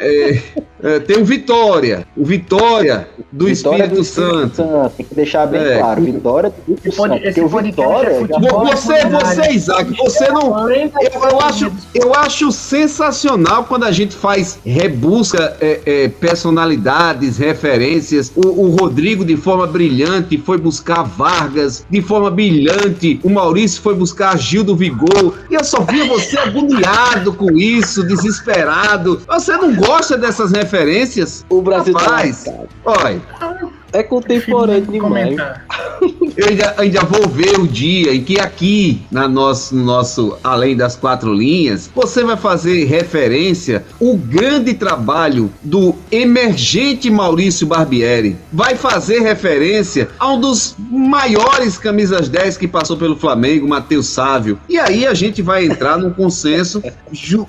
É, 0.00 0.42
é, 0.82 0.98
tem 0.98 1.16
o 1.18 1.24
Vitória. 1.24 2.04
O 2.16 2.24
Vitória 2.24 3.08
do 3.32 3.46
Vitória 3.46 3.84
Espírito 3.84 3.96
do 3.96 4.04
Santo. 4.04 4.90
Tem 4.96 5.04
que 5.06 5.14
deixar 5.14 5.46
bem 5.46 5.60
É. 5.60 5.78
claro. 5.78 6.02
Vitória 6.02 6.50
do 6.50 6.56
Espírito 6.74 6.88
Esse 6.88 6.96
pod- 6.96 7.10
Santo. 7.12 7.28
Esse 7.28 7.62
Vitória. 7.62 8.08
é 8.10 8.76
Você, 8.76 9.06
você, 9.06 9.50
Isaac, 9.52 9.96
você 9.96 10.28
não. 10.30 10.70
Eu, 10.70 10.90
eu 11.30 11.40
acho, 11.40 11.72
eu 11.94 12.14
acho 12.14 12.52
sensacional 12.52 13.64
quando 13.64 13.84
a 13.84 13.92
gente 13.92 14.14
faz 14.14 14.58
rebusca 14.64 15.56
é, 15.60 15.80
é, 15.84 16.08
personalidades, 16.08 17.36
referências. 17.38 18.32
O, 18.34 18.46
o 18.66 18.76
Rodrigo, 18.76 19.24
de 19.24 19.36
forma 19.36 19.66
brilhante, 19.66 20.38
foi 20.38 20.56
buscar 20.58 21.02
Vargas, 21.02 21.84
de 21.90 22.00
forma 22.00 22.30
brilhante. 22.30 23.20
O 23.22 23.28
Maurício 23.30 23.82
foi 23.82 23.94
buscar 23.94 24.38
Gil 24.38 24.64
do 24.64 24.76
Vigor. 24.76 25.34
E 25.50 25.54
eu 25.54 25.64
só 25.64 25.80
via 25.82 26.06
você 26.06 26.38
agoniado 26.38 27.32
com 27.32 27.50
isso, 27.52 28.02
desesperado. 28.06 29.20
Você 29.28 29.56
não 29.56 29.74
gosta 29.74 30.16
dessas 30.16 30.52
referências? 30.52 31.44
O 31.50 31.60
Brasil 31.60 31.92
tá 31.94 32.00
Rapaz, 32.00 32.46
lascado. 32.46 32.68
olha, 32.84 33.15
É 33.92 34.02
contemporâneo 34.02 34.86
demais. 34.86 35.36
Eu 36.36 36.48
ainda, 36.48 36.74
ainda 36.76 37.00
vou 37.00 37.26
ver 37.26 37.58
o 37.58 37.66
dia 37.66 38.14
em 38.14 38.22
que 38.22 38.38
aqui, 38.38 39.00
na 39.10 39.26
nosso, 39.26 39.74
no 39.74 39.82
nosso 39.82 40.36
Além 40.44 40.76
das 40.76 40.94
Quatro 40.94 41.32
Linhas, 41.32 41.90
você 41.94 42.22
vai 42.22 42.36
fazer 42.36 42.84
referência 42.84 43.82
o 43.98 44.18
grande 44.18 44.74
trabalho 44.74 45.50
do 45.62 45.94
emergente 46.12 47.08
Maurício 47.08 47.66
Barbieri. 47.66 48.36
Vai 48.52 48.76
fazer 48.76 49.20
referência 49.20 50.10
a 50.18 50.30
um 50.34 50.38
dos 50.38 50.76
maiores 50.78 51.78
camisas 51.78 52.28
10 52.28 52.58
que 52.58 52.68
passou 52.68 52.98
pelo 52.98 53.16
Flamengo, 53.16 53.66
Matheus 53.66 54.08
Sávio. 54.08 54.58
E 54.68 54.78
aí 54.78 55.06
a 55.06 55.14
gente 55.14 55.40
vai 55.40 55.64
entrar 55.64 55.96
num 55.96 56.10
consenso 56.10 56.82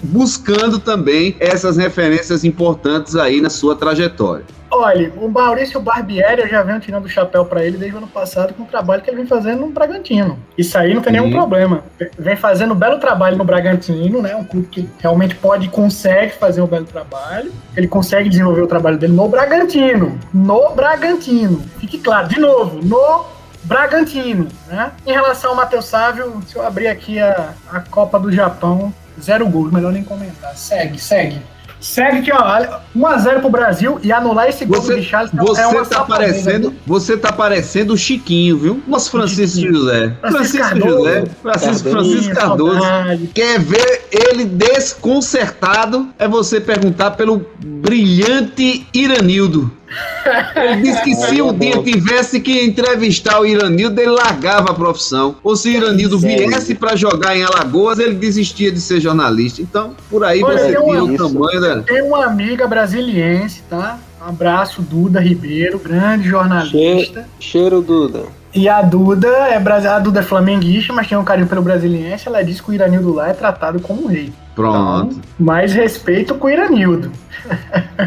buscando 0.01 0.79
também 0.79 1.35
essas 1.41 1.75
referências 1.75 2.45
importantes 2.45 3.17
aí 3.17 3.41
na 3.41 3.49
sua 3.49 3.75
trajetória. 3.75 4.45
Olha, 4.79 5.11
o 5.17 5.27
Maurício 5.27 5.81
Barbieri, 5.81 6.43
eu 6.43 6.47
já 6.47 6.61
venho 6.61 6.79
tirando 6.79 7.05
o 7.05 7.09
chapéu 7.09 7.43
pra 7.43 7.65
ele 7.65 7.77
desde 7.77 7.95
o 7.95 7.97
ano 7.97 8.07
passado 8.07 8.53
com 8.53 8.61
o 8.61 8.65
trabalho 8.67 9.01
que 9.01 9.09
ele 9.09 9.17
vem 9.17 9.25
fazendo 9.25 9.61
no 9.61 9.71
Bragantino. 9.71 10.37
Isso 10.55 10.77
aí 10.77 10.93
não 10.93 11.01
tem 11.01 11.13
nenhum 11.13 11.29
Sim. 11.29 11.33
problema. 11.33 11.83
Vem 12.17 12.35
fazendo 12.35 12.75
um 12.75 12.77
belo 12.77 12.99
trabalho 12.99 13.35
no 13.35 13.43
Bragantino, 13.43 14.21
né? 14.21 14.35
Um 14.35 14.43
clube 14.43 14.67
que 14.67 14.87
realmente 14.99 15.33
pode 15.33 15.65
e 15.65 15.69
consegue 15.69 16.31
fazer 16.33 16.61
um 16.61 16.67
belo 16.67 16.85
trabalho. 16.85 17.51
Ele 17.75 17.87
consegue 17.87 18.29
desenvolver 18.29 18.61
o 18.61 18.67
trabalho 18.67 18.99
dele 18.99 19.13
no 19.13 19.27
Bragantino. 19.27 20.19
No 20.31 20.69
Bragantino. 20.75 21.59
Fique 21.79 21.97
claro, 21.97 22.27
de 22.27 22.39
novo, 22.39 22.79
no 22.83 23.25
Bragantino, 23.63 24.47
né? 24.67 24.91
Em 25.07 25.11
relação 25.11 25.49
ao 25.49 25.55
Matheus 25.55 25.85
Sávio, 25.85 26.39
se 26.45 26.55
eu 26.55 26.65
abrir 26.65 26.87
aqui 26.87 27.19
a, 27.19 27.53
a 27.71 27.79
Copa 27.79 28.19
do 28.19 28.31
Japão, 28.31 28.93
zero 29.19 29.47
gols, 29.49 29.71
melhor 29.73 29.91
nem 29.91 30.03
comentar. 30.03 30.55
Segue, 30.55 30.99
segue. 30.99 31.41
Segue 31.79 32.21
que, 32.23 32.31
ó, 32.31 32.79
1x0 32.95 33.39
pro 33.39 33.49
Brasil 33.49 33.99
e 34.01 34.11
anular 34.11 34.47
esse 34.47 34.65
gol 34.65 34.79
do 34.79 34.85
Você, 34.87 34.95
Richarlison 34.95 35.37
você 35.37 35.61
é 35.61 35.67
uma 35.67 35.85
tá 35.85 36.03
parecendo, 36.03 36.73
você 36.85 37.17
tá 37.17 37.31
parecendo 37.31 37.93
o 37.93 37.97
Chiquinho, 37.97 38.57
viu? 38.57 38.83
Nosso 38.87 39.11
Francisco 39.11 39.59
Chiquinho. 39.59 39.81
José. 39.81 40.13
Francisco 40.21 40.57
Francisco 40.57 40.69
Cardoso. 40.69 40.97
José. 40.97 41.25
Francisco. 41.41 41.89
Francisco 41.89 42.35
Cardoso. 42.35 42.81
Saudade. 42.81 43.27
Quer 43.33 43.59
ver 43.59 44.07
ele 44.11 44.45
desconcertado? 44.45 46.09
É 46.17 46.27
você 46.27 46.59
perguntar 46.59 47.11
pelo 47.11 47.45
brilhante 47.59 48.87
Iranildo. 48.93 49.71
Ele 50.55 50.81
disse 50.81 51.01
que 51.03 51.15
se 51.15 51.41
um 51.41 51.53
dia 51.53 51.81
tivesse 51.81 52.39
que 52.39 52.63
entrevistar 52.63 53.39
o 53.39 53.45
Iranildo, 53.45 53.99
ele 54.01 54.11
largava 54.11 54.71
a 54.71 54.73
profissão. 54.73 55.35
Ou 55.43 55.55
se 55.55 55.69
o 55.69 55.71
Iranildo 55.71 56.19
viesse 56.19 56.75
para 56.75 56.95
jogar 56.95 57.35
em 57.35 57.43
Alagoas, 57.43 57.99
ele 57.99 58.15
desistia 58.15 58.71
de 58.71 58.81
ser 58.81 58.99
jornalista. 58.99 59.61
Então, 59.61 59.95
por 60.09 60.23
aí 60.23 60.43
Olha, 60.43 60.57
você 60.57 60.67
tem 60.67 60.77
uma- 60.77 61.03
o 61.03 61.17
tamanho 61.17 61.61
da. 61.61 61.81
Tem 61.81 62.01
uma 62.01 62.25
amiga 62.25 62.67
brasiliense, 62.67 63.63
tá? 63.69 63.97
Um 64.21 64.29
abraço, 64.29 64.81
Duda 64.81 65.19
Ribeiro, 65.19 65.79
grande 65.79 66.27
jornalista. 66.27 67.25
cheiro 67.39 67.81
Duda. 67.81 68.23
E 68.53 68.67
a 68.67 68.81
Duda 68.81 69.27
é 69.27 69.57
a 69.57 69.99
Duda 69.99 70.21
é 70.21 70.23
flamenguista, 70.23 70.91
mas 70.91 71.07
tem 71.07 71.17
um 71.17 71.23
carinho 71.23 71.47
pelo 71.47 71.61
brasiliense. 71.61 72.27
Ela 72.27 72.43
diz 72.43 72.59
que 72.59 72.71
o 72.71 72.73
Iranildo 72.73 73.13
lá 73.13 73.29
é 73.29 73.33
tratado 73.33 73.79
como 73.79 74.05
um 74.05 74.07
rei. 74.07 74.33
Pronto. 74.57 75.21
Mais 75.37 75.71
respeito 75.71 76.33
com 76.33 76.47
o 76.47 76.49
Iranildo. 76.49 77.11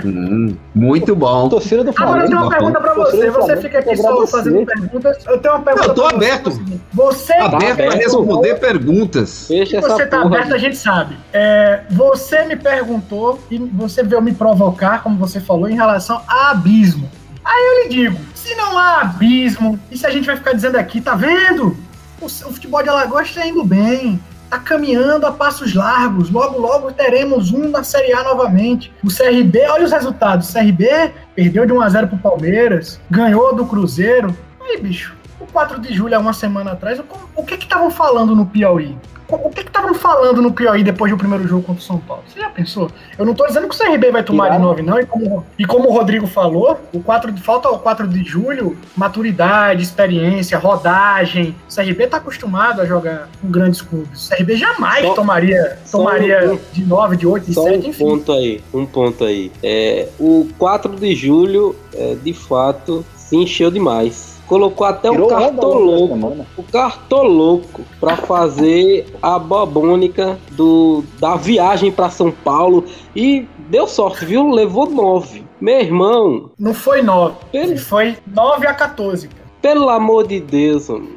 Hum, 0.05 0.57
muito 0.75 1.15
bom. 1.15 1.49
Torcida 1.49 1.85
do 1.85 1.91
Agora 1.97 2.23
eu 2.23 2.27
tenho 2.27 2.41
uma 2.43 2.51
Flamengo. 2.51 2.73
pergunta 2.73 2.81
pra 2.81 2.95
você. 3.05 3.17
Você 3.17 3.33
Flamengo 3.33 3.61
fica 3.63 3.79
aqui 3.79 3.97
só 3.97 4.27
fazendo 4.27 4.67
perguntas. 4.67 5.27
Eu 5.29 5.39
tenho 5.39 5.55
uma 5.55 5.63
pergunta 5.63 5.87
Eu 5.87 5.95
tô 5.95 6.03
pra 6.09 6.11
você, 6.11 6.17
aberto. 6.17 6.51
é 6.51 6.77
Você 6.93 7.33
Aberto 7.35 7.77
para 7.77 7.85
aberto. 7.87 7.95
responder 7.95 8.55
perguntas. 8.57 9.47
Fecha 9.47 9.79
essa 9.79 9.89
você 9.91 10.07
tá 10.07 10.23
porra. 10.23 10.35
aberto, 10.39 10.55
a 10.55 10.59
gente 10.59 10.77
sabe. 10.77 11.17
É, 11.33 11.83
você 11.89 12.45
me 12.45 12.57
perguntou 12.57 13.39
e 13.49 13.57
você 13.57 14.03
veio 14.03 14.21
me 14.21 14.33
provocar, 14.33 15.05
como 15.05 15.17
você 15.17 15.39
falou, 15.41 15.69
em 15.69 15.75
relação 15.77 16.21
a 16.27 16.51
abismo. 16.51 17.09
Aí 17.45 17.63
eu 17.63 17.83
lhe 17.85 17.89
digo, 17.95 18.19
se 18.35 18.57
não 18.57 18.77
há 18.77 19.03
abismo, 19.03 19.79
e 19.89 19.97
se 19.97 20.05
a 20.05 20.11
gente 20.11 20.27
vai 20.27 20.37
ficar 20.37 20.53
dizendo 20.53 20.77
aqui, 20.77 21.01
tá 21.01 21.15
vendo? 21.15 21.77
O, 22.21 22.27
o 22.27 22.29
futebol 22.29 22.83
de 22.83 22.89
Alagoas 22.89 23.29
está 23.29 23.47
indo 23.47 23.65
bem, 23.65 24.21
tá 24.51 24.59
caminhando 24.59 25.25
a 25.27 25.33
passos 25.33 25.75
largos, 25.75 26.29
logo 26.29 26.59
logo 26.59 26.91
teremos 26.91 27.53
um 27.53 27.71
na 27.71 27.85
Série 27.85 28.13
A 28.13 28.25
novamente. 28.25 28.93
O 29.05 29.09
CRB, 29.09 29.61
olha 29.69 29.85
os 29.85 29.93
resultados, 29.93 30.51
o 30.51 30.53
CRB 30.53 31.13
perdeu 31.37 31.65
de 31.65 31.73
1 31.73 31.81
a 31.81 31.89
0 31.89 32.09
pro 32.09 32.19
Palmeiras, 32.19 33.01
ganhou 33.09 33.55
do 33.55 33.65
Cruzeiro. 33.65 34.37
Aí, 34.61 34.77
bicho, 34.79 35.17
o 35.39 35.47
4 35.47 35.81
de 35.81 35.95
julho, 35.95 36.17
há 36.17 36.19
uma 36.19 36.33
semana 36.33 36.73
atrás, 36.73 36.99
o, 36.99 37.05
o 37.37 37.45
que 37.45 37.57
que 37.57 37.65
estavam 37.65 37.91
falando 37.91 38.35
no 38.35 38.45
Piauí? 38.45 38.99
O 39.37 39.51
que 39.51 39.61
estavam 39.61 39.95
falando 39.95 40.43
no 40.43 40.53
Piauí 40.53 40.83
depois 40.83 41.11
do 41.13 41.19
primeiro 41.19 41.47
jogo 41.47 41.63
contra 41.63 41.81
o 41.83 41.85
São 41.85 41.99
Paulo? 41.99 42.23
Você 42.29 42.41
já 42.41 42.49
pensou? 42.51 42.91
Eu 43.19 43.25
não 43.25 43.35
tô 43.35 43.47
dizendo 43.47 43.69
que 43.69 43.75
o 43.75 43.79
CRB 43.79 44.11
vai 44.11 44.23
tomar 44.23 44.45
de 44.45 44.57
Tiraram. 44.57 44.65
9, 44.71 44.83
não. 44.83 45.01
E 45.01 45.07
como, 45.07 45.47
e 45.59 45.65
como 45.65 45.89
o 45.89 45.93
Rodrigo 45.93 46.27
falou, 46.27 46.79
o 46.93 47.01
4 47.01 47.31
de, 47.33 47.41
falta 47.43 47.69
o 47.71 47.79
4 47.79 48.07
de 48.09 48.23
julho, 48.25 48.77
maturidade, 48.97 49.83
experiência, 49.83 50.59
rodagem. 50.59 51.55
O 51.71 51.75
CRB 51.75 52.07
tá 52.07 52.17
acostumado 52.19 52.81
a 52.81 52.87
jogar 52.87 53.29
com 53.41 53.49
grandes 53.51 53.81
clubes. 53.83 54.27
O 54.27 54.29
CRB 54.37 54.57
jamais 54.57 55.05
Só- 55.07 55.15
tomaria, 55.15 55.79
tomaria 55.91 56.53
um- 56.53 56.59
de 56.73 56.85
9, 56.85 57.17
de 57.17 57.27
8, 57.27 57.47
de 57.47 57.55
Só 57.55 57.65
7, 57.65 57.87
um 57.87 57.91
enfim. 57.91 58.05
ponto 58.05 58.33
aí, 58.33 58.61
um 58.73 58.87
ponto 58.87 59.25
aí. 59.25 59.53
É, 59.63 60.09
o 60.19 60.49
4 60.59 60.95
de 60.97 61.15
julho, 61.15 61.75
é, 61.95 62.15
de 62.23 62.33
fato, 62.33 63.05
se 63.17 63.37
encheu 63.37 63.71
demais. 63.71 64.30
Colocou 64.51 64.85
até 64.85 65.09
o 65.09 65.13
Tirou 65.13 65.29
cartoloco, 65.29 66.47
o 66.57 66.63
cartoloco 66.65 67.83
pra 68.01 68.17
fazer 68.17 69.07
a 69.23 69.39
bobônica 69.39 70.37
do, 70.51 71.05
da 71.21 71.37
viagem 71.37 71.93
pra 71.93 72.11
São 72.11 72.33
Paulo 72.33 72.85
e 73.15 73.47
deu 73.69 73.87
sorte, 73.87 74.25
viu? 74.25 74.51
Levou 74.51 74.91
9. 74.91 75.45
Meu 75.61 75.79
irmão, 75.79 76.51
Não 76.59 76.75
foi 76.75 77.01
9, 77.01 77.37
pelo, 77.53 77.77
foi 77.79 78.17
9 78.27 78.67
a 78.67 78.75
14. 78.75 79.29
pô. 79.29 79.35
pelo 79.63 79.89
amor 79.89 80.27
de 80.27 80.41
Deus, 80.41 80.89
mano. 80.89 81.09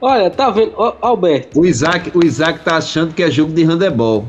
Olha, 0.00 0.28
tá 0.28 0.50
vendo? 0.50 0.72
Ó, 0.76 0.94
Alberto, 1.00 1.60
O 1.60 1.64
Isaac, 1.64 2.10
o 2.12 2.24
Isaac 2.26 2.64
tá 2.64 2.76
achando 2.76 3.14
que 3.14 3.22
é 3.22 3.30
jogo 3.30 3.52
de 3.52 3.62
handebol. 3.62 4.24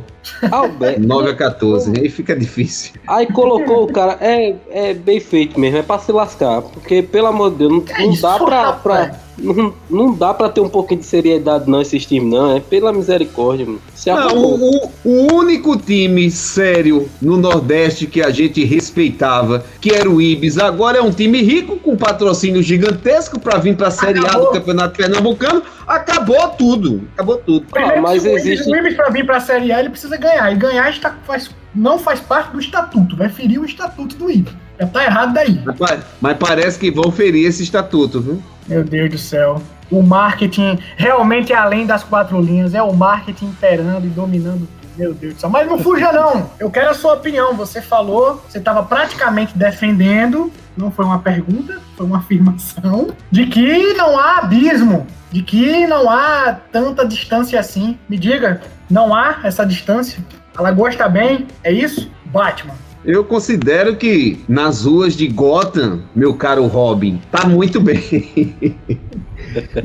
Alberto. 0.51 0.99
9 1.01 1.29
a 1.31 1.35
14. 1.35 1.91
Aí 1.99 2.09
fica 2.09 2.35
difícil. 2.35 2.93
Aí 3.07 3.27
colocou 3.27 3.83
o 3.83 3.91
cara, 3.91 4.17
é, 4.21 4.55
é 4.71 4.93
bem 4.93 5.19
feito 5.19 5.59
mesmo, 5.59 5.77
é 5.77 5.83
pra 5.83 5.99
se 5.99 6.11
lascar. 6.11 6.61
Porque, 6.61 7.01
pelo 7.03 7.27
amor 7.27 7.51
de 7.51 7.57
Deus, 7.57 7.71
não, 7.71 7.81
Que 7.81 8.05
não 8.05 8.15
dá 8.21 8.39
pra. 8.39 8.73
pra- 8.73 9.19
não, 9.37 9.73
não 9.89 10.13
dá 10.15 10.33
pra 10.33 10.49
ter 10.49 10.61
um 10.61 10.69
pouquinho 10.69 10.99
de 11.01 11.05
seriedade, 11.05 11.69
não, 11.69 11.81
esses 11.81 12.05
times, 12.05 12.31
não. 12.31 12.55
É 12.55 12.59
pela 12.59 12.91
misericórdia, 12.93 13.65
mano. 13.65 13.81
Se 13.95 14.09
Não, 14.11 14.17
acabou. 14.19 14.59
o, 14.59 14.75
o- 14.77 14.91
o 15.05 15.33
único 15.33 15.77
time 15.77 16.29
sério 16.29 17.09
no 17.21 17.37
Nordeste 17.37 18.05
que 18.07 18.21
a 18.21 18.29
gente 18.29 18.63
respeitava, 18.63 19.63
que 19.81 19.91
era 19.91 20.09
o 20.09 20.21
Ibis, 20.21 20.57
agora 20.57 20.97
é 20.97 21.01
um 21.01 21.11
time 21.11 21.41
rico 21.41 21.77
com 21.77 21.95
patrocínio 21.95 22.61
gigantesco 22.61 23.39
para 23.39 23.57
vir 23.57 23.75
para 23.75 23.87
a 23.87 23.91
Série 23.91 24.19
A 24.19 24.21
do 24.23 24.27
Acabou. 24.27 24.51
Campeonato 24.51 24.97
Pernambucano. 24.97 25.63
Acabou 25.87 26.49
tudo. 26.49 27.01
Acabou 27.13 27.37
tudo. 27.37 27.65
Primeiro, 27.71 27.97
Ah, 27.99 28.01
mas 28.01 28.21
que 28.23 28.27
o 28.29 28.31
Ibis- 28.31 28.45
existe- 28.45 28.71
o 28.71 28.75
Ibis 28.75 28.93
para 28.95 29.09
vir 29.09 29.25
para 29.25 29.37
a 29.37 29.41
Série 29.41 29.71
A, 29.71 29.79
ele 29.79 29.89
precisa 29.89 30.15
ganhar. 30.17 30.51
E 30.51 30.55
ganhar 30.55 30.89
está, 30.89 31.15
faz, 31.25 31.49
não 31.73 31.97
faz 31.97 32.19
parte 32.19 32.51
do 32.51 32.59
estatuto. 32.59 33.15
Vai 33.15 33.29
ferir 33.29 33.59
o 33.59 33.65
estatuto 33.65 34.15
do 34.15 34.29
Ibis. 34.29 34.53
Já 34.83 34.87
tá 34.87 35.03
errado 35.05 35.33
daí. 35.33 35.61
Mas, 35.79 35.99
mas 36.19 36.37
parece 36.37 36.77
que 36.77 36.91
vão 36.91 37.11
ferir 37.11 37.47
esse 37.47 37.63
estatuto, 37.63 38.19
viu? 38.19 38.43
Meu 38.67 38.83
Deus 38.83 39.09
do 39.09 39.17
céu. 39.17 39.61
O 39.89 40.01
marketing 40.01 40.77
realmente 40.97 41.53
é 41.53 41.55
além 41.55 41.85
das 41.85 42.03
quatro 42.03 42.41
linhas. 42.41 42.73
É 42.73 42.81
o 42.81 42.93
marketing 42.93 43.45
imperando 43.45 44.05
e 44.05 44.09
dominando. 44.09 44.67
Meu 44.97 45.13
Deus 45.13 45.35
do 45.35 45.39
céu. 45.39 45.49
Mas 45.49 45.67
não 45.67 45.79
fuja, 45.79 46.11
não. 46.11 46.49
Eu 46.59 46.69
quero 46.69 46.89
a 46.89 46.93
sua 46.93 47.13
opinião. 47.13 47.55
Você 47.55 47.81
falou, 47.81 48.43
você 48.47 48.57
estava 48.57 48.83
praticamente 48.83 49.57
defendendo. 49.57 50.51
Não 50.75 50.91
foi 50.91 51.05
uma 51.05 51.19
pergunta, 51.19 51.79
foi 51.95 52.05
uma 52.05 52.17
afirmação. 52.17 53.09
De 53.31 53.45
que 53.45 53.93
não 53.93 54.19
há 54.19 54.39
abismo. 54.39 55.07
De 55.31 55.43
que 55.43 55.87
não 55.87 56.09
há 56.09 56.57
tanta 56.71 57.07
distância 57.07 57.59
assim. 57.59 57.97
Me 58.09 58.17
diga, 58.17 58.61
não 58.89 59.15
há 59.15 59.39
essa 59.43 59.65
distância? 59.65 60.23
Alagoas 60.55 60.93
está 60.93 61.07
bem? 61.07 61.47
É 61.63 61.71
isso? 61.71 62.11
Batman. 62.25 62.75
Eu 63.05 63.23
considero 63.23 63.95
que 63.95 64.39
nas 64.47 64.85
ruas 64.85 65.15
de 65.15 65.27
Gotham, 65.27 66.01
meu 66.15 66.33
caro 66.33 66.65
Robin, 66.67 67.21
tá 67.31 67.45
muito 67.47 67.79
bem. 67.79 68.01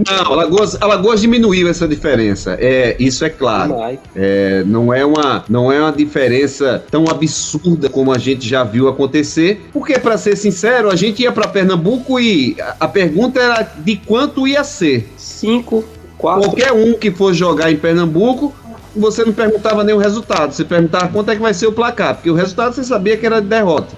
Não, 0.06 0.32
Alagoas, 0.32 0.80
Alagoas 0.80 1.20
diminuiu 1.20 1.68
essa 1.68 1.86
diferença. 1.86 2.56
É, 2.60 2.96
isso 2.98 3.24
é 3.24 3.30
claro. 3.30 3.76
É, 4.14 4.62
não, 4.64 4.92
é 4.92 5.04
uma, 5.04 5.44
não 5.48 5.70
é 5.70 5.80
uma 5.80 5.92
diferença 5.92 6.82
tão 6.90 7.04
absurda 7.08 7.88
como 7.88 8.12
a 8.12 8.18
gente 8.18 8.48
já 8.48 8.64
viu 8.64 8.88
acontecer. 8.88 9.68
Porque, 9.72 9.98
para 9.98 10.16
ser 10.16 10.36
sincero, 10.36 10.90
a 10.90 10.96
gente 10.96 11.22
ia 11.22 11.32
para 11.32 11.48
Pernambuco 11.48 12.18
e 12.18 12.56
a, 12.60 12.76
a 12.80 12.88
pergunta 12.88 13.40
era 13.40 13.62
de 13.78 13.96
quanto 13.96 14.46
ia 14.46 14.64
ser. 14.64 15.08
Cinco, 15.16 15.84
quatro. 16.16 16.44
Qualquer 16.44 16.72
um 16.72 16.94
que 16.94 17.10
for 17.10 17.34
jogar 17.34 17.70
em 17.70 17.76
Pernambuco, 17.76 18.54
você 18.99 19.24
não 19.24 19.32
perguntava 19.32 19.84
nem 19.84 19.94
o 19.94 19.99
resultado, 19.99 20.53
você 20.53 20.64
perguntava 20.64 21.09
quanto 21.09 21.30
é 21.30 21.36
que 21.36 21.42
vai 21.42 21.55
ser 21.55 21.66
o 21.66 21.72
placar, 21.72 22.14
porque 22.14 22.30
o 22.30 22.34
resultado 22.34 22.74
você 22.74 22.84
sabia 22.84 23.16
que 23.16 23.26
era 23.26 23.40
de 23.40 23.49
derrota. 23.49 23.96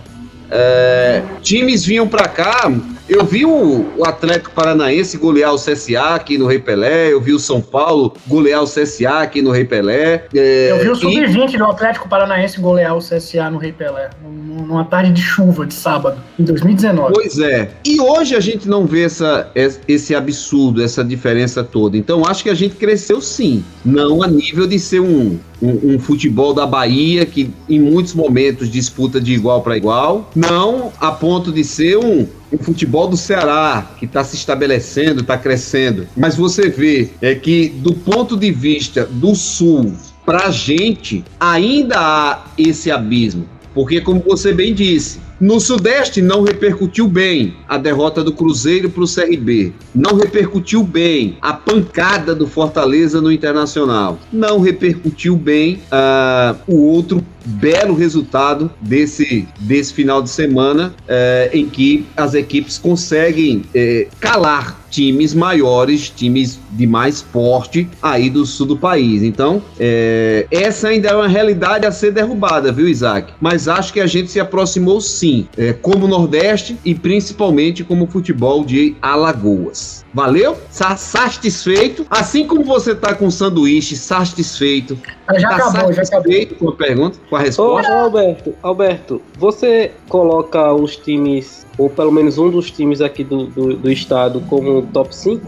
É, 0.50 1.22
times 1.42 1.84
vinham 1.84 2.08
para 2.08 2.28
cá, 2.28 2.70
eu 3.10 3.24
vi 3.24 3.44
o, 3.44 3.86
o 3.96 4.04
Atlético 4.06 4.50
Paranaense 4.52 5.16
golear 5.18 5.52
o 5.52 5.56
CSA 5.56 6.14
aqui 6.14 6.38
no 6.38 6.46
Rei 6.46 6.58
Pelé, 6.58 7.12
eu 7.12 7.20
vi 7.20 7.32
o 7.32 7.38
São 7.38 7.60
Paulo 7.60 8.14
golear 8.26 8.62
o 8.62 8.66
CSA 8.66 9.20
aqui 9.20 9.42
no 9.42 9.50
Rei 9.50 9.64
Pelé. 9.64 10.24
é, 10.34 10.70
Eu 10.70 10.78
vi 10.78 10.88
o 10.88 10.92
e- 10.92 10.96
sub-20 10.96 11.58
do 11.58 11.64
Atlético 11.64 12.08
Paranaense 12.08 12.60
golear 12.60 12.96
o 12.96 13.00
CSA 13.00 13.50
no 13.50 13.58
Rei 13.58 13.72
Pelé, 13.72 14.10
num- 14.22 14.64
numa 14.70 14.84
tarde 14.84 15.10
de 15.12 15.20
chuva 15.20 15.66
de 15.66 15.74
sábado, 15.74 16.20
em 16.38 16.44
2019. 16.44 17.12
Pois 17.14 17.38
é. 17.40 17.70
E 17.84 18.00
hoje 18.00 18.36
a 18.36 18.40
gente 18.40 18.68
não 18.68 18.86
vê 18.86 19.02
essa, 19.04 19.50
es- 19.54 19.80
esse 19.88 20.14
absurdo, 20.14 20.82
essa 20.82 21.02
diferença 21.04 21.64
toda. 21.64 21.96
Então 21.96 22.24
acho 22.26 22.42
que 22.44 22.50
a 22.50 22.54
gente 22.54 22.76
cresceu 22.76 23.20
sim. 23.20 23.64
Não 23.84 24.22
a 24.22 24.28
nível 24.28 24.66
de 24.66 24.78
ser 24.78 25.00
um, 25.00 25.38
um, 25.60 25.94
um 25.94 25.98
futebol 25.98 26.54
da 26.54 26.66
Bahia 26.66 27.26
que 27.26 27.50
em 27.68 27.78
muitos 27.78 28.14
momentos 28.14 28.70
disputa 28.70 29.20
de 29.20 29.32
igual 29.32 29.62
para 29.62 29.76
igual. 29.76 30.30
Não 30.34 30.92
a 31.00 31.12
ponto 31.12 31.52
de 31.52 31.64
ser 31.64 31.98
um, 31.98 32.26
um 32.52 32.58
futebol 32.58 33.08
do 33.08 33.16
Ceará 33.16 33.94
que 33.98 34.04
está 34.04 34.24
se 34.24 34.36
estabelecendo, 34.36 35.20
está 35.20 35.36
crescendo. 35.36 36.06
Mas 36.16 36.36
você 36.36 36.68
vê 36.68 37.10
é 37.20 37.34
que 37.34 37.68
do 37.68 37.92
ponto 37.92 38.36
de 38.36 38.50
vista 38.50 39.06
do 39.06 39.34
Sul, 39.34 39.92
para 40.24 40.46
a 40.46 40.50
gente 40.50 41.24
ainda 41.38 41.96
há 41.98 42.44
esse 42.56 42.90
abismo. 42.90 43.46
Porque, 43.74 44.00
como 44.00 44.20
você 44.20 44.52
bem 44.52 44.74
disse, 44.74 45.20
no 45.40 45.58
Sudeste 45.58 46.20
não 46.20 46.42
repercutiu 46.42 47.08
bem 47.08 47.56
a 47.66 47.78
derrota 47.78 48.22
do 48.22 48.30
Cruzeiro 48.30 48.90
para 48.90 49.02
o 49.02 49.06
CRB. 49.06 49.72
Não 49.94 50.16
repercutiu 50.16 50.82
bem 50.82 51.38
a 51.40 51.54
pancada 51.54 52.34
do 52.34 52.46
Fortaleza 52.46 53.22
no 53.22 53.32
Internacional. 53.32 54.18
Não 54.30 54.60
repercutiu 54.60 55.36
bem 55.36 55.80
ah, 55.90 56.54
o 56.66 56.76
outro 56.76 57.24
belo 57.44 57.94
resultado 57.94 58.70
desse, 58.80 59.48
desse 59.60 59.94
final 59.94 60.22
de 60.22 60.30
semana 60.30 60.94
eh, 61.08 61.50
em 61.52 61.68
que 61.68 62.06
as 62.16 62.34
equipes 62.34 62.78
conseguem 62.78 63.62
eh, 63.74 64.08
calar 64.20 64.78
times 64.90 65.34
maiores, 65.34 66.10
times 66.10 66.58
de 66.72 66.86
mais 66.86 67.22
porte 67.22 67.88
aí 68.02 68.28
do 68.28 68.44
sul 68.44 68.66
do 68.66 68.76
país. 68.76 69.22
Então, 69.22 69.62
eh, 69.78 70.46
essa 70.50 70.88
ainda 70.88 71.08
é 71.08 71.14
uma 71.14 71.28
realidade 71.28 71.86
a 71.86 71.92
ser 71.92 72.10
derrubada, 72.10 72.72
viu, 72.72 72.88
Isaac? 72.88 73.32
Mas 73.40 73.68
acho 73.68 73.92
que 73.92 74.00
a 74.00 74.06
gente 74.06 74.30
se 74.30 74.40
aproximou 74.40 75.00
sim 75.00 75.29
sim, 75.30 75.48
é, 75.56 75.72
como 75.72 76.08
Nordeste 76.08 76.76
e 76.84 76.94
principalmente 76.94 77.84
como 77.84 78.06
futebol 78.06 78.64
de 78.64 78.96
Alagoas. 79.00 80.04
Valeu? 80.12 80.56
Sa 80.70 80.96
satisfeito? 80.96 82.04
Assim 82.10 82.46
como 82.46 82.64
você 82.64 82.94
tá 82.94 83.14
com 83.14 83.30
sanduíche 83.30 83.96
satisfeito. 83.96 84.98
Ah, 85.26 85.38
já 85.38 85.48
tá 85.48 85.56
acabou, 85.56 85.92
já 85.92 86.02
acabou. 86.02 86.04
satisfeito 86.06 86.54
com 86.56 86.68
a 86.68 86.72
pergunta, 86.72 87.18
com 87.28 87.36
a 87.36 87.40
Ô, 87.40 87.42
resposta? 87.42 87.92
Alberto, 87.92 88.54
Alberto, 88.62 89.22
você 89.38 89.92
coloca 90.08 90.72
os 90.72 90.96
times, 90.96 91.66
ou 91.78 91.88
pelo 91.88 92.10
menos 92.10 92.38
um 92.38 92.50
dos 92.50 92.70
times 92.70 93.00
aqui 93.00 93.22
do, 93.22 93.46
do, 93.46 93.76
do 93.76 93.90
estado, 93.90 94.40
como 94.48 94.82
top 94.92 95.14
5? 95.14 95.46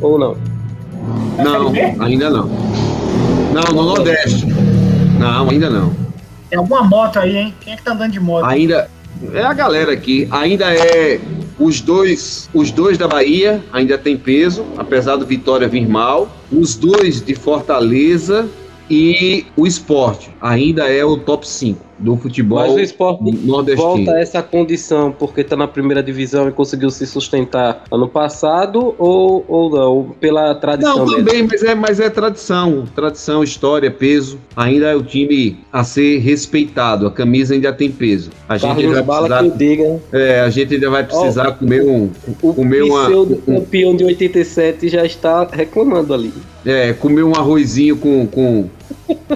Ou 0.00 0.18
não? 0.18 0.36
Não, 1.36 1.72
ainda 2.02 2.30
não. 2.30 2.48
Não, 3.52 3.74
no 3.74 3.82
Nordeste. 3.82 4.46
Não, 5.18 5.50
ainda 5.50 5.68
não. 5.68 5.99
Tem 6.50 6.58
alguma 6.58 6.82
moto 6.82 7.18
aí, 7.18 7.36
hein? 7.36 7.54
Quem 7.60 7.72
é 7.72 7.76
que 7.76 7.82
tá 7.82 7.92
andando 7.92 8.12
de 8.12 8.20
moto? 8.20 8.44
Ainda 8.44 8.90
é 9.32 9.42
a 9.42 9.52
galera 9.52 9.92
aqui, 9.92 10.28
ainda 10.30 10.74
é 10.74 11.20
os 11.58 11.80
dois, 11.80 12.50
os 12.52 12.70
dois 12.70 12.98
da 12.98 13.06
Bahia 13.06 13.62
ainda 13.72 13.96
tem 13.96 14.16
peso, 14.16 14.66
apesar 14.76 15.16
do 15.16 15.24
Vitória 15.24 15.68
vir 15.68 15.88
mal. 15.88 16.28
Os 16.50 16.74
dois 16.74 17.22
de 17.22 17.34
Fortaleza 17.34 18.48
e 18.88 19.46
o 19.56 19.66
Esporte 19.66 20.30
ainda 20.40 20.88
é 20.90 21.04
o 21.04 21.16
top 21.16 21.46
5 21.46 21.89
do 22.00 22.16
futebol 22.16 22.58
Mas 22.58 22.74
o 22.74 22.80
esporte 22.80 23.22
nordestino. 23.46 23.88
volta 23.88 24.12
a 24.12 24.20
essa 24.20 24.42
condição 24.42 25.12
porque 25.12 25.44
tá 25.44 25.56
na 25.56 25.68
primeira 25.68 26.02
divisão 26.02 26.48
e 26.48 26.52
conseguiu 26.52 26.90
se 26.90 27.06
sustentar 27.06 27.84
ano 27.90 28.08
passado 28.08 28.94
ou, 28.98 29.44
ou 29.46 29.70
não? 29.70 30.14
Pela 30.18 30.54
tradição 30.54 30.98
Não, 30.98 31.06
mesmo? 31.06 31.24
também, 31.24 31.46
mas 31.46 31.62
é, 31.62 31.74
mas 31.74 32.00
é 32.00 32.08
tradição, 32.10 32.84
tradição, 32.94 33.42
história, 33.44 33.90
peso. 33.90 34.38
Ainda 34.56 34.86
é 34.86 34.96
o 34.96 35.02
time 35.02 35.58
a 35.72 35.84
ser 35.84 36.18
respeitado. 36.18 37.06
A 37.06 37.10
camisa 37.10 37.54
ainda 37.54 37.72
tem 37.72 37.90
peso. 37.90 38.30
A 38.48 38.56
gente 38.56 38.68
Carlos 38.74 38.84
ainda 38.86 39.02
vai 39.02 39.18
precisar, 39.28 39.56
diga. 39.56 40.00
é, 40.12 40.40
a 40.40 40.50
gente 40.50 40.74
ainda 40.74 40.90
vai 40.90 41.04
precisar 41.04 41.52
comer 41.52 41.82
um, 41.82 42.10
O 42.42 42.54
comer 42.54 42.82
uma, 42.82 43.04
pseudo 43.06 43.36
campeão 43.36 43.94
de 43.94 44.04
87 44.04 44.88
já 44.88 45.04
está 45.04 45.46
reclamando 45.50 46.14
ali. 46.14 46.32
É, 46.64 46.92
comer 46.92 47.22
um 47.22 47.34
arrozinho 47.34 47.96
com, 47.96 48.26
com, 48.26 48.68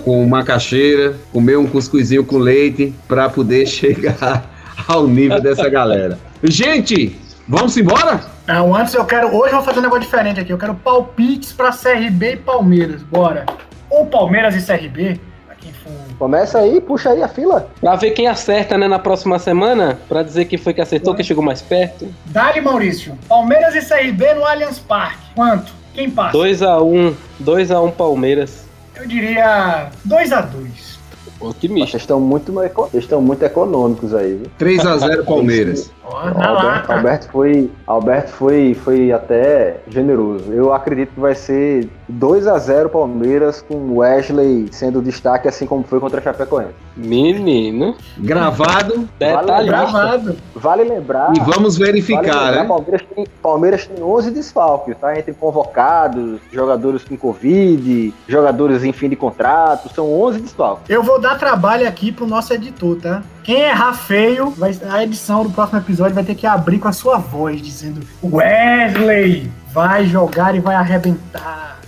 com 0.02 0.26
macaxeira, 0.26 1.16
comer 1.32 1.56
um 1.56 1.66
cuscuzinho 1.66 2.24
com 2.24 2.38
leite 2.38 2.94
para 3.08 3.28
poder 3.28 3.66
chegar 3.68 4.50
ao 4.86 5.06
nível 5.06 5.40
dessa 5.40 5.68
galera. 5.68 6.18
Gente, 6.42 7.18
vamos 7.48 7.76
embora? 7.76 8.20
Não, 8.46 8.74
antes 8.74 8.92
eu 8.94 9.04
quero. 9.04 9.34
Hoje 9.34 9.52
eu 9.52 9.56
vou 9.56 9.62
fazer 9.62 9.78
um 9.78 9.82
negócio 9.82 10.04
diferente 10.04 10.40
aqui. 10.40 10.52
Eu 10.52 10.58
quero 10.58 10.74
palpites 10.74 11.52
pra 11.52 11.70
CRB 11.70 12.32
e 12.32 12.36
Palmeiras. 12.36 13.02
Bora. 13.02 13.46
Ou 13.88 14.06
Palmeiras 14.06 14.54
e 14.54 14.66
CRB, 14.66 15.18
pra 15.46 15.54
quem 15.54 15.72
for. 15.72 15.92
Começa 16.18 16.58
aí, 16.58 16.80
puxa 16.80 17.10
aí 17.10 17.22
a 17.22 17.28
fila. 17.28 17.68
Pra 17.80 17.96
ver 17.96 18.10
quem 18.10 18.26
acerta, 18.28 18.76
né, 18.76 18.86
na 18.86 18.98
próxima 18.98 19.38
semana, 19.38 19.98
pra 20.08 20.22
dizer 20.22 20.44
quem 20.44 20.58
foi 20.58 20.74
que 20.74 20.80
acertou, 20.80 21.14
quem 21.14 21.24
chegou 21.24 21.42
mais 21.42 21.62
perto. 21.62 22.06
Dali, 22.26 22.60
Maurício. 22.60 23.16
Palmeiras 23.28 23.74
e 23.74 23.80
CRB 23.80 24.34
no 24.34 24.44
Allianz 24.44 24.78
Parque. 24.78 25.24
Quanto? 25.34 25.72
Quem 25.94 26.10
passa? 26.10 26.36
2x1, 26.36 27.14
2x1 27.42 27.92
Palmeiras. 27.92 28.64
Eu 28.96 29.06
diria 29.06 29.90
2 30.04 30.32
a 30.32 30.40
2 30.40 30.94
Otimista. 31.40 31.90
Vocês 31.90 32.02
estão 32.02 32.20
muito, 32.20 32.60
eco- 32.62 32.88
vocês 32.90 33.04
estão 33.04 33.20
muito 33.20 33.42
econômicos 33.42 34.14
aí, 34.14 34.34
viu? 34.34 34.50
3 34.58 34.84
a 34.86 34.96
0 34.98 35.24
Palmeiras. 35.24 35.90
Ó, 36.04 36.16
Alberto. 36.18 36.92
Alberto 36.92 37.28
foi, 37.30 37.70
Alberto 37.86 38.32
foi, 38.32 38.74
foi 38.74 39.12
até 39.12 39.78
generoso. 39.88 40.52
Eu 40.52 40.72
acredito 40.72 41.14
que 41.14 41.20
vai 41.20 41.34
ser 41.34 41.88
2 42.08 42.46
a 42.46 42.58
0 42.58 42.90
Palmeiras 42.90 43.62
com 43.62 43.98
Wesley 43.98 44.68
sendo 44.70 45.00
destaque, 45.00 45.48
assim 45.48 45.66
como 45.66 45.82
foi 45.84 45.98
contra 46.00 46.20
a 46.20 46.22
Chapecoense. 46.22 46.74
Menino. 46.96 47.96
Gravado 48.18 49.08
Detalhe. 49.18 49.66
Gravado. 49.66 50.36
Vale 50.54 50.84
lembrar. 50.84 51.32
e 51.34 51.40
vamos 51.40 51.76
vale 51.78 51.92
verificar, 51.92 52.22
lembrar, 52.22 52.52
né? 52.52 52.64
Palmeiras 52.64 53.02
tem, 53.14 53.26
Palmeiras 53.42 53.86
tem 53.86 54.04
11 54.04 54.30
desfalques, 54.30 54.96
tá? 54.98 55.18
Entre 55.18 55.32
convocados, 55.32 56.40
jogadores 56.52 57.04
com 57.04 57.16
Covid, 57.16 58.14
jogadores 58.28 58.84
em 58.84 58.92
fim 58.92 59.08
de 59.08 59.16
contrato, 59.16 59.92
são 59.94 60.12
11 60.12 60.40
desfalques. 60.40 60.90
Eu 60.90 61.02
vou 61.02 61.20
dar 61.20 61.38
trabalho 61.38 61.88
aqui 61.88 62.12
pro 62.12 62.26
nosso 62.26 62.52
editor, 62.52 62.96
tá? 63.00 63.22
Quem 63.44 63.60
errar 63.60 63.92
feio, 63.92 64.50
vai, 64.50 64.74
a 64.90 65.02
edição 65.04 65.42
do 65.42 65.50
próximo 65.50 65.78
episódio 65.78 66.14
vai 66.14 66.24
ter 66.24 66.34
que 66.34 66.46
abrir 66.46 66.78
com 66.78 66.88
a 66.88 66.92
sua 66.92 67.18
voz, 67.18 67.60
dizendo 67.60 68.00
Wesley 68.22 69.52
vai 69.70 70.06
jogar 70.06 70.54
e 70.54 70.60
vai 70.60 70.74
arrebentar. 70.74 71.78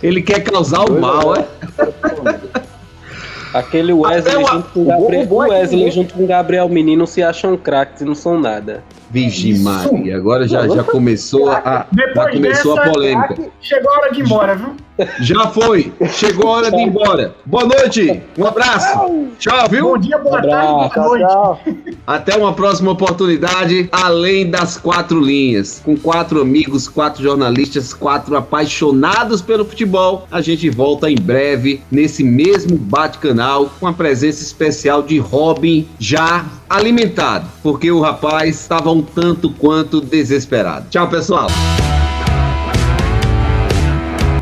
Ele 0.00 0.22
quer 0.22 0.38
causar 0.44 0.84
o 0.84 1.00
mal, 1.00 1.34
é? 1.34 1.48
Aquele 3.54 3.92
Wesley 3.92 4.36
uma- 4.36 4.50
junto 4.52 4.68
com 4.70 4.82
o 4.82 4.84
Gabriel, 4.86 5.26
o 5.30 5.42
é 5.44 5.48
Wesley 5.48 5.90
junto 5.92 6.14
com 6.14 6.24
o 6.24 6.26
Gabriel 6.26 6.68
Menino 6.68 7.06
se 7.06 7.22
acham 7.22 7.56
craques 7.56 8.02
e 8.02 8.04
não 8.04 8.14
são 8.14 8.38
nada. 8.38 8.82
Isso. 9.14 9.62
Maria, 9.62 10.16
agora 10.16 10.48
já, 10.48 10.66
já 10.66 10.82
começou 10.82 11.48
a, 11.48 11.86
já 12.16 12.30
começou 12.32 12.76
a 12.76 12.90
polêmica. 12.90 13.36
Chegou 13.60 13.92
a 13.92 13.98
hora 13.98 14.12
de 14.12 14.20
ir 14.20 14.24
embora, 14.24 14.54
viu? 14.56 14.74
Já 15.20 15.46
foi, 15.48 15.92
chegou 16.08 16.48
a 16.48 16.56
hora 16.56 16.70
de 16.70 16.78
ir 16.78 16.82
embora. 16.88 17.34
Boa 17.46 17.64
noite, 17.64 18.22
um 18.36 18.44
abraço, 18.44 19.28
tchau, 19.38 19.68
viu? 19.68 19.84
Bom 19.90 19.98
dia, 19.98 20.18
boa 20.18 20.38
Abraço. 20.38 20.50
tarde, 20.50 20.72
boa 20.72 20.88
Tchau, 20.90 21.08
noite. 21.08 21.26
tchau. 21.28 21.60
Até 22.06 22.36
uma 22.36 22.52
próxima 22.54 22.90
oportunidade, 22.90 23.88
além 23.92 24.50
das 24.50 24.76
quatro 24.76 25.20
linhas. 25.20 25.80
Com 25.84 25.96
quatro 25.96 26.40
amigos, 26.40 26.88
quatro 26.88 27.22
jornalistas, 27.22 27.94
quatro 27.94 28.36
apaixonados 28.36 29.40
pelo 29.40 29.64
futebol. 29.64 30.26
A 30.30 30.40
gente 30.40 30.68
volta 30.70 31.08
em 31.10 31.16
breve 31.16 31.82
nesse 31.90 32.24
mesmo 32.24 32.76
bate-canal 32.76 33.43
com 33.78 33.86
a 33.86 33.92
presença 33.92 34.42
especial 34.42 35.02
de 35.02 35.18
Robin 35.18 35.86
já 35.98 36.46
alimentado, 36.68 37.46
porque 37.62 37.90
o 37.90 38.00
rapaz 38.00 38.60
estava 38.60 38.90
um 38.90 39.02
tanto 39.02 39.50
quanto 39.50 40.00
desesperado. 40.00 40.86
Tchau, 40.90 41.08
pessoal. 41.08 41.48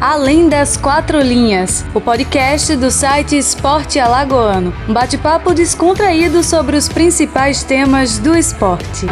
Além 0.00 0.48
das 0.48 0.76
quatro 0.76 1.20
linhas, 1.20 1.84
o 1.94 2.00
podcast 2.00 2.74
do 2.76 2.90
site 2.90 3.36
Esporte 3.36 4.00
Alagoano. 4.00 4.74
Um 4.88 4.92
bate-papo 4.92 5.54
descontraído 5.54 6.42
sobre 6.42 6.76
os 6.76 6.88
principais 6.88 7.62
temas 7.62 8.18
do 8.18 8.36
esporte. 8.36 9.06